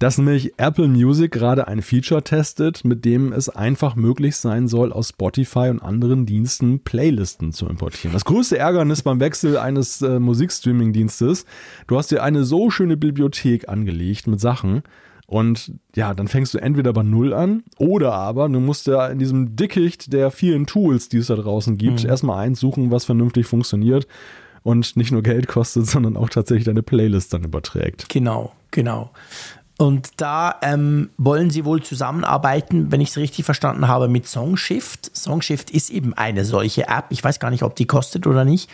[0.05, 4.93] Dass nämlich Apple Music gerade ein Feature testet, mit dem es einfach möglich sein soll,
[4.93, 8.13] aus Spotify und anderen Diensten Playlisten zu importieren.
[8.13, 11.47] Das größte Ärgernis beim Wechsel eines äh, Musikstreaming-Dienstes,
[11.87, 14.83] du hast dir eine so schöne Bibliothek angelegt mit Sachen
[15.25, 19.17] und ja, dann fängst du entweder bei Null an oder aber du musst ja in
[19.17, 22.09] diesem Dickicht der vielen Tools, die es da draußen gibt, mhm.
[22.09, 24.05] erstmal eins suchen, was vernünftig funktioniert
[24.65, 28.09] und nicht nur Geld kostet, sondern auch tatsächlich deine Playlist dann überträgt.
[28.09, 29.11] Genau, genau.
[29.78, 35.15] Und da ähm, wollen sie wohl zusammenarbeiten, wenn ich es richtig verstanden habe, mit Songshift.
[35.15, 37.05] Songshift ist eben eine solche App.
[37.09, 38.69] Ich weiß gar nicht, ob die kostet oder nicht.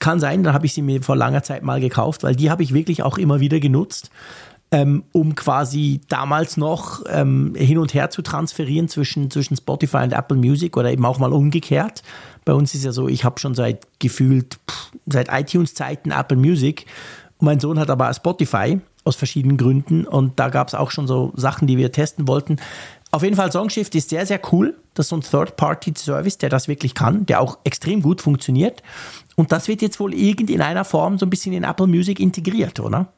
[0.00, 2.62] Kann sein, da habe ich sie mir vor langer Zeit mal gekauft, weil die habe
[2.62, 4.10] ich wirklich auch immer wieder genutzt
[4.72, 10.12] ähm, um quasi damals noch ähm, hin und her zu transferieren zwischen, zwischen Spotify und
[10.12, 12.02] Apple Music oder eben auch mal umgekehrt.
[12.44, 16.86] Bei uns ist ja so, ich habe schon seit gefühlt, pff, seit iTunes-Zeiten Apple Music.
[17.40, 18.80] Mein Sohn hat aber Spotify
[19.10, 22.56] aus verschiedenen Gründen und da gab es auch schon so Sachen, die wir testen wollten.
[23.10, 24.76] Auf jeden Fall, Songshift ist sehr, sehr cool.
[24.94, 28.84] Das ist so ein Third-Party-Service, der das wirklich kann, der auch extrem gut funktioniert.
[29.34, 32.20] Und das wird jetzt wohl irgend in einer Form so ein bisschen in Apple Music
[32.20, 33.12] integriert, oder?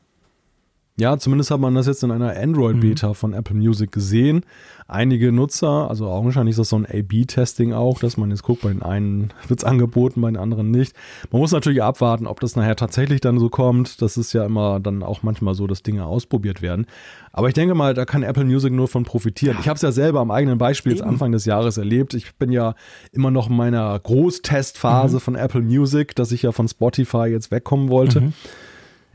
[0.99, 3.15] Ja, zumindest hat man das jetzt in einer Android-Beta mhm.
[3.15, 4.45] von Apple Music gesehen.
[4.87, 8.69] Einige Nutzer, also augenscheinlich ist das so ein A-B-Testing auch, dass man jetzt guckt, bei
[8.69, 10.95] den einen wird es angeboten, bei den anderen nicht.
[11.31, 14.03] Man muss natürlich abwarten, ob das nachher tatsächlich dann so kommt.
[14.03, 16.87] Das ist ja immer dann auch manchmal so, dass Dinge ausprobiert werden.
[17.33, 19.57] Aber ich denke mal, da kann Apple Music nur von profitieren.
[19.61, 22.13] Ich habe es ja selber am eigenen Beispiel jetzt Anfang des Jahres erlebt.
[22.13, 22.75] Ich bin ja
[23.13, 25.21] immer noch in meiner Großtestphase mhm.
[25.21, 28.21] von Apple Music, dass ich ja von Spotify jetzt wegkommen wollte.
[28.21, 28.33] Mhm.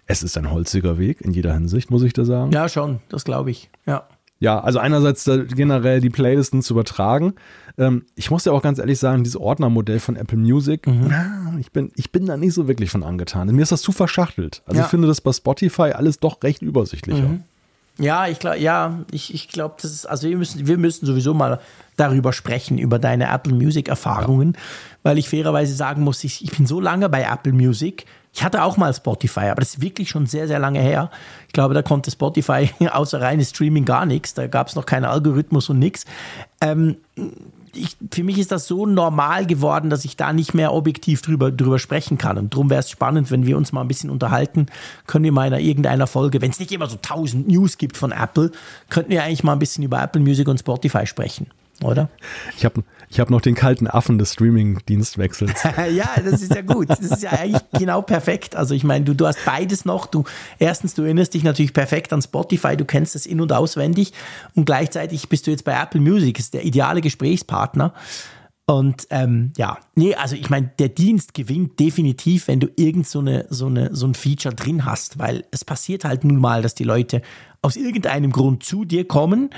[0.08, 2.52] Es ist ein holziger Weg in jeder Hinsicht, muss ich da sagen.
[2.52, 3.70] Ja, schon, das glaube ich.
[3.86, 4.08] Ja.
[4.40, 7.34] Ja, also einerseits generell die Playlisten zu übertragen.
[7.78, 11.58] Ähm, ich muss ja auch ganz ehrlich sagen, dieses Ordnermodell von Apple Music, mhm.
[11.60, 13.48] ich, bin, ich bin da nicht so wirklich von angetan.
[13.48, 14.62] Mir ist das zu verschachtelt.
[14.66, 14.86] Also ja.
[14.86, 17.28] ich finde das bei Spotify alles doch recht übersichtlicher.
[17.28, 17.44] Mhm.
[18.00, 21.34] Ja, ich glaube, ja, ich, ich glaube, das ist, also wir müssen, wir müssen sowieso
[21.34, 21.60] mal
[21.96, 24.56] darüber sprechen, über deine Apple Music Erfahrungen,
[25.02, 28.06] weil ich fairerweise sagen muss, ich, ich bin so lange bei Apple Music,
[28.38, 31.10] ich hatte auch mal Spotify, aber das ist wirklich schon sehr, sehr lange her.
[31.48, 34.36] Ich glaube, da konnte Spotify außer reines Streaming gar nichts.
[34.36, 36.06] Da gab es noch keinen Algorithmus und nichts.
[36.62, 36.98] Ähm,
[37.74, 41.52] ich, für mich ist das so normal geworden, dass ich da nicht mehr objektiv drüber,
[41.52, 42.38] drüber sprechen kann.
[42.38, 44.68] Und darum wäre es spannend, wenn wir uns mal ein bisschen unterhalten.
[45.08, 48.12] Können wir mal in irgendeiner Folge, wenn es nicht immer so tausend News gibt von
[48.12, 48.52] Apple,
[48.92, 51.48] könnten wir eigentlich mal ein bisschen über Apple Music und Spotify sprechen
[51.84, 52.10] oder?
[52.58, 55.64] Ich habe ich hab noch den kalten Affen des Streaming-Dienstwechsels.
[55.92, 56.90] ja, das ist ja gut.
[56.90, 58.56] Das ist ja eigentlich genau perfekt.
[58.56, 60.08] Also ich meine, du, du hast beides noch.
[60.08, 60.26] Du,
[60.60, 64.14] erstens, du erinnerst dich natürlich perfekt an Spotify, du kennst das in- und auswendig
[64.56, 67.94] und gleichzeitig bist du jetzt bei Apple Music, ist der ideale Gesprächspartner.
[68.70, 73.20] Und ähm, ja, nee, also ich meine, der Dienst gewinnt definitiv, wenn du irgend so,
[73.20, 76.76] eine, so, eine, so ein Feature drin hast, weil es passiert halt nun mal, dass
[76.76, 77.22] die Leute
[77.62, 79.52] aus irgendeinem Grund zu dir kommen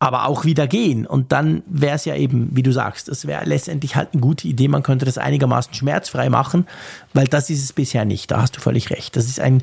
[0.00, 1.06] aber auch wieder gehen.
[1.06, 4.46] Und dann wäre es ja eben, wie du sagst, es wäre letztendlich halt eine gute
[4.46, 6.66] Idee, man könnte das einigermaßen schmerzfrei machen,
[7.14, 8.30] weil das ist es bisher nicht.
[8.30, 9.16] Da hast du völlig recht.
[9.16, 9.62] Das ist ein,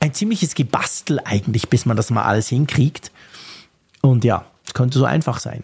[0.00, 3.10] ein ziemliches Gebastel eigentlich, bis man das mal alles hinkriegt.
[4.00, 5.62] Und ja, es könnte so einfach sein.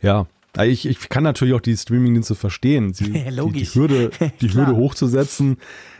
[0.00, 0.26] Ja,
[0.60, 2.92] ich, ich kann natürlich auch die Streamingdienste verstehen.
[2.92, 3.72] Sie, Logisch.
[3.72, 4.10] Die, die Hürde,
[4.40, 5.56] die Hürde hochzusetzen,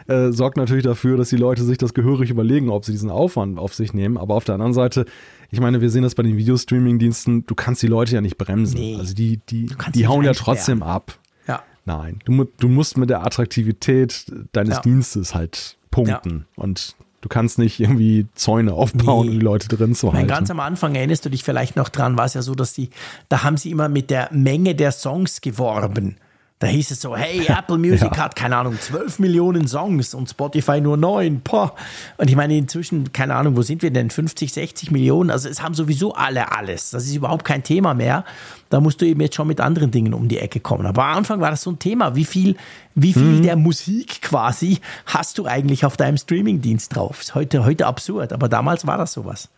[0.08, 3.58] äh, sorgt natürlich dafür, dass die Leute sich das gehörig überlegen, ob sie diesen Aufwand
[3.58, 4.18] auf sich nehmen.
[4.18, 5.06] Aber auf der anderen Seite,
[5.52, 8.80] ich meine, wir sehen das bei den Videostreaming-Diensten, du kannst die Leute ja nicht bremsen.
[8.80, 11.18] Nee, also die, die, die hauen ja trotzdem ab.
[11.46, 11.62] Ja.
[11.84, 14.80] Nein, du, du musst mit der Attraktivität deines ja.
[14.80, 16.46] Dienstes halt punkten.
[16.56, 16.62] Ja.
[16.62, 19.32] Und Du kannst nicht irgendwie Zäune aufbauen, nee.
[19.34, 20.26] um die Leute drin zu halten.
[20.26, 22.90] Ganz am Anfang erinnerst du dich vielleicht noch dran, war es ja so, dass die,
[23.28, 26.16] da haben sie immer mit der Menge der Songs geworben.
[26.62, 28.18] Da hieß es so, hey, Apple Music ja.
[28.18, 31.40] hat, keine Ahnung, 12 Millionen Songs und Spotify nur 9.
[31.40, 31.72] Poh.
[32.18, 34.10] Und ich meine, inzwischen, keine Ahnung, wo sind wir denn?
[34.10, 35.32] 50, 60 Millionen?
[35.32, 36.90] Also es haben sowieso alle alles.
[36.90, 38.24] Das ist überhaupt kein Thema mehr.
[38.70, 40.86] Da musst du eben jetzt schon mit anderen Dingen um die Ecke kommen.
[40.86, 42.14] Aber am Anfang war das so ein Thema.
[42.14, 42.54] Wie viel,
[42.94, 43.42] wie viel mhm.
[43.42, 47.22] der Musik quasi hast du eigentlich auf deinem Streamingdienst drauf?
[47.22, 49.48] Ist heute, heute absurd, aber damals war das sowas.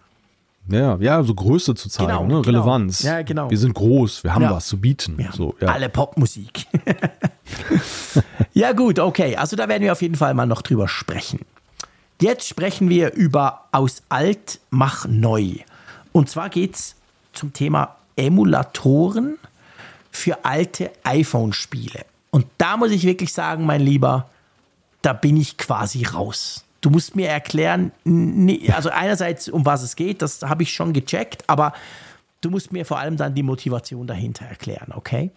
[0.69, 2.43] Ja, ja, so Größe zu zeigen, genau, ne?
[2.43, 2.61] Genau.
[2.61, 3.03] Relevanz.
[3.03, 3.51] Ja, genau.
[3.51, 4.51] Wir sind groß, wir haben ja.
[4.51, 5.17] was zu bieten.
[5.21, 5.33] Ja.
[5.33, 5.69] So, ja.
[5.69, 6.67] Alle Popmusik.
[8.55, 9.37] ja, gut, okay.
[9.37, 11.41] Also da werden wir auf jeden Fall mal noch drüber sprechen.
[12.21, 15.57] Jetzt sprechen wir über aus alt mach neu.
[16.12, 16.95] Und zwar geht es
[17.33, 19.37] zum Thema Emulatoren
[20.11, 22.07] für alte iPhone-Spiele.
[22.31, 24.31] Und da muss ich wirklich sagen, mein Lieber,
[25.03, 26.65] da bin ich quasi raus.
[26.85, 27.93] Du musst mir erklären,
[28.74, 31.72] also einerseits, um was es geht, das habe ich schon gecheckt, aber
[32.43, 35.30] du musst mir vor allem dann die Motivation dahinter erklären, okay?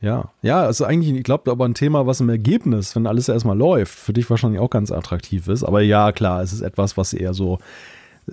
[0.00, 3.58] Ja, ja, also eigentlich, ich glaube, aber ein Thema, was im Ergebnis, wenn alles erstmal
[3.58, 5.64] läuft, für dich wahrscheinlich auch ganz attraktiv ist.
[5.64, 7.58] Aber ja, klar, es ist etwas, was eher so,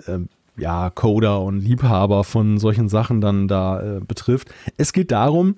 [0.07, 0.19] äh,
[0.55, 4.47] ja, Coder und Liebhaber von solchen Sachen dann da äh, betrifft.
[4.77, 5.57] Es geht darum,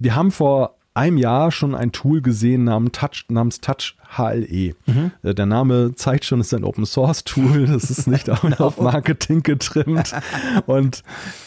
[0.00, 4.74] wir haben vor einem Jahr schon ein Tool gesehen namens Touch, namens Touch HLE.
[4.86, 5.10] Mhm.
[5.22, 8.56] Äh, der Name zeigt schon, es ist ein Open Source Tool, das ist nicht genau.
[8.58, 10.12] auf Marketing getrimmt.
[10.66, 11.02] Und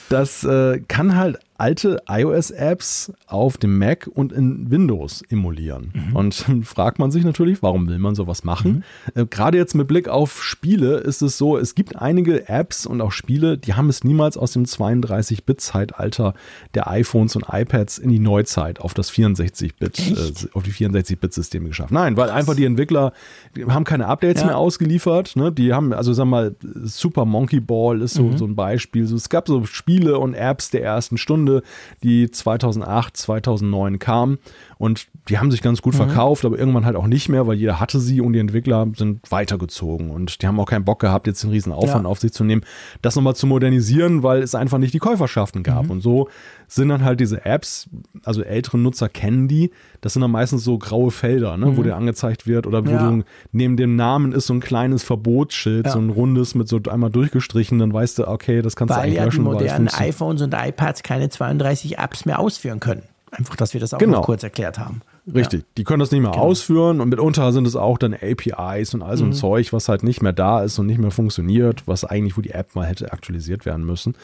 [0.10, 5.94] das äh, kann halt alte iOS-Apps auf dem Mac und in Windows emulieren.
[5.94, 6.15] Mhm.
[6.15, 8.84] Und dann fragt man sich natürlich, warum will man sowas machen?
[9.15, 9.22] Mhm.
[9.22, 13.02] Äh, Gerade jetzt mit Blick auf Spiele ist es so, es gibt einige Apps und
[13.02, 16.34] auch Spiele, die haben es niemals aus dem 32-Bit-Zeitalter
[16.73, 21.91] der iPhones und iPads in die Neuzeit auf das 64-Bit, äh, auf die 64-Bit-Systeme geschafft.
[21.91, 23.14] Nein, weil einfach die Entwickler
[23.56, 24.48] die haben keine Updates ja.
[24.48, 25.36] mehr ausgeliefert.
[25.36, 25.52] Ne?
[25.52, 28.38] Die haben, also sag mal, Super Monkey Ball ist so, mhm.
[28.38, 29.06] so ein Beispiel.
[29.06, 31.64] So, es gab so Spiele und Apps der ersten Stunde Runde,
[32.04, 34.38] die 2008, 2009 kam.
[34.80, 35.97] Und die haben sich ganz gut mhm.
[35.97, 39.30] verkauft, aber irgendwann halt auch nicht mehr, weil jeder hatte sie und die Entwickler sind
[39.30, 40.10] weitergezogen.
[40.10, 42.10] Und die haben auch keinen Bock gehabt, jetzt einen riesen Aufwand ja.
[42.10, 42.61] auf sich zu nehmen,
[43.01, 45.84] das nochmal zu modernisieren, weil es einfach nicht die Käuferschaften gab.
[45.85, 45.91] Mhm.
[45.91, 46.30] Und so
[46.69, 47.89] sind dann halt diese Apps,
[48.23, 51.77] also ältere Nutzer kennen die, das sind dann meistens so graue Felder, ne, mhm.
[51.77, 53.11] wo dir angezeigt wird oder wo ja.
[53.11, 55.91] du neben dem Namen ist so ein kleines Verbotsschild, ja.
[55.91, 59.03] so ein rundes mit so einmal durchgestrichen, dann weißt du, okay, das kannst weil du
[59.03, 59.45] eigentlich ja löschen.
[59.45, 63.03] Weil die modernen iPhones und iPads keine 32 Apps mehr ausführen können.
[63.31, 64.22] Einfach, dass wir das auch genau.
[64.22, 65.01] kurz erklärt haben.
[65.34, 65.68] Richtig, ja.
[65.77, 66.43] die können das nicht mehr genau.
[66.43, 69.34] ausführen und mitunter sind es auch dann APIs und all so ein mhm.
[69.34, 72.51] Zeug, was halt nicht mehr da ist und nicht mehr funktioniert, was eigentlich, wo die
[72.51, 74.15] App mal hätte aktualisiert werden müssen.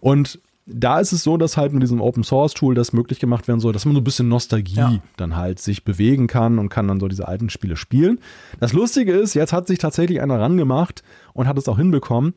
[0.00, 3.46] Und da ist es so, dass halt mit diesem Open Source Tool das möglich gemacht
[3.46, 4.98] werden soll, dass man so ein bisschen Nostalgie ja.
[5.16, 8.18] dann halt sich bewegen kann und kann dann so diese alten Spiele spielen.
[8.58, 11.04] Das Lustige ist, jetzt hat sich tatsächlich einer rangemacht
[11.34, 12.34] und hat es auch hinbekommen,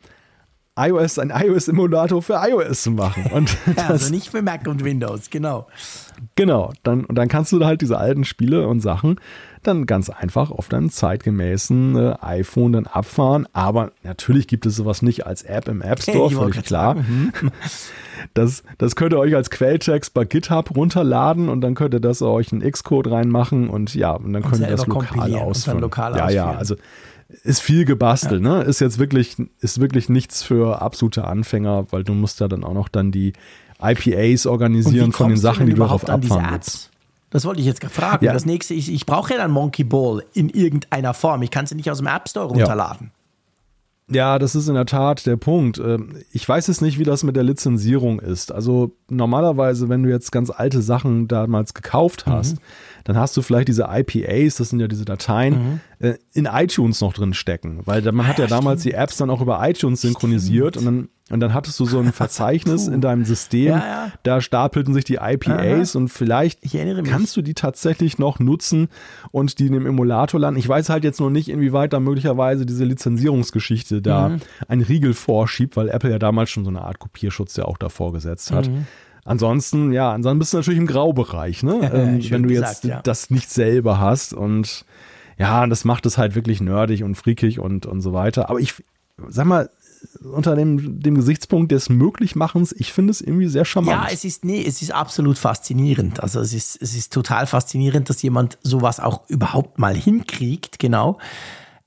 [0.78, 3.26] iOS, ein iOS-Emulator für iOS zu machen.
[3.32, 5.68] Und also nicht für Mac und Windows, genau.
[6.36, 9.20] Genau, dann, und dann kannst du halt diese alten Spiele und Sachen
[9.64, 13.48] dann ganz einfach auf deinem zeitgemäßen äh, iPhone dann abfahren.
[13.54, 16.96] Aber natürlich gibt es sowas nicht als App im App Store, völlig klar.
[16.96, 17.32] Mhm.
[18.34, 22.22] Das, das könnt ihr euch als Quelltext bei GitHub runterladen und dann könnt ihr das
[22.22, 25.80] euch einen Xcode reinmachen und ja, und dann könnt ihr das lokal ausführen.
[25.80, 26.36] Lokal ja, ausführen.
[26.36, 26.76] ja, also
[27.30, 28.58] ist viel gebastelt, ja.
[28.58, 28.64] ne?
[28.64, 32.74] Ist jetzt wirklich, ist wirklich nichts für absolute Anfänger, weil du musst ja dann auch
[32.74, 33.32] noch dann die
[33.82, 36.92] IPAs organisieren von den Sachen, die du darauf abfahren willst.
[37.30, 38.26] Das wollte ich jetzt fragen.
[38.26, 38.34] Ja.
[38.34, 41.44] Das nächste, ich, ich brauche ja dann Monkey Ball in irgendeiner Form.
[41.44, 43.12] Ich kann sie nicht aus dem App Store runterladen.
[44.12, 45.78] Ja, das ist in der Tat der Punkt.
[45.78, 48.52] Ähm, ich weiß jetzt nicht, wie das mit der Lizenzierung ist.
[48.52, 52.64] Also normalerweise, wenn du jetzt ganz alte Sachen damals gekauft hast, mhm.
[53.04, 55.80] dann hast du vielleicht diese IPAs, das sind ja diese Dateien, mhm.
[56.00, 57.82] Äh, in iTunes noch drin stecken.
[57.86, 60.88] Weil man hat ja, ja damals die Apps dann auch über iTunes synchronisiert stimmt.
[60.88, 64.12] und dann und dann hattest du so ein Verzeichnis in deinem System, ja, ja.
[64.24, 66.00] da stapelten sich die IPAs Aha.
[66.00, 66.60] und vielleicht
[67.06, 68.90] kannst du die tatsächlich noch nutzen
[69.32, 70.60] und die in dem Emulator landen.
[70.60, 74.40] Ich weiß halt jetzt noch nicht, inwieweit da möglicherweise diese Lizenzierungsgeschichte da mhm.
[74.68, 78.14] einen Riegel vorschiebt, weil Apple ja damals schon so eine Art Kopierschutz ja auch davor
[78.14, 78.70] gesetzt hat.
[78.70, 78.86] Mhm.
[79.26, 81.80] Ansonsten, ja, ansonsten bist du natürlich im Graubereich, ne?
[81.94, 84.86] ähm, wenn du gesagt, jetzt das nicht selber hast und
[85.38, 88.50] ja, das macht es halt wirklich nerdig und freakig und, und so weiter.
[88.50, 88.74] Aber ich,
[89.30, 89.70] sag mal,
[90.22, 94.04] unter dem, dem Gesichtspunkt des Möglichmachens, ich finde es irgendwie sehr charmant.
[94.04, 96.22] Ja, es ist, nee, es ist absolut faszinierend.
[96.22, 101.18] Also es ist, es ist total faszinierend, dass jemand sowas auch überhaupt mal hinkriegt, genau.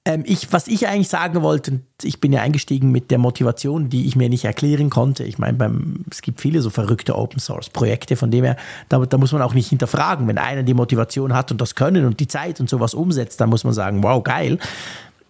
[0.05, 4.06] Ähm, ich, was ich eigentlich sagen wollte, ich bin ja eingestiegen mit der Motivation, die
[4.06, 5.22] ich mir nicht erklären konnte.
[5.22, 5.70] Ich meine,
[6.10, 8.56] es gibt viele so verrückte Open Source Projekte, von dem her,
[8.89, 10.26] da, da muss man auch nicht hinterfragen.
[10.26, 13.48] Wenn einer die Motivation hat und das Können und die Zeit und sowas umsetzt, dann
[13.48, 14.59] muss man sagen, wow, geil.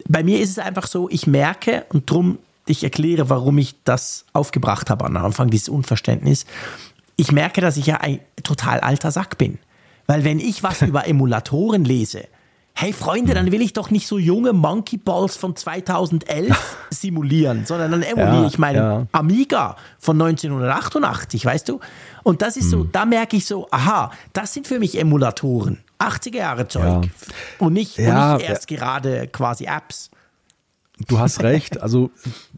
[0.09, 4.25] Bei mir ist es einfach so, ich merke und darum ich erkläre, warum ich das
[4.33, 6.47] aufgebracht habe am Anfang, dieses Unverständnis.
[7.17, 9.59] Ich merke, dass ich ja ein total alter Sack bin.
[10.07, 12.25] Weil wenn ich was über Emulatoren lese,
[12.75, 17.91] hey Freunde, dann will ich doch nicht so junge Monkey Balls von 2011 simulieren, sondern
[17.91, 19.07] dann emuliere ja, ich meinen ja.
[19.13, 21.81] Amiga von 1988, weißt du?
[22.23, 22.93] Und das ist so, hm.
[22.93, 25.79] da merke ich so, aha, das sind für mich Emulatoren.
[25.99, 26.85] 80er Jahre Zeug.
[26.85, 27.01] Ja.
[27.59, 30.11] Und, nicht, und nicht erst gerade quasi Apps.
[31.09, 31.81] Du hast recht.
[31.81, 32.11] Also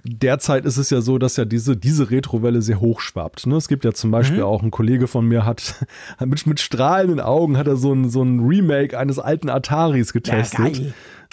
[0.04, 3.46] derzeit ist es ja so, dass ja diese, diese Retrowelle sehr hoch schwappt.
[3.46, 3.56] Ne?
[3.56, 4.44] Es gibt ja zum Beispiel mhm.
[4.44, 5.86] auch ein Kollege von mir, hat
[6.24, 10.78] mit, mit strahlenden Augen hat er so ein, so ein Remake eines alten Ataris getestet.
[10.78, 10.84] Ja,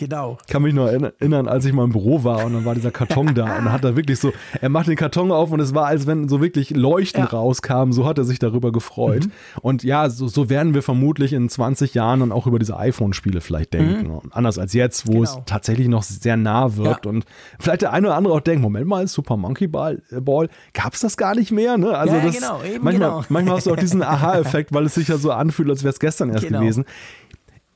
[0.02, 0.38] genau.
[0.46, 2.92] Ich kann mich noch erinnern, als ich mal im Büro war und dann war dieser
[2.92, 5.76] Karton da und dann hat er wirklich so, er macht den Karton auf und es
[5.76, 7.30] war, als wenn so wirklich Leuchten ja.
[7.30, 9.26] rauskamen, so hat er sich darüber gefreut.
[9.26, 9.32] Mhm.
[9.62, 13.42] Und ja, so, so, werden wir vermutlich in 20 Jahren dann auch über diese iPhone-Spiele
[13.42, 14.08] vielleicht denken.
[14.08, 14.22] Mhm.
[14.32, 15.24] Anders als jetzt, wo genau.
[15.24, 17.12] es tatsächlich noch sehr nah wirkt ja.
[17.12, 17.26] und
[17.60, 20.94] vielleicht der eine oder andere auch denkt, Moment mal, Super Monkey Ball, äh, Ball gab
[20.94, 21.96] es das gar nicht mehr, ne?
[21.96, 23.26] Also ja, das, genau, manchmal, genau.
[23.30, 26.00] manchmal hast du auch diesen Aha-Effekt, weil es sich ja so anfühlt, als wäre es
[26.00, 26.60] gestern erst genau.
[26.60, 26.86] gewesen.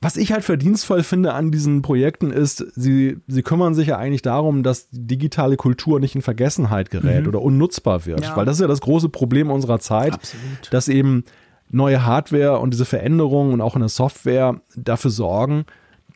[0.00, 4.22] Was ich halt verdienstvoll finde an diesen Projekten ist, sie, sie kümmern sich ja eigentlich
[4.22, 7.28] darum, dass digitale Kultur nicht in Vergessenheit gerät mhm.
[7.28, 8.20] oder unnutzbar wird.
[8.20, 8.36] Ja.
[8.36, 10.68] Weil das ist ja das große Problem unserer Zeit, Absolut.
[10.70, 11.24] dass eben
[11.70, 15.64] neue Hardware und diese Veränderungen und auch in der Software dafür sorgen,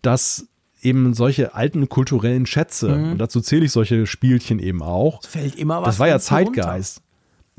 [0.03, 0.47] dass
[0.83, 3.13] eben solche alten kulturellen Schätze, mhm.
[3.13, 5.21] und dazu zähle ich solche Spielchen eben auch.
[5.23, 5.89] Das fällt immer was.
[5.89, 6.99] Das war ja Zeitgeist.
[6.99, 7.10] Runter.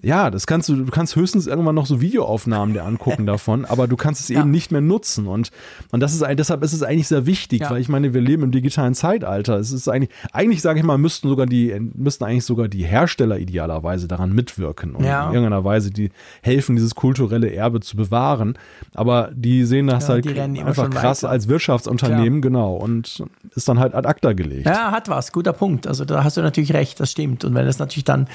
[0.04, 3.88] Ja, das kannst du, du kannst höchstens irgendwann noch so Videoaufnahmen dir angucken davon, aber
[3.88, 4.42] du kannst es ja.
[4.42, 5.28] eben nicht mehr nutzen.
[5.28, 5.52] Und,
[5.92, 7.70] und das ist, deshalb ist es eigentlich sehr wichtig, ja.
[7.70, 9.60] weil ich meine, wir leben im digitalen Zeitalter.
[9.60, 13.38] Es ist eigentlich, eigentlich sage ich mal, müssten sogar die, müssten eigentlich sogar die Hersteller
[13.38, 15.28] idealerweise daran mitwirken und ja.
[15.28, 16.10] in irgendeiner Weise die
[16.42, 18.58] helfen, dieses kulturelle Erbe zu bewahren.
[18.96, 21.32] Aber die sehen das halt einfach krass weiter.
[21.32, 23.24] als Wirtschaftsunternehmen, genau, und
[23.56, 24.66] ist dann halt ad acta gelegt.
[24.66, 25.86] Ja, hat was, guter Punkt.
[25.86, 27.46] Also da hast du natürlich recht, das stimmt.
[27.46, 28.28] Und wenn es natürlich dann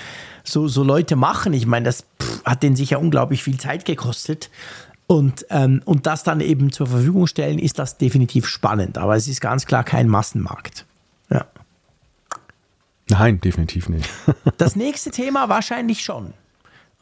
[0.49, 1.53] so, so Leute machen.
[1.53, 4.51] Ich meine, das pff, hat denen sicher unglaublich viel Zeit gekostet.
[5.07, 8.99] Und, ähm, und das dann eben zur Verfügung stellen, ist das definitiv spannend.
[8.99, 10.85] Aber es ist ganz klar kein Massenmarkt.
[11.31, 11.47] Ja.
[13.09, 14.09] Nein, definitiv nicht.
[14.59, 16.33] das nächste Thema wahrscheinlich schon.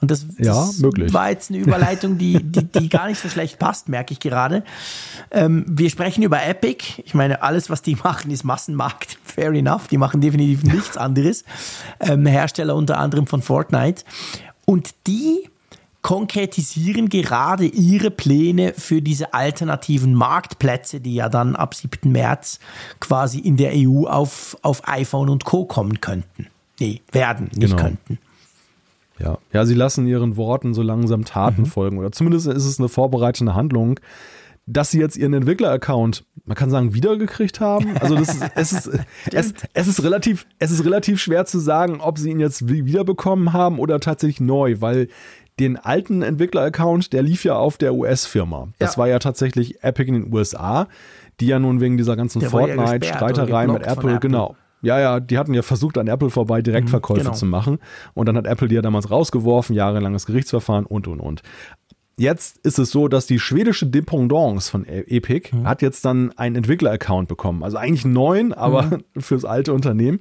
[0.05, 1.14] Und das, das ja, möglich.
[1.14, 4.62] war jetzt eine Überleitung, die, die, die gar nicht so schlecht passt, merke ich gerade.
[5.31, 7.02] Ähm, wir sprechen über Epic.
[7.06, 9.16] Ich meine, alles, was die machen, ist Massenmarkt.
[9.24, 9.89] Fair enough.
[9.89, 11.44] Die machen definitiv nichts anderes.
[12.01, 14.05] Ähm, Hersteller unter anderem von Fortnite.
[14.66, 15.48] Und die
[16.02, 22.12] konkretisieren gerade ihre Pläne für diese alternativen Marktplätze, die ja dann ab 7.
[22.12, 22.59] März
[23.01, 25.64] quasi in der EU auf, auf iPhone und Co.
[25.64, 26.48] kommen könnten.
[26.78, 27.76] Nee, werden, nicht genau.
[27.76, 28.18] könnten.
[29.19, 29.39] Ja.
[29.53, 31.66] ja, sie lassen ihren Worten so langsam Taten mhm.
[31.66, 31.99] folgen.
[31.99, 34.01] Oder zumindest ist es eine vorbereitende Handlung,
[34.66, 37.97] dass sie jetzt ihren Entwickler-Account, man kann sagen, wiedergekriegt haben.
[37.99, 38.91] Also das ist, es, ist,
[39.32, 43.53] es, es, ist relativ, es ist relativ schwer zu sagen, ob sie ihn jetzt wiederbekommen
[43.53, 45.09] haben oder tatsächlich neu, weil
[45.61, 48.69] den alten Entwickler-Account, der lief ja auf der US-Firma.
[48.78, 48.99] Das ja.
[48.99, 50.89] war ja tatsächlich Epic in den USA,
[51.41, 55.55] die ja nun wegen dieser ganzen Fortnite-Streiterei mit Apple, Apple, genau, ja, ja, die hatten
[55.55, 57.36] ja versucht, an Apple vorbei Direktverkäufe mhm, genau.
[57.36, 57.78] zu machen.
[58.15, 61.43] Und dann hat Apple die ja damals rausgeworfen, jahrelanges Gerichtsverfahren und, und, und.
[62.16, 65.66] Jetzt ist es so, dass die schwedische Dependance von e- Epic mhm.
[65.66, 67.65] hat jetzt dann einen Entwickler-Account bekommen.
[67.65, 69.05] Also eigentlich einen neuen, aber mhm.
[69.20, 70.20] fürs alte Unternehmen.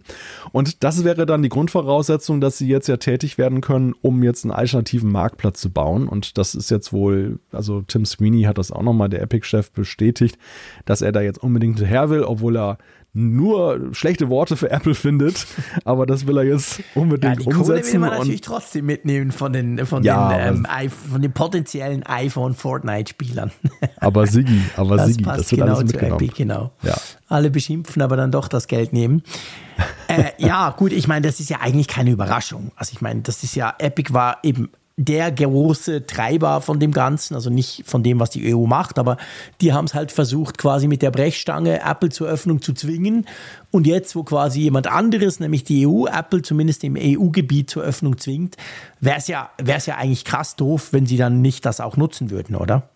[0.52, 4.44] Und das wäre dann die Grundvoraussetzung, dass sie jetzt ja tätig werden können, um jetzt
[4.44, 6.08] einen alternativen Marktplatz zu bauen.
[6.08, 10.40] Und das ist jetzt wohl, also Tim Sweeney hat das auch nochmal, der Epic-Chef, bestätigt,
[10.86, 12.78] dass er da jetzt unbedingt her will, obwohl er
[13.14, 15.46] nur schlechte Worte für Apple findet,
[15.86, 17.66] aber das will er jetzt unbedingt ja, die umsetzen.
[17.66, 22.04] Kohle will man natürlich trotzdem mitnehmen von den, von ja, den, ähm, von den potenziellen
[22.04, 23.52] iPhone Fortnite-Spielern.
[23.98, 26.22] Aber Sigi, aber das Sigi, das wird genau alles mitgenommen.
[26.22, 26.72] Epic, genau.
[26.82, 26.96] Ja.
[27.30, 29.24] Alle beschimpfen, aber dann doch das Geld nehmen.
[30.08, 32.72] äh, ja, gut, ich meine, das ist ja eigentlich keine Überraschung.
[32.76, 37.34] Also ich meine, das ist ja, Epic war eben der große Treiber von dem Ganzen,
[37.34, 39.18] also nicht von dem, was die EU macht, aber
[39.60, 43.26] die haben es halt versucht, quasi mit der Brechstange Apple zur Öffnung zu zwingen.
[43.72, 48.20] Und jetzt, wo quasi jemand anderes, nämlich die EU, Apple zumindest im EU-Gebiet zur Öffnung
[48.20, 48.56] zwingt,
[49.00, 52.30] wäre es ja, wär's ja eigentlich krass doof, wenn sie dann nicht das auch nutzen
[52.30, 52.90] würden, oder?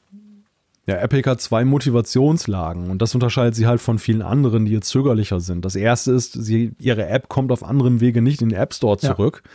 [0.86, 4.88] Ja, Epic hat zwei Motivationslagen und das unterscheidet sie halt von vielen anderen, die jetzt
[4.88, 5.66] zögerlicher sind.
[5.66, 8.98] Das erste ist, sie, ihre App kommt auf anderem Wege nicht in den App Store
[8.98, 9.42] zurück.
[9.44, 9.52] Ja.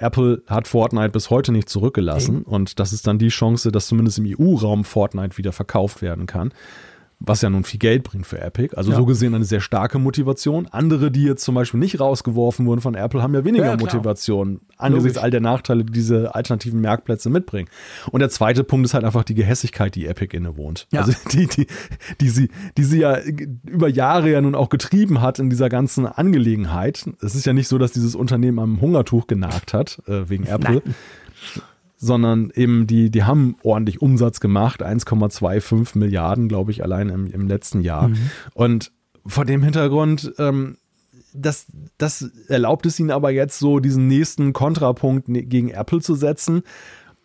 [0.00, 4.18] Apple hat Fortnite bis heute nicht zurückgelassen und das ist dann die Chance, dass zumindest
[4.18, 6.52] im EU-Raum Fortnite wieder verkauft werden kann
[7.20, 8.74] was ja nun viel Geld bringt für Epic.
[8.74, 8.96] Also ja.
[8.96, 10.66] so gesehen eine sehr starke Motivation.
[10.70, 14.62] Andere, die jetzt zum Beispiel nicht rausgeworfen wurden von Apple, haben ja weniger ja, Motivation
[14.78, 15.22] angesichts Logisch.
[15.22, 17.68] all der Nachteile, die diese alternativen Marktplätze mitbringen.
[18.10, 20.88] Und der zweite Punkt ist halt einfach die Gehässigkeit, die Epic innewohnt.
[20.92, 21.02] Ja.
[21.02, 21.66] Also die, die,
[22.22, 22.48] die, sie,
[22.78, 23.18] die sie ja
[23.66, 27.04] über Jahre ja nun auch getrieben hat in dieser ganzen Angelegenheit.
[27.20, 30.82] Es ist ja nicht so, dass dieses Unternehmen am Hungertuch genagt hat, äh, wegen Apple.
[30.84, 30.94] Nein
[32.00, 37.46] sondern eben die, die haben ordentlich Umsatz gemacht, 1,25 Milliarden, glaube ich, allein im, im
[37.46, 38.08] letzten Jahr.
[38.08, 38.30] Mhm.
[38.54, 38.90] Und
[39.26, 40.78] vor dem Hintergrund, ähm,
[41.34, 41.66] das,
[41.98, 46.62] das erlaubt es ihnen aber jetzt so, diesen nächsten Kontrapunkt ne, gegen Apple zu setzen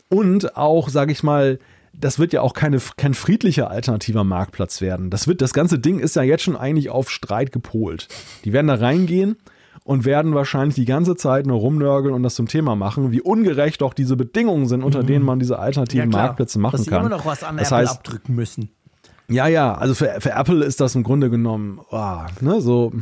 [0.09, 1.57] und auch, sage ich mal,
[1.93, 5.09] das wird ja auch keine, kein friedlicher alternativer Marktplatz werden.
[5.09, 8.09] Das wird, das ganze Ding ist ja jetzt schon eigentlich auf Streit gepolt.
[8.43, 9.37] Die werden da reingehen
[9.83, 13.83] und werden wahrscheinlich die ganze Zeit nur rumnörgeln und das zum Thema machen, wie ungerecht
[13.83, 15.07] auch diese Bedingungen sind, unter mhm.
[15.07, 17.01] denen man diese alternativen ja, Marktplätze machen Dass kann.
[17.01, 18.69] immer noch was an das Apple heißt, abdrücken müssen.
[19.27, 22.93] Ja, ja, also für, für Apple ist das im Grunde genommen, oh, ne, so,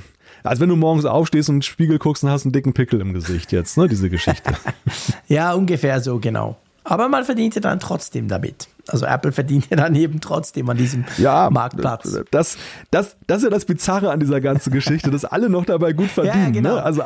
[0.44, 3.02] als wenn du morgens aufstehst und in den Spiegel guckst und hast einen dicken Pickel
[3.02, 4.54] im Gesicht jetzt, ne, diese Geschichte.
[5.28, 6.58] ja, ungefähr so, genau.
[6.86, 8.68] Aber man verdient ja dann trotzdem damit.
[8.88, 12.20] Also Apple verdient ja dann eben trotzdem an diesem ja, Marktplatz.
[12.32, 12.58] Das,
[12.92, 16.10] das, das ist ja das Bizarre an dieser ganzen Geschichte, dass alle noch dabei gut
[16.12, 16.46] verdienen.
[16.46, 16.76] Ja, genau.
[16.76, 16.84] ne?
[16.84, 17.04] Also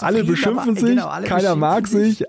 [0.00, 2.22] alle beschimpfen aber, sich, genau, alle keiner mag sich,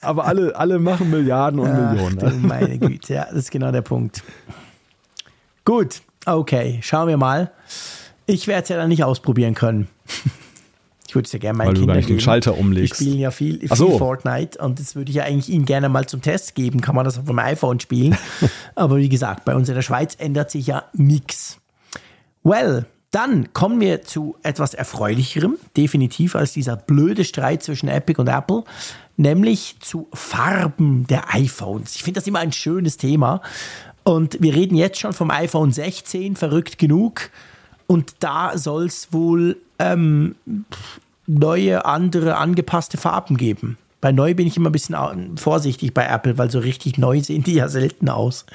[0.00, 2.46] aber alle, alle machen Milliarden und Ach, Millionen.
[2.46, 4.22] Meine Güte, ja, das ist genau der Punkt.
[5.66, 7.50] Gut, okay, schauen wir mal.
[8.24, 9.88] Ich werde es ja dann nicht ausprobieren können.
[11.10, 12.18] Ich würde es ja gerne meinen Weil Kindern du geben.
[12.18, 13.00] den Schalter umlegst.
[13.00, 13.98] Die spielen ja viel, viel so.
[13.98, 16.80] Fortnite und das würde ich ja eigentlich ihnen gerne mal zum Test geben.
[16.80, 18.16] Kann man das auf dem iPhone spielen?
[18.76, 21.58] Aber wie gesagt, bei uns in der Schweiz ändert sich ja nichts.
[22.44, 28.28] Well, dann kommen wir zu etwas Erfreulicherem, definitiv, als dieser blöde Streit zwischen Epic und
[28.28, 28.62] Apple,
[29.16, 31.96] nämlich zu Farben der iPhones.
[31.96, 33.42] Ich finde das immer ein schönes Thema.
[34.04, 37.30] Und wir reden jetzt schon vom iPhone 16, verrückt genug.
[37.90, 40.36] Und da soll es wohl ähm,
[41.26, 43.78] neue, andere, angepasste Farben geben.
[44.00, 47.42] Bei neu bin ich immer ein bisschen vorsichtig bei Apple, weil so richtig neu sehen
[47.42, 48.46] die ja selten aus.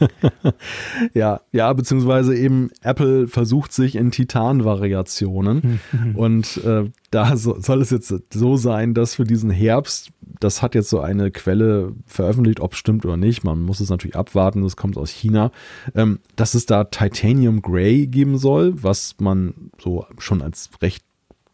[1.12, 5.80] ja, ja, beziehungsweise eben Apple versucht sich in Titan-Variationen.
[6.14, 10.08] und äh, da so, soll es jetzt so sein, dass für diesen Herbst,
[10.40, 13.90] das hat jetzt so eine Quelle veröffentlicht, ob es stimmt oder nicht, man muss es
[13.90, 15.50] natürlich abwarten, das kommt aus China,
[15.94, 21.04] ähm, dass es da Titanium Grey geben soll, was man so schon als recht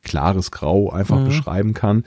[0.02, 1.26] klares Grau einfach mhm.
[1.26, 2.04] beschreiben kann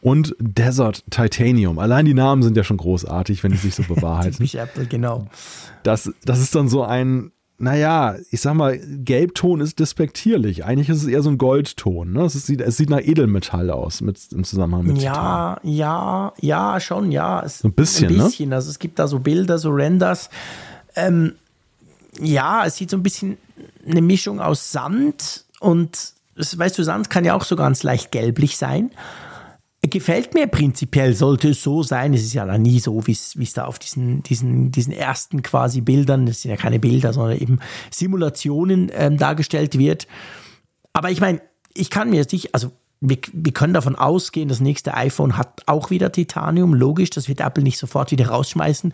[0.00, 1.78] und Desert Titanium.
[1.78, 4.46] Allein die Namen sind ja schon großartig, wenn die sich so bewahrheiten.
[4.88, 5.26] Genau.
[5.82, 10.64] Das, das ist dann so ein, naja, ich sag mal, Gelbton ist despektierlich.
[10.64, 12.12] Eigentlich ist es eher so ein Goldton.
[12.12, 12.22] Ne?
[12.22, 15.72] Es, sieht, es sieht nach Edelmetall aus mit, im Zusammenhang mit Ja, Titan.
[15.74, 17.42] ja, ja, schon, ja.
[17.44, 18.48] Es, so ein bisschen, ein bisschen.
[18.48, 18.56] Ne?
[18.56, 20.30] Also es gibt da so Bilder, so Renders.
[20.96, 21.34] Ähm,
[22.20, 23.38] ja, es sieht so ein bisschen
[23.88, 28.56] eine Mischung aus Sand und, weißt du, Sand kann ja auch so ganz leicht gelblich
[28.56, 28.90] sein
[29.88, 32.14] gefällt mir prinzipiell, sollte es so sein.
[32.14, 35.80] Es ist ja dann nie so, wie es da auf diesen, diesen, diesen ersten quasi
[35.80, 37.58] Bildern, das sind ja keine Bilder, sondern eben
[37.90, 40.06] Simulationen ähm, dargestellt wird.
[40.92, 41.40] Aber ich meine,
[41.74, 42.70] ich kann mir jetzt nicht, also
[43.00, 46.72] wir, wir können davon ausgehen, das nächste iPhone hat auch wieder Titanium.
[46.72, 48.92] Logisch, das wird Apple nicht sofort wieder rausschmeißen.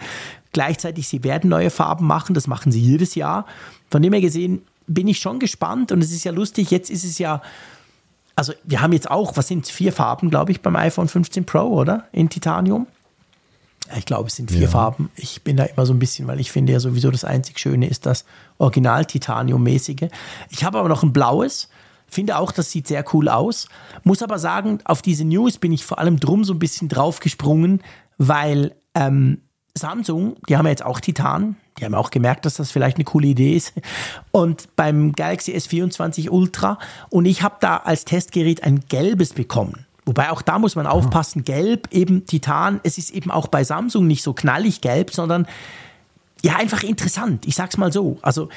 [0.53, 3.47] Gleichzeitig, sie werden neue Farben machen, das machen sie jedes Jahr.
[3.91, 7.05] Von dem her gesehen bin ich schon gespannt und es ist ja lustig, jetzt ist
[7.05, 7.43] es ja
[8.37, 11.61] also wir haben jetzt auch, was sind vier Farben, glaube ich, beim iPhone 15 Pro,
[11.61, 12.05] oder?
[12.13, 12.87] In Titanium.
[13.97, 14.69] Ich glaube, es sind vier ja.
[14.69, 15.11] Farben.
[15.17, 17.89] Ich bin da immer so ein bisschen, weil ich finde ja sowieso das einzig Schöne
[17.89, 18.25] ist das
[18.59, 20.09] Original-Titanium-mäßige.
[20.51, 21.69] Ich habe aber noch ein blaues.
[22.07, 23.69] Finde auch, das sieht sehr cool aus.
[24.05, 27.83] Muss aber sagen, auf diese News bin ich vor allem drum so ein bisschen draufgesprungen,
[28.19, 29.41] weil ähm,
[29.75, 33.05] Samsung, die haben ja jetzt auch Titan, die haben auch gemerkt, dass das vielleicht eine
[33.05, 33.73] coole Idee ist.
[34.31, 36.79] Und beim Galaxy S24 Ultra
[37.09, 39.87] und ich habe da als Testgerät ein gelbes bekommen.
[40.07, 44.07] Wobei auch da muss man aufpassen, gelb, eben Titan, es ist eben auch bei Samsung
[44.07, 45.47] nicht so knallig gelb, sondern
[46.43, 47.47] ja, einfach interessant.
[47.47, 48.19] Ich sag's mal so.
[48.23, 48.49] Also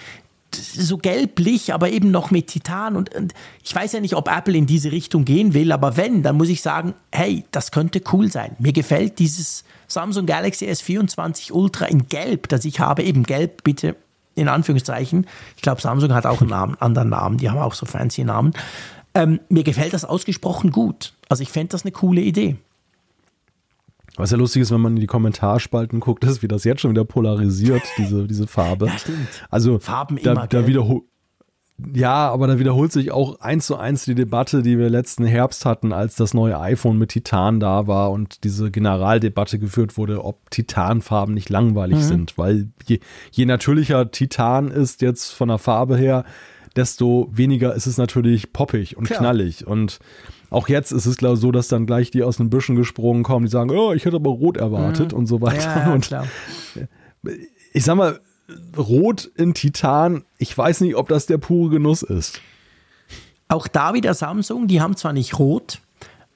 [0.55, 2.95] so gelblich, aber eben noch mit Titan.
[2.95, 6.23] Und, und, ich weiß ja nicht, ob Apple in diese Richtung gehen will, aber wenn,
[6.23, 8.55] dann muss ich sagen, hey, das könnte cool sein.
[8.59, 13.95] Mir gefällt dieses Samsung Galaxy S24 Ultra in Gelb, das ich habe, eben Gelb, bitte
[14.35, 15.27] in Anführungszeichen.
[15.55, 18.53] Ich glaube, Samsung hat auch einen Namen, anderen Namen, die haben auch so fancy Namen.
[19.13, 21.13] Ähm, mir gefällt das ausgesprochen gut.
[21.29, 22.57] Also ich fände das eine coole Idee.
[24.15, 26.91] Was ja lustig ist, wenn man in die Kommentarspalten guckt, ist, wie das jetzt schon
[26.91, 28.85] wieder polarisiert, diese, diese Farbe.
[28.93, 29.27] Ja, stimmt.
[29.49, 31.03] Also Farben da, immer, da wiederholt.
[31.93, 35.65] Ja, aber da wiederholt sich auch eins zu eins die Debatte, die wir letzten Herbst
[35.65, 40.51] hatten, als das neue iPhone mit Titan da war und diese Generaldebatte geführt wurde, ob
[40.51, 42.03] Titanfarben nicht langweilig mhm.
[42.03, 42.37] sind.
[42.37, 42.99] Weil je,
[43.31, 46.25] je natürlicher Titan ist jetzt von der Farbe her,
[46.75, 49.19] desto weniger ist es natürlich poppig und Klar.
[49.19, 49.65] knallig.
[49.65, 49.99] Und
[50.53, 53.45] auch jetzt ist es glaube so, dass dann gleich die aus den Büschen gesprungen kommen,
[53.45, 55.19] die sagen, oh, ich hätte aber rot erwartet mhm.
[55.19, 55.85] und so weiter.
[55.85, 56.27] Ja, und klar.
[57.73, 58.19] ich sag mal,
[58.77, 62.41] Rot in Titan, ich weiß nicht, ob das der pure Genuss ist.
[63.47, 65.79] Auch da wieder Samsung, die haben zwar nicht rot,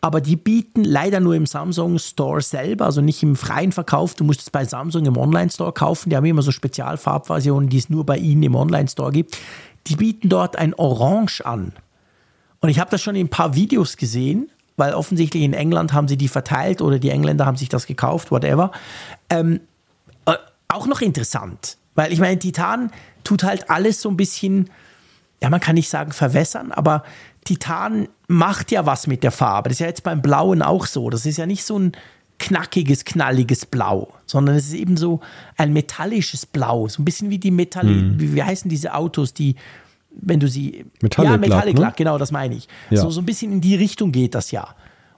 [0.01, 4.15] aber die bieten leider nur im Samsung Store selber, also nicht im freien Verkauf.
[4.15, 6.09] Du musst es bei Samsung im Online-Store kaufen.
[6.09, 9.37] Die haben immer so Spezialfarbversionen, die es nur bei ihnen im Online-Store gibt.
[9.87, 11.73] Die bieten dort ein Orange an.
[12.59, 16.07] Und ich habe das schon in ein paar Videos gesehen, weil offensichtlich in England haben
[16.07, 18.71] sie die verteilt oder die Engländer haben sich das gekauft, whatever.
[19.29, 19.59] Ähm,
[20.25, 20.35] äh,
[20.67, 22.91] auch noch interessant, weil ich meine, Titan
[23.23, 24.69] tut halt alles so ein bisschen,
[25.41, 27.03] ja, man kann nicht sagen verwässern, aber
[27.43, 29.69] Titan macht ja was mit der Farbe.
[29.69, 31.09] Das ist ja jetzt beim Blauen auch so.
[31.09, 31.93] Das ist ja nicht so ein
[32.39, 35.21] knackiges, knalliges Blau, sondern es ist eben so
[35.55, 38.19] ein metallisches Blau, so ein bisschen wie die Metall, hm.
[38.19, 39.55] wie, wie heißen diese Autos, die
[40.21, 41.93] wenn du sie Metallic ja Metallic Lack, ne?
[41.97, 42.67] genau, das meine ich.
[42.89, 43.01] Ja.
[43.01, 44.75] So so ein bisschen in die Richtung geht das ja.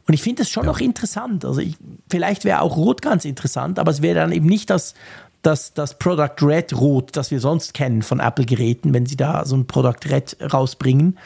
[0.07, 0.71] Und ich finde es schon ja.
[0.71, 1.45] noch interessant.
[1.45, 1.75] Also ich,
[2.09, 4.95] vielleicht wäre auch Rot ganz interessant, aber es wäre dann eben nicht das
[5.41, 9.55] das, das Product Red Rot, das wir sonst kennen von Apple-Geräten, wenn sie da so
[9.55, 11.17] ein Product Red rausbringen.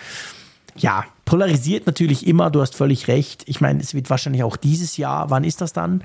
[0.75, 3.43] Ja, polarisiert natürlich immer, du hast völlig recht.
[3.47, 6.03] Ich meine, es wird wahrscheinlich auch dieses Jahr, wann ist das dann?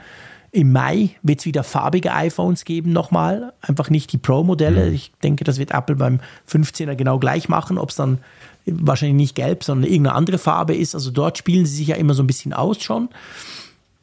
[0.51, 3.53] Im Mai wird es wieder farbige iPhones geben, nochmal.
[3.61, 4.87] Einfach nicht die Pro-Modelle.
[4.87, 4.95] Mhm.
[4.95, 6.21] Ich denke, das wird Apple beim
[6.51, 8.19] 15er genau gleich machen, ob es dann
[8.65, 10.95] wahrscheinlich nicht gelb, sondern irgendeine andere Farbe ist.
[10.95, 13.09] Also dort spielen sie sich ja immer so ein bisschen aus schon.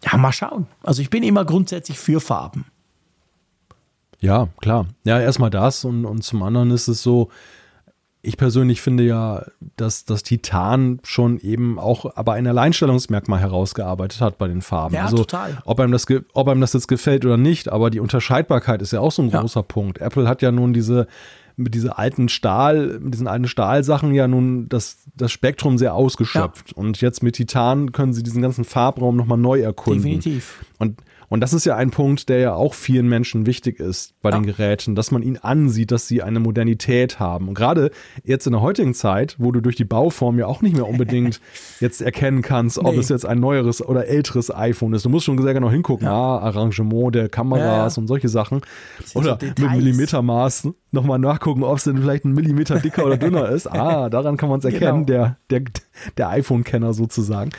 [0.04, 0.68] Ja, mal schauen.
[0.84, 2.66] Also ich bin immer grundsätzlich für Farben.
[4.22, 4.88] Ja, klar.
[5.04, 7.30] Ja, erstmal das und, und zum anderen ist es so,
[8.26, 9.46] ich persönlich finde ja,
[9.78, 14.96] dass das Titan schon eben auch aber ein Alleinstellungsmerkmal herausgearbeitet hat bei den Farben.
[14.96, 15.58] Ja, also, total.
[15.66, 19.00] Ob einem, das, ob einem das jetzt gefällt oder nicht, aber die Unterscheidbarkeit ist ja
[19.00, 19.42] auch so ein ja.
[19.42, 20.00] großer Punkt.
[20.00, 21.08] Apple hat ja nun diese
[21.58, 26.72] mit dieser alten Stahl, mit diesen alten Stahlsachen ja nun das, das Spektrum sehr ausgeschöpft.
[26.72, 26.78] Ja.
[26.78, 30.04] Und jetzt mit Titan können sie diesen ganzen Farbraum nochmal neu erkunden.
[30.04, 30.66] Definitiv.
[30.80, 34.30] Und und das ist ja ein Punkt, der ja auch vielen Menschen wichtig ist bei
[34.30, 34.38] ja.
[34.38, 37.48] den Geräten, dass man ihnen ansieht, dass sie eine Modernität haben.
[37.48, 37.92] Und gerade
[38.24, 41.40] jetzt in der heutigen Zeit, wo du durch die Bauform ja auch nicht mehr unbedingt
[41.80, 43.00] jetzt erkennen kannst, ob nee.
[43.00, 45.06] es jetzt ein neueres oder älteres iPhone ist.
[45.06, 46.14] Du musst schon sehr genau hingucken, ja.
[46.14, 48.62] ah, Arrangement der Kameras ja, und solche Sachen.
[49.14, 53.50] Oder so mit Millimetermaß nochmal nachgucken, ob es denn vielleicht ein Millimeter dicker oder dünner
[53.52, 53.68] ist.
[53.68, 55.36] Ah, daran kann man es erkennen, genau.
[55.50, 55.62] der, der,
[56.18, 57.52] der iPhone-Kenner sozusagen.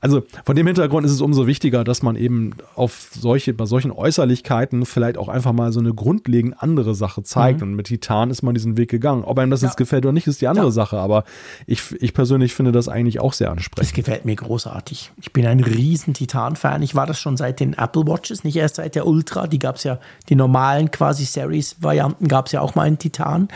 [0.00, 3.90] Also von dem Hintergrund ist es umso wichtiger, dass man eben auf solche, bei solchen
[3.90, 7.60] Äußerlichkeiten vielleicht auch einfach mal so eine grundlegend andere Sache zeigt.
[7.60, 7.68] Mhm.
[7.68, 9.24] Und mit Titan ist man diesen Weg gegangen.
[9.24, 9.68] Ob einem das ja.
[9.68, 10.70] jetzt gefällt oder nicht, ist die andere ja.
[10.70, 10.98] Sache.
[10.98, 11.24] Aber
[11.66, 13.90] ich, ich persönlich finde das eigentlich auch sehr ansprechend.
[13.90, 15.12] Das gefällt mir großartig.
[15.20, 16.82] Ich bin ein riesen Titan-Fan.
[16.82, 19.46] Ich war das schon seit den Apple Watches, nicht erst seit der Ultra.
[19.46, 19.98] Die gab es ja,
[20.28, 23.48] die normalen quasi Series-Varianten gab es ja auch mal in Titan.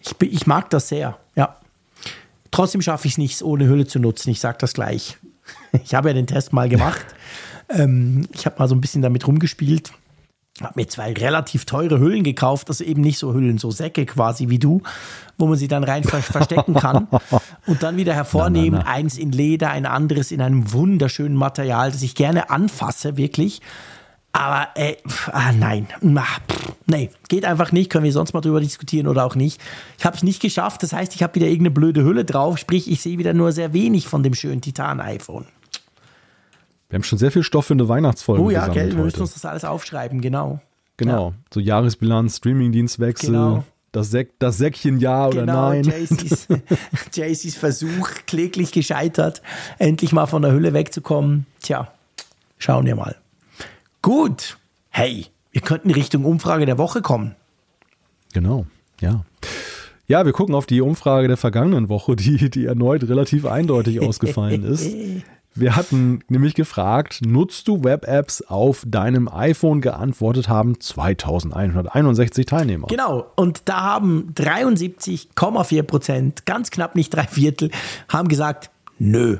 [0.00, 1.56] Ich, ich mag das sehr, ja.
[2.50, 4.30] Trotzdem schaffe ich es nicht, ohne Hülle zu nutzen.
[4.30, 5.18] Ich sage das gleich.
[5.84, 7.04] Ich habe ja den Test mal gemacht.
[7.68, 9.92] Ähm, ich habe mal so ein bisschen damit rumgespielt.
[10.60, 14.48] Habe mir zwei relativ teure Hüllen gekauft, also eben nicht so Hüllen, so Säcke quasi
[14.48, 14.82] wie du,
[15.38, 17.08] wo man sie dann rein verstecken kann
[17.66, 18.80] und dann wieder hervornehmen.
[18.80, 18.90] Na, na, na.
[18.90, 23.60] Eins in Leder, ein anderes in einem wunderschönen Material, das ich gerne anfasse, wirklich.
[24.32, 24.96] Aber äh,
[25.32, 27.90] ah, nein, Ach, pff, nee, geht einfach nicht.
[27.90, 29.60] Können wir sonst mal drüber diskutieren oder auch nicht.
[29.98, 30.82] Ich habe es nicht geschafft.
[30.82, 32.58] Das heißt, ich habe wieder irgendeine blöde Hülle drauf.
[32.58, 35.46] Sprich, ich sehe wieder nur sehr wenig von dem schönen Titan-iPhone.
[36.88, 38.42] Wir haben schon sehr viel Stoff für eine Weihnachtsfolge.
[38.42, 40.60] Oh ja, gell, wir müssen uns das alles aufschreiben, genau.
[40.96, 41.30] Genau.
[41.30, 41.34] Ja.
[41.54, 43.30] So Jahresbilanz, Streamingdienstwechsel.
[43.30, 43.64] Genau.
[43.92, 45.82] Das, Säck, das Säckchen ja oder genau, nein.
[45.82, 46.46] Jaycees,
[47.12, 49.42] Jaycees Versuch kläglich gescheitert,
[49.78, 51.46] endlich mal von der Hülle wegzukommen.
[51.60, 51.90] Tja,
[52.58, 53.16] schauen wir mal.
[54.02, 54.58] Gut.
[54.88, 57.34] Hey, wir könnten Richtung Umfrage der Woche kommen.
[58.32, 58.66] Genau,
[59.00, 59.24] ja.
[60.06, 64.64] Ja, wir gucken auf die Umfrage der vergangenen Woche, die, die erneut relativ eindeutig ausgefallen
[64.64, 64.90] ist.
[65.54, 69.80] Wir hatten nämlich gefragt, nutzt du Web-Apps auf deinem iPhone?
[69.80, 72.86] Geantwortet haben 2161 Teilnehmer.
[72.86, 77.70] Genau, und da haben 73,4 Prozent, ganz knapp nicht drei Viertel,
[78.08, 79.38] haben gesagt, nö.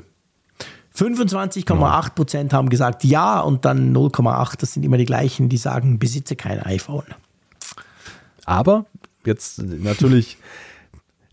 [1.01, 5.98] 25,8 Prozent haben gesagt ja und dann 0,8, das sind immer die gleichen, die sagen,
[5.98, 7.06] besitze kein iPhone.
[8.44, 8.85] Aber
[9.24, 10.36] jetzt natürlich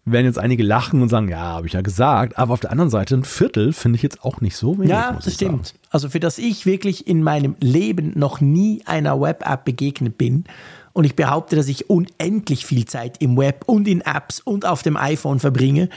[0.06, 2.38] werden jetzt einige lachen und sagen, ja, habe ich ja gesagt.
[2.38, 4.90] Aber auf der anderen Seite, ein Viertel finde ich jetzt auch nicht so wenig.
[4.90, 5.68] Ja, das stimmt.
[5.68, 5.80] Sagen.
[5.90, 10.46] Also für das ich wirklich in meinem Leben noch nie einer Web-App begegnet bin.
[10.94, 14.82] Und ich behaupte, dass ich unendlich viel Zeit im Web und in Apps und auf
[14.82, 15.90] dem iPhone verbringe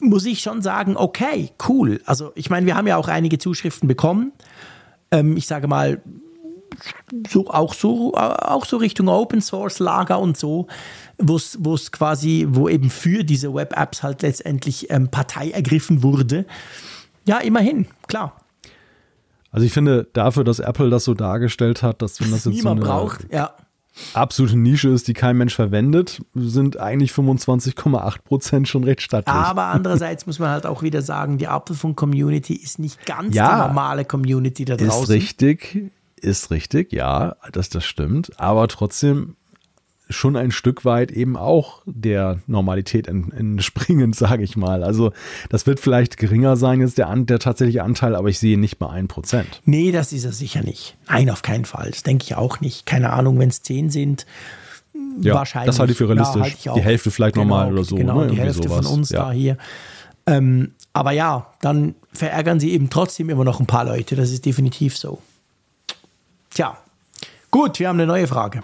[0.00, 2.00] muss ich schon sagen, okay, cool.
[2.04, 4.32] Also ich meine, wir haben ja auch einige Zuschriften bekommen.
[5.10, 6.02] Ähm, ich sage mal,
[7.28, 10.66] so, auch, so, auch so Richtung Open Source Lager und so
[11.18, 11.36] wo
[11.74, 16.44] es quasi, wo eben für diese Web-Apps halt letztendlich ähm, Partei ergriffen wurde.
[17.26, 18.40] Ja, immerhin, klar.
[19.50, 22.84] Also ich finde dafür, dass Apple das so dargestellt hat, dass wenn das jetzt niemand
[22.84, 23.54] so eine braucht, ja.
[24.14, 29.34] Absolute Nische ist, die kein Mensch verwendet, sind eigentlich 25,8 Prozent schon recht stattlich.
[29.34, 33.68] Aber andererseits muss man halt auch wieder sagen, die Apfelfunk-Community ist nicht ganz ja, die
[33.68, 35.04] normale Community da draußen.
[35.04, 38.38] Ist richtig, ist richtig, ja, das, das stimmt.
[38.38, 39.36] Aber trotzdem
[40.08, 44.82] schon ein Stück weit eben auch der Normalität entspringend, sage ich mal.
[44.82, 45.12] Also
[45.48, 48.86] das wird vielleicht geringer sein jetzt der, der tatsächliche Anteil, aber ich sehe nicht bei
[48.86, 49.44] 1%.
[49.64, 50.96] Nee, das ist er sicher nicht.
[51.08, 51.90] Nein, auf keinen Fall.
[51.90, 52.86] Das denke ich auch nicht.
[52.86, 54.26] Keine Ahnung, wenn es 10 sind.
[55.20, 55.66] Ja, wahrscheinlich.
[55.66, 56.36] Das halte ich für realistisch.
[56.36, 57.96] Ja, halt ich die Hälfte vielleicht genau, nochmal oder so.
[57.96, 58.28] Genau, ne?
[58.28, 58.86] die Hälfte sowas.
[58.86, 59.24] von uns ja.
[59.24, 59.58] da hier.
[60.26, 64.16] Ähm, aber ja, dann verärgern sie eben trotzdem immer noch ein paar Leute.
[64.16, 65.20] Das ist definitiv so.
[67.50, 68.62] Gut, wir haben eine neue Frage.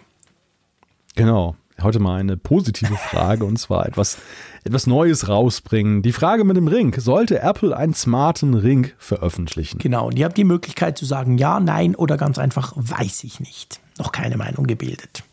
[1.14, 1.56] Genau.
[1.80, 4.18] Heute mal eine positive Frage und zwar etwas,
[4.62, 6.02] etwas Neues rausbringen.
[6.02, 6.94] Die Frage mit dem Ring.
[6.98, 9.78] Sollte Apple einen smarten Ring veröffentlichen?
[9.78, 10.06] Genau.
[10.06, 13.80] Und ihr habt die Möglichkeit zu sagen ja, nein oder ganz einfach weiß ich nicht.
[13.98, 15.24] Noch keine Meinung gebildet.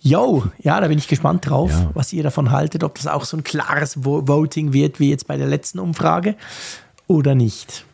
[0.00, 1.90] Yo, ja, da bin ich gespannt drauf, ja.
[1.94, 5.38] was ihr davon haltet, ob das auch so ein klares Voting wird wie jetzt bei
[5.38, 6.36] der letzten Umfrage
[7.06, 7.86] oder nicht.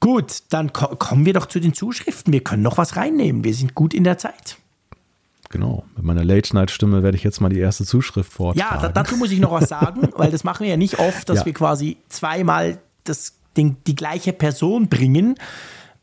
[0.00, 2.32] Gut, dann ko kommen wir doch zu den Zuschriften.
[2.32, 3.44] Wir können noch was reinnehmen.
[3.44, 4.58] Wir sind gut in der Zeit.
[5.50, 8.82] Genau, mit meiner Late-Night-Stimme werde ich jetzt mal die erste Zuschrift vortragen.
[8.82, 11.40] Ja, dazu muss ich noch was sagen, weil das machen wir ja nicht oft, dass
[11.40, 11.46] ja.
[11.46, 15.36] wir quasi zweimal das, den, die gleiche Person bringen.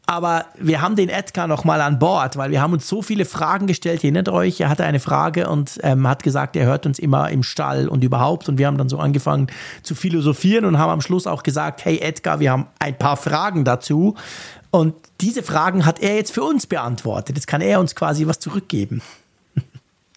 [0.06, 3.68] Aber wir haben den Edgar nochmal an Bord, weil wir haben uns so viele Fragen
[3.68, 4.04] gestellt.
[4.04, 7.30] Ihr erinnert euch, er hatte eine Frage und ähm, hat gesagt, er hört uns immer
[7.30, 8.50] im Stall und überhaupt.
[8.50, 9.48] Und wir haben dann so angefangen
[9.82, 13.64] zu philosophieren und haben am Schluss auch gesagt, hey Edgar, wir haben ein paar Fragen
[13.64, 14.16] dazu.
[14.72, 17.38] Und diese Fragen hat er jetzt für uns beantwortet.
[17.38, 19.02] Jetzt kann er uns quasi was zurückgeben.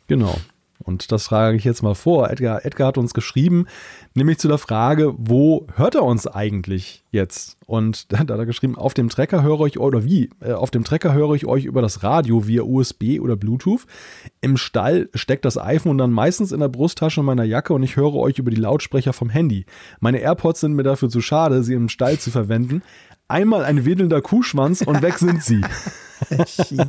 [0.07, 0.37] Genau.
[0.78, 2.31] Und das frage ich jetzt mal vor.
[2.31, 3.66] Edgar, Edgar hat uns geschrieben,
[4.15, 7.57] nämlich zu der Frage, wo hört er uns eigentlich jetzt?
[7.66, 10.31] Und da hat er geschrieben, auf dem Trecker höre ich oder wie?
[10.41, 13.87] Äh, auf dem Trecker höre ich euch über das Radio via USB oder Bluetooth.
[14.41, 18.15] Im Stall steckt das iPhone dann meistens in der Brusttasche meiner Jacke und ich höre
[18.15, 19.66] euch über die Lautsprecher vom Handy.
[20.01, 22.83] Meine AirPods sind mir dafür zu schade, sie im Stall zu verwenden.
[23.28, 25.62] Einmal ein wedelnder Kuhschwanz und weg sind sie.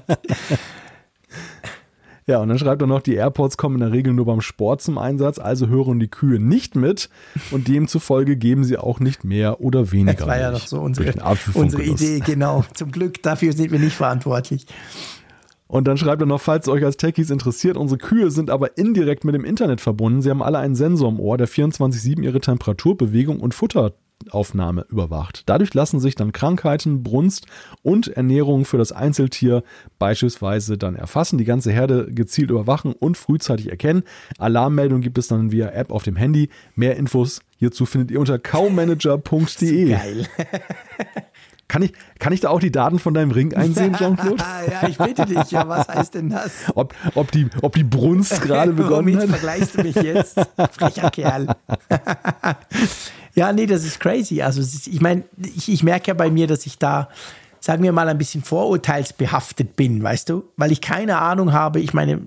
[2.27, 4.81] Ja, und dann schreibt er noch, die AirPods kommen in der Regel nur beim Sport
[4.81, 7.09] zum Einsatz, also hören die Kühe nicht mit
[7.51, 10.13] und demzufolge geben sie auch nicht mehr oder weniger.
[10.13, 11.13] Das war ja noch so unsere,
[11.53, 12.65] unsere Idee, genau.
[12.73, 14.65] Zum Glück, dafür sind wir nicht verantwortlich.
[15.67, 18.77] Und dann schreibt er noch, falls es euch als Techies interessiert, unsere Kühe sind aber
[18.77, 20.21] indirekt mit dem Internet verbunden.
[20.21, 23.93] Sie haben alle einen Sensor im Ohr, der 24-7 ihre Temperatur, Bewegung und Futter
[24.29, 25.43] Aufnahme überwacht.
[25.45, 27.45] Dadurch lassen sich dann Krankheiten, Brunst
[27.81, 29.63] und Ernährung für das Einzeltier
[29.99, 34.03] beispielsweise dann erfassen, die ganze Herde gezielt überwachen und frühzeitig erkennen.
[34.37, 36.49] Alarmmeldung gibt es dann via App auf dem Handy.
[36.75, 39.89] Mehr Infos hierzu findet ihr unter cowmanager.de.
[39.89, 40.27] Geil.
[41.69, 44.41] Kann ich, kann ich da auch die Daten von deinem Ring einsehen, Jean-Claude?
[44.71, 45.51] ja, ich bitte dich.
[45.51, 46.51] Ja, was heißt denn das?
[46.75, 49.27] Ob, ob, die, ob die Brunst gerade begonnen hat?
[49.27, 50.39] vergleichst du mich jetzt?
[50.71, 51.47] Frecher Kerl.
[53.37, 54.41] Ja, nee, das ist crazy.
[54.41, 55.23] Also ich meine,
[55.55, 57.07] ich, ich merke ja bei mir, dass ich da,
[57.59, 60.45] sagen wir mal, ein bisschen vorurteilsbehaftet bin, weißt du?
[60.57, 61.79] Weil ich keine Ahnung habe.
[61.79, 62.19] Ich meine,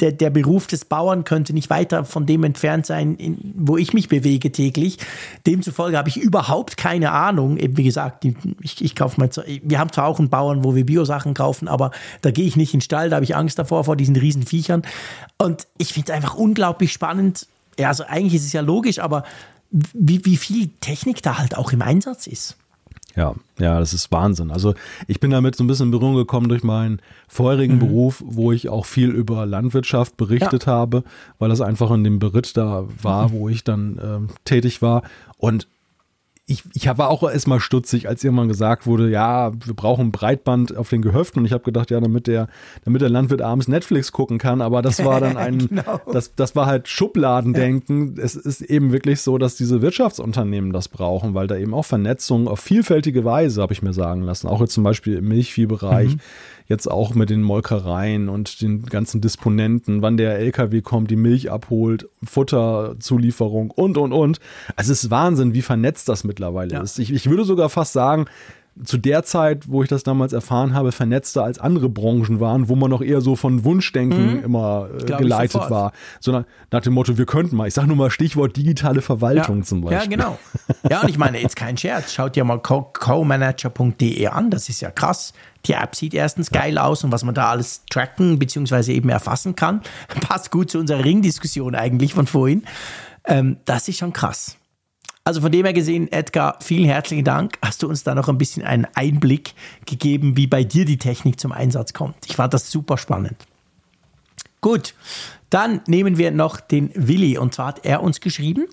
[0.00, 3.94] der, der Beruf des Bauern könnte nicht weiter von dem entfernt sein, in, wo ich
[3.94, 4.98] mich bewege täglich.
[5.46, 7.56] Demzufolge habe ich überhaupt keine Ahnung.
[7.56, 8.26] Eben wie gesagt,
[8.60, 9.30] ich, ich kaufe mal,
[9.62, 11.90] wir haben zwar auch einen Bauern, wo wir Biosachen kaufen, aber
[12.20, 14.44] da gehe ich nicht in den Stall, da habe ich Angst davor, vor diesen riesen
[14.44, 14.82] Viechern.
[15.38, 17.46] Und ich finde es einfach unglaublich spannend.
[17.78, 19.24] Ja, also eigentlich ist es ja logisch, aber
[19.74, 22.56] wie, wie viel Technik da halt auch im Einsatz ist.
[23.16, 24.50] Ja, ja, das ist Wahnsinn.
[24.50, 24.74] Also
[25.06, 27.80] ich bin damit so ein bisschen in Berührung gekommen durch meinen vorherigen mhm.
[27.80, 30.72] Beruf, wo ich auch viel über Landwirtschaft berichtet ja.
[30.72, 31.04] habe,
[31.38, 33.32] weil das einfach in dem Beritt da war, mhm.
[33.32, 35.02] wo ich dann äh, tätig war.
[35.38, 35.68] Und
[36.46, 40.90] ich, ich war auch erstmal stutzig, als irgendwann gesagt wurde, ja, wir brauchen Breitband auf
[40.90, 41.38] den Gehöften.
[41.38, 42.48] Und ich habe gedacht, ja, damit der,
[42.84, 44.60] damit der Landwirt abends Netflix gucken kann.
[44.60, 46.02] Aber das war dann ein, genau.
[46.12, 48.16] das, das war halt Schubladendenken.
[48.16, 48.22] Ja.
[48.22, 52.46] Es ist eben wirklich so, dass diese Wirtschaftsunternehmen das brauchen, weil da eben auch Vernetzung
[52.46, 56.20] auf vielfältige Weise, habe ich mir sagen lassen, auch jetzt zum Beispiel im Milchviehbereich, mhm
[56.66, 61.50] jetzt auch mit den Molkereien und den ganzen Disponenten, wann der LKW kommt, die Milch
[61.50, 64.40] abholt, Futterzulieferung und, und, und.
[64.76, 66.82] Also es ist Wahnsinn, wie vernetzt das mittlerweile ja.
[66.82, 66.98] ist.
[66.98, 68.26] Ich, ich würde sogar fast sagen,
[68.82, 72.74] zu der Zeit, wo ich das damals erfahren habe, vernetzter als andere Branchen waren, wo
[72.74, 74.44] man noch eher so von Wunschdenken mhm.
[74.44, 75.92] immer äh, geleitet war.
[76.18, 77.68] Sondern nach dem Motto, wir könnten mal.
[77.68, 79.64] Ich sage nur mal Stichwort digitale Verwaltung ja.
[79.64, 80.00] zum Beispiel.
[80.00, 80.38] Ja, genau.
[80.90, 82.12] Ja, und ich meine, jetzt kein Scherz.
[82.12, 84.50] Schaut dir mal co-manager.de an.
[84.50, 85.32] Das ist ja krass.
[85.66, 88.92] Die App sieht erstens geil aus und was man da alles tracken bzw.
[88.92, 89.82] eben erfassen kann,
[90.20, 92.64] passt gut zu unserer Ringdiskussion eigentlich von vorhin.
[93.24, 94.56] Ähm, das ist schon krass.
[95.26, 97.56] Also von dem her gesehen, Edgar, vielen herzlichen Dank.
[97.62, 99.54] Hast du uns da noch ein bisschen einen Einblick
[99.86, 102.16] gegeben, wie bei dir die Technik zum Einsatz kommt.
[102.26, 103.36] Ich fand das super spannend.
[104.60, 104.94] Gut,
[105.54, 108.64] dann nehmen wir noch den Willi und zwar hat er uns geschrieben.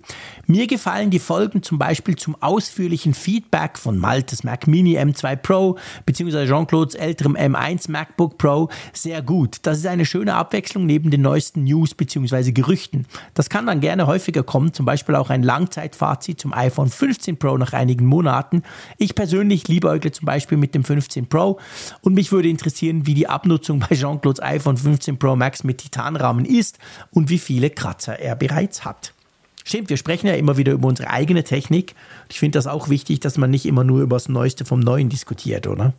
[0.48, 5.78] Mir gefallen die Folgen zum Beispiel zum ausführlichen Feedback von Maltes Mac Mini M2 Pro
[6.08, 6.48] bzw.
[6.48, 9.60] Jean-Claudes älterem M1 MacBook Pro sehr gut.
[9.62, 12.52] Das ist eine schöne Abwechslung neben den neuesten News bzw.
[12.52, 13.06] Gerüchten.
[13.36, 17.60] Das kann dann gerne häufiger kommen, zum Beispiel auch ein Langzeitfazit zum iPhone 15 Pro
[17.60, 18.64] nach einigen Monaten.
[18.98, 21.60] Ich persönlich liebäugle zum Beispiel mit dem 15 Pro
[22.02, 26.44] und mich würde interessieren, wie die Abnutzung bei Jean-Claudes iPhone 15 Pro Max mit Titanrahmen
[26.44, 26.80] ist ist
[27.12, 29.14] und wie viele Kratzer er bereits hat.
[29.64, 31.96] Stimmt, wir sprechen ja immer wieder über unsere eigene Technik.
[32.30, 35.10] Ich finde das auch wichtig, dass man nicht immer nur über das Neueste vom Neuen
[35.10, 35.94] diskutiert, oder?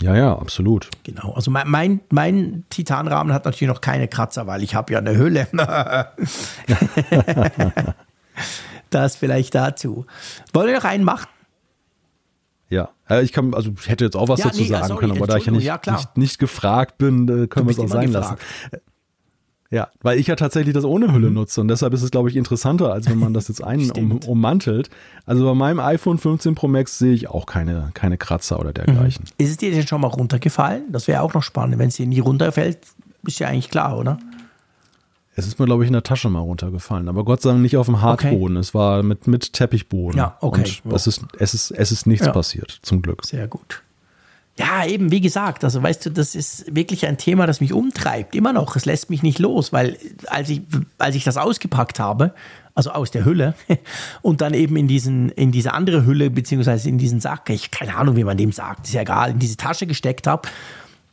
[0.00, 0.90] Ja, ja, absolut.
[1.04, 1.32] Genau.
[1.32, 5.16] Also mein, mein, mein Titanrahmen hat natürlich noch keine Kratzer, weil ich habe ja eine
[5.16, 5.48] Hülle.
[8.90, 10.04] das vielleicht dazu.
[10.52, 11.28] Wollen wir noch einen machen?
[12.68, 12.90] Ja,
[13.22, 15.28] ich kann, also ich hätte jetzt auch was ja, dazu nee, sagen sorry, können, aber
[15.28, 18.12] da ich ja nicht, ja, nicht, nicht, gefragt bin, äh, können wir es auch sein
[18.12, 18.42] gefragt.
[18.70, 18.82] lassen.
[19.70, 21.34] Ja, weil ich ja tatsächlich das ohne Hülle mhm.
[21.34, 24.18] nutze und deshalb ist es, glaube ich, interessanter, als wenn man das jetzt ein um,
[24.26, 24.90] ummantelt.
[25.24, 29.24] Also bei meinem iPhone 15 Pro Max sehe ich auch keine, keine Kratzer oder dergleichen.
[29.24, 29.44] Mhm.
[29.44, 30.84] Ist es dir denn schon mal runtergefallen?
[30.92, 31.78] Das wäre auch noch spannend.
[31.78, 32.78] Wenn es dir nie runterfällt,
[33.26, 34.18] ist ja eigentlich klar, oder?
[35.38, 37.08] Es ist mir, glaube ich, in der Tasche mal runtergefallen.
[37.08, 38.56] Aber Gott sei Dank nicht auf dem Hartboden.
[38.56, 38.60] Okay.
[38.60, 40.16] Es war mit, mit Teppichboden.
[40.16, 40.78] Ja, okay.
[40.84, 42.32] Und es ist, es ist, es ist nichts ja.
[42.32, 43.26] passiert, zum Glück.
[43.26, 43.82] Sehr gut.
[44.58, 48.34] Ja, eben, wie gesagt, also weißt du, das ist wirklich ein Thema, das mich umtreibt,
[48.34, 48.74] immer noch.
[48.74, 50.62] Es lässt mich nicht los, weil als ich,
[50.98, 52.32] als ich das ausgepackt habe,
[52.74, 53.54] also aus der Hülle,
[54.22, 57.96] und dann eben in, diesen, in diese andere Hülle, beziehungsweise in diesen Sack, ich keine
[57.96, 60.48] Ahnung, wie man dem sagt, ist ja egal, in diese Tasche gesteckt habe,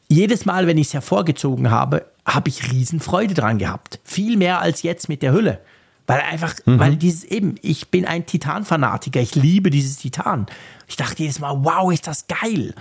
[0.08, 4.00] jedes Mal, wenn ich es hervorgezogen habe, habe ich Riesenfreude dran gehabt.
[4.04, 5.60] Viel mehr als jetzt mit der Hülle.
[6.08, 6.80] Weil einfach, mhm.
[6.80, 10.46] weil dieses eben, ich bin ein Titan-Fanatiker, ich liebe dieses Titan.
[10.88, 12.74] Ich dachte jedes Mal, wow, ist das geil.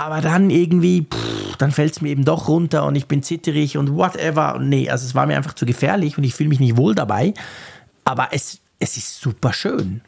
[0.00, 3.76] Aber dann irgendwie, pff, dann fällt es mir eben doch runter und ich bin zitterig
[3.76, 4.58] und whatever.
[4.58, 7.34] Nee, also es war mir einfach zu gefährlich und ich fühle mich nicht wohl dabei.
[8.04, 10.00] Aber es, es ist super schön.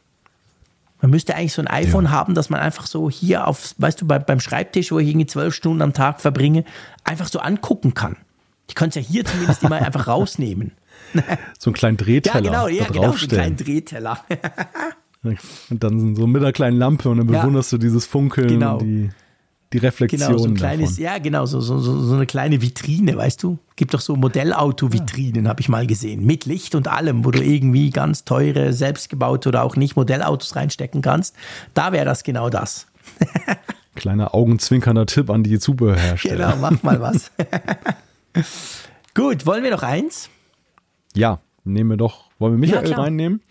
[1.02, 2.10] Man müsste eigentlich so ein iPhone ja.
[2.10, 5.26] haben, dass man einfach so hier auf, weißt du, bei, beim Schreibtisch, wo ich irgendwie
[5.26, 6.64] zwölf Stunden am Tag verbringe,
[7.04, 8.16] einfach so angucken kann.
[8.68, 10.72] Ich könnte es ja hier zumindest immer einfach rausnehmen.
[11.58, 12.36] So einen kleinen Drehteller.
[12.36, 14.24] Ja, genau, ja, genau, so einen kleinen Drehteller.
[15.22, 17.76] und dann so mit einer kleinen Lampe und dann bewunderst ja.
[17.76, 18.48] du dieses Funkeln.
[18.48, 18.78] Genau.
[18.78, 19.10] Die
[19.72, 20.20] die Reflexion.
[20.20, 21.04] Genau, so ein kleines, davon.
[21.04, 23.58] ja, genau, so, so, so eine kleine Vitrine, weißt du?
[23.76, 25.50] Gibt doch so Modellauto-Vitrinen, ja.
[25.50, 29.62] habe ich mal gesehen, mit Licht und allem, wo du irgendwie ganz teure, selbstgebaute oder
[29.62, 31.34] auch nicht Modellautos reinstecken kannst.
[31.74, 32.86] Da wäre das genau das.
[33.94, 36.52] Kleiner augenzwinkernder Tipp an die Zubehörhersteller.
[36.52, 37.30] Genau, mach mal was.
[39.14, 40.30] Gut, wollen wir noch eins?
[41.14, 42.24] Ja, nehmen wir doch.
[42.38, 43.42] Wollen wir Michael ja, reinnehmen?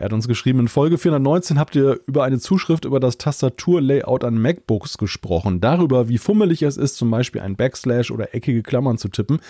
[0.00, 4.24] Er hat uns geschrieben, in Folge 419 habt ihr über eine Zuschrift über das Tastaturlayout
[4.24, 5.60] an MacBooks gesprochen.
[5.60, 9.40] Darüber, wie fummelig es ist, zum Beispiel ein Backslash oder eckige Klammern zu tippen.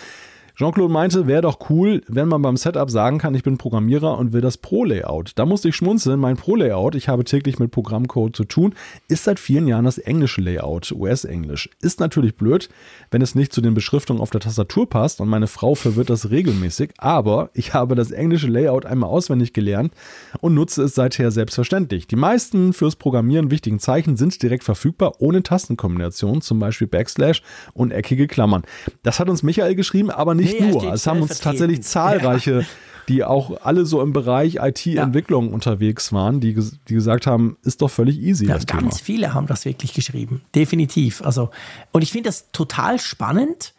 [0.55, 4.33] Jean-Claude meinte, wäre doch cool, wenn man beim Setup sagen kann, ich bin Programmierer und
[4.33, 5.33] will das Pro-Layout.
[5.35, 6.19] Da musste ich schmunzeln.
[6.19, 8.75] Mein Pro-Layout, ich habe täglich mit Programmcode zu tun,
[9.07, 11.69] ist seit vielen Jahren das englische Layout, US-Englisch.
[11.81, 12.69] Ist natürlich blöd,
[13.11, 16.29] wenn es nicht zu den Beschriftungen auf der Tastatur passt und meine Frau verwirrt das
[16.29, 19.93] regelmäßig, aber ich habe das englische Layout einmal auswendig gelernt
[20.41, 22.07] und nutze es seither selbstverständlich.
[22.07, 27.41] Die meisten fürs Programmieren wichtigen Zeichen sind direkt verfügbar, ohne Tastenkombination, zum Beispiel Backslash
[27.73, 28.63] und eckige Klammern.
[29.03, 30.93] Das hat uns Michael geschrieben, aber nicht nee, nur.
[30.93, 32.65] Es haben uns tatsächlich zahlreiche, ja.
[33.09, 35.53] die auch alle so im Bereich IT-Entwicklung ja.
[35.53, 36.53] unterwegs waren, die,
[36.87, 38.45] die gesagt haben, ist doch völlig easy.
[38.47, 38.91] Ja, ganz Thema.
[38.91, 40.41] viele haben das wirklich geschrieben.
[40.55, 41.21] Definitiv.
[41.23, 41.49] Also,
[41.91, 43.73] und ich finde das total spannend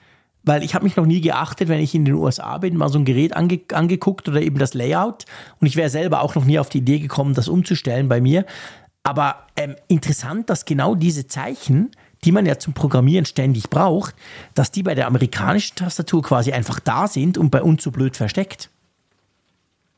[0.45, 2.99] weil ich habe mich noch nie geachtet, wenn ich in den USA bin, mal so
[2.99, 5.25] ein Gerät ange angeguckt oder eben das Layout.
[5.61, 8.45] Und ich wäre selber auch noch nie auf die Idee gekommen, das umzustellen bei mir.
[9.05, 11.91] Aber ähm, interessant, dass genau diese Zeichen
[12.25, 14.15] die man ja zum Programmieren ständig braucht,
[14.55, 18.17] dass die bei der amerikanischen Tastatur quasi einfach da sind und bei uns so blöd
[18.17, 18.71] versteckt.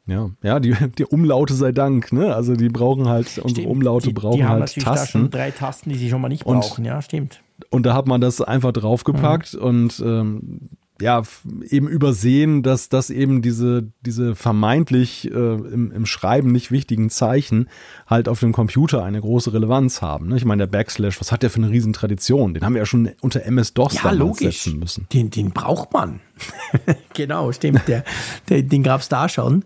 [0.06, 2.34] Ja, ja, die, die Umlaute sei Dank, ne?
[2.34, 3.46] Also die brauchen halt, stimmt.
[3.46, 5.18] unsere Umlaute die, brauchen die haben halt natürlich Tasten.
[5.18, 7.40] Da schon drei Tasten, die sie schon mal nicht brauchen, und, ja, stimmt.
[7.70, 9.62] Und da hat man das einfach draufgepackt mhm.
[9.62, 10.60] und ähm,
[11.00, 11.22] ja,
[11.68, 17.68] eben übersehen, dass das eben diese, diese vermeintlich äh, im, im Schreiben nicht wichtigen Zeichen
[18.06, 20.28] halt auf dem Computer eine große Relevanz haben.
[20.28, 20.36] Ne?
[20.36, 22.54] Ich meine, der Backslash, was hat der für eine Riesentradition?
[22.54, 24.62] Den haben wir ja schon unter MS-DOS ja, logisch.
[24.62, 25.08] setzen müssen.
[25.12, 26.20] Den, den braucht man.
[27.14, 27.88] genau, stimmt.
[27.88, 28.04] Der,
[28.48, 29.64] der, den gab es da schon.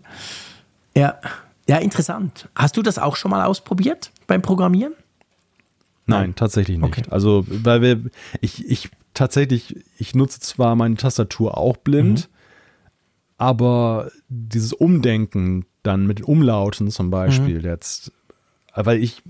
[0.95, 1.19] Ja.
[1.67, 2.49] ja, interessant.
[2.55, 4.93] Hast du das auch schon mal ausprobiert beim Programmieren?
[6.07, 6.87] Nein, tatsächlich nicht.
[6.87, 7.03] Okay.
[7.11, 8.01] Also, weil wir,
[8.41, 8.89] ich, ich
[9.19, 12.33] tatsächlich, ich nutze zwar meine Tastatur auch blind, mhm.
[13.37, 17.65] aber dieses Umdenken dann mit den Umlauten zum Beispiel mhm.
[17.65, 18.13] jetzt,
[18.73, 19.21] weil ich,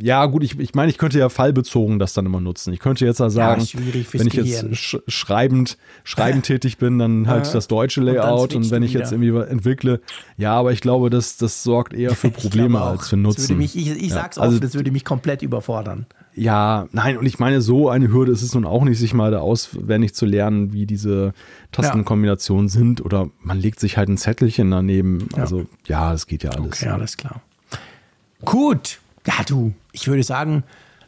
[0.00, 2.74] ja gut, ich, ich meine, ich könnte ja fallbezogen das dann immer nutzen.
[2.74, 3.80] Ich könnte jetzt ja sagen, ja,
[4.12, 8.70] wenn ich jetzt sch schreibend, schreibend tätig bin, dann halt das deutsche Layout und, und
[8.70, 10.02] wenn ich jetzt irgendwie entwickle,
[10.36, 13.56] ja, aber ich glaube, das, das sorgt eher für Probleme als für Nutzen.
[13.56, 16.04] Mich, ich, ich sag's ja, also, oft, das würde mich komplett überfordern.
[16.34, 19.30] Ja, nein, und ich meine, so eine Hürde ist es nun auch nicht, sich mal
[19.30, 21.34] da auswendig zu lernen, wie diese
[21.72, 22.72] Tastenkombinationen ja.
[22.72, 23.04] sind.
[23.04, 25.28] Oder man legt sich halt ein Zettelchen daneben.
[25.34, 25.42] Ja.
[25.42, 26.80] Also ja, das geht ja alles.
[26.80, 27.40] Okay, alles klar.
[28.44, 29.00] Gut.
[29.26, 30.62] Ja, du, ich würde sagen,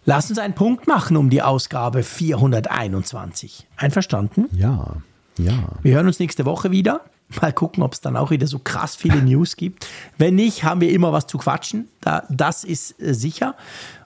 [0.04, 3.66] lass uns einen Punkt machen um die Ausgabe 421.
[3.76, 4.46] Einverstanden?
[4.52, 4.96] Ja,
[5.38, 5.70] ja.
[5.82, 7.02] Wir hören uns nächste Woche wieder.
[7.40, 9.86] Mal gucken, ob es dann auch wieder so krass viele News gibt.
[10.18, 11.88] Wenn nicht, haben wir immer was zu quatschen.
[12.00, 13.54] Da, das ist äh, sicher.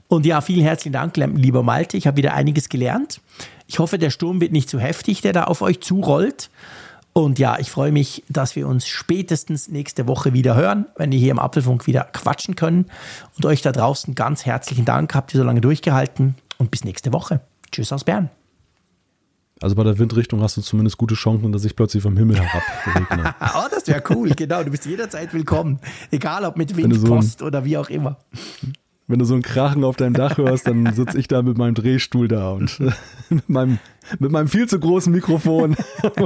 [0.09, 1.97] Und ja, vielen herzlichen Dank, lieber Malte.
[1.97, 3.21] Ich habe wieder einiges gelernt.
[3.67, 6.51] Ich hoffe, der Sturm wird nicht zu heftig, der da auf euch zurollt.
[7.13, 11.19] Und ja, ich freue mich, dass wir uns spätestens nächste Woche wieder hören, wenn wir
[11.19, 12.87] hier im Apfelfunk wieder quatschen können.
[13.37, 17.13] Und euch da draußen ganz herzlichen Dank, habt ihr so lange durchgehalten und bis nächste
[17.13, 17.41] Woche.
[17.71, 18.31] Tschüss aus Bern.
[19.61, 23.35] Also bei der Windrichtung hast du zumindest gute Chancen, dass ich plötzlich vom Himmel herab
[23.55, 24.65] oh, das wäre cool, genau.
[24.65, 25.79] Du bist jederzeit willkommen.
[26.11, 28.19] Egal ob mit Windpost so oder wie auch immer
[29.07, 31.75] wenn du so ein Krachen auf deinem Dach hörst, dann sitze ich da mit meinem
[31.75, 32.81] Drehstuhl da und
[33.29, 33.79] mit meinem,
[34.19, 35.77] mit meinem viel zu großen Mikrofon.
[36.03, 36.19] und,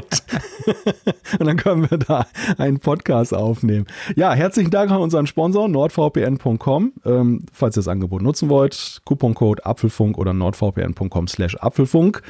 [1.38, 2.26] und, dann können wir da
[2.56, 3.86] einen Podcast aufnehmen.
[4.14, 6.92] Ja, herzlichen Dank an unseren Sponsor nordvpn.com.
[7.04, 12.22] Ähm, falls ihr das Angebot nutzen wollt, Couponcode Apfelfunk oder nordvpn.com slash Apfelfunk.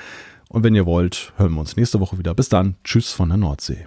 [0.48, 2.34] Und wenn ihr wollt, hören wir uns nächste Woche wieder.
[2.34, 2.76] Bis dann.
[2.84, 3.86] Tschüss von der Nordsee.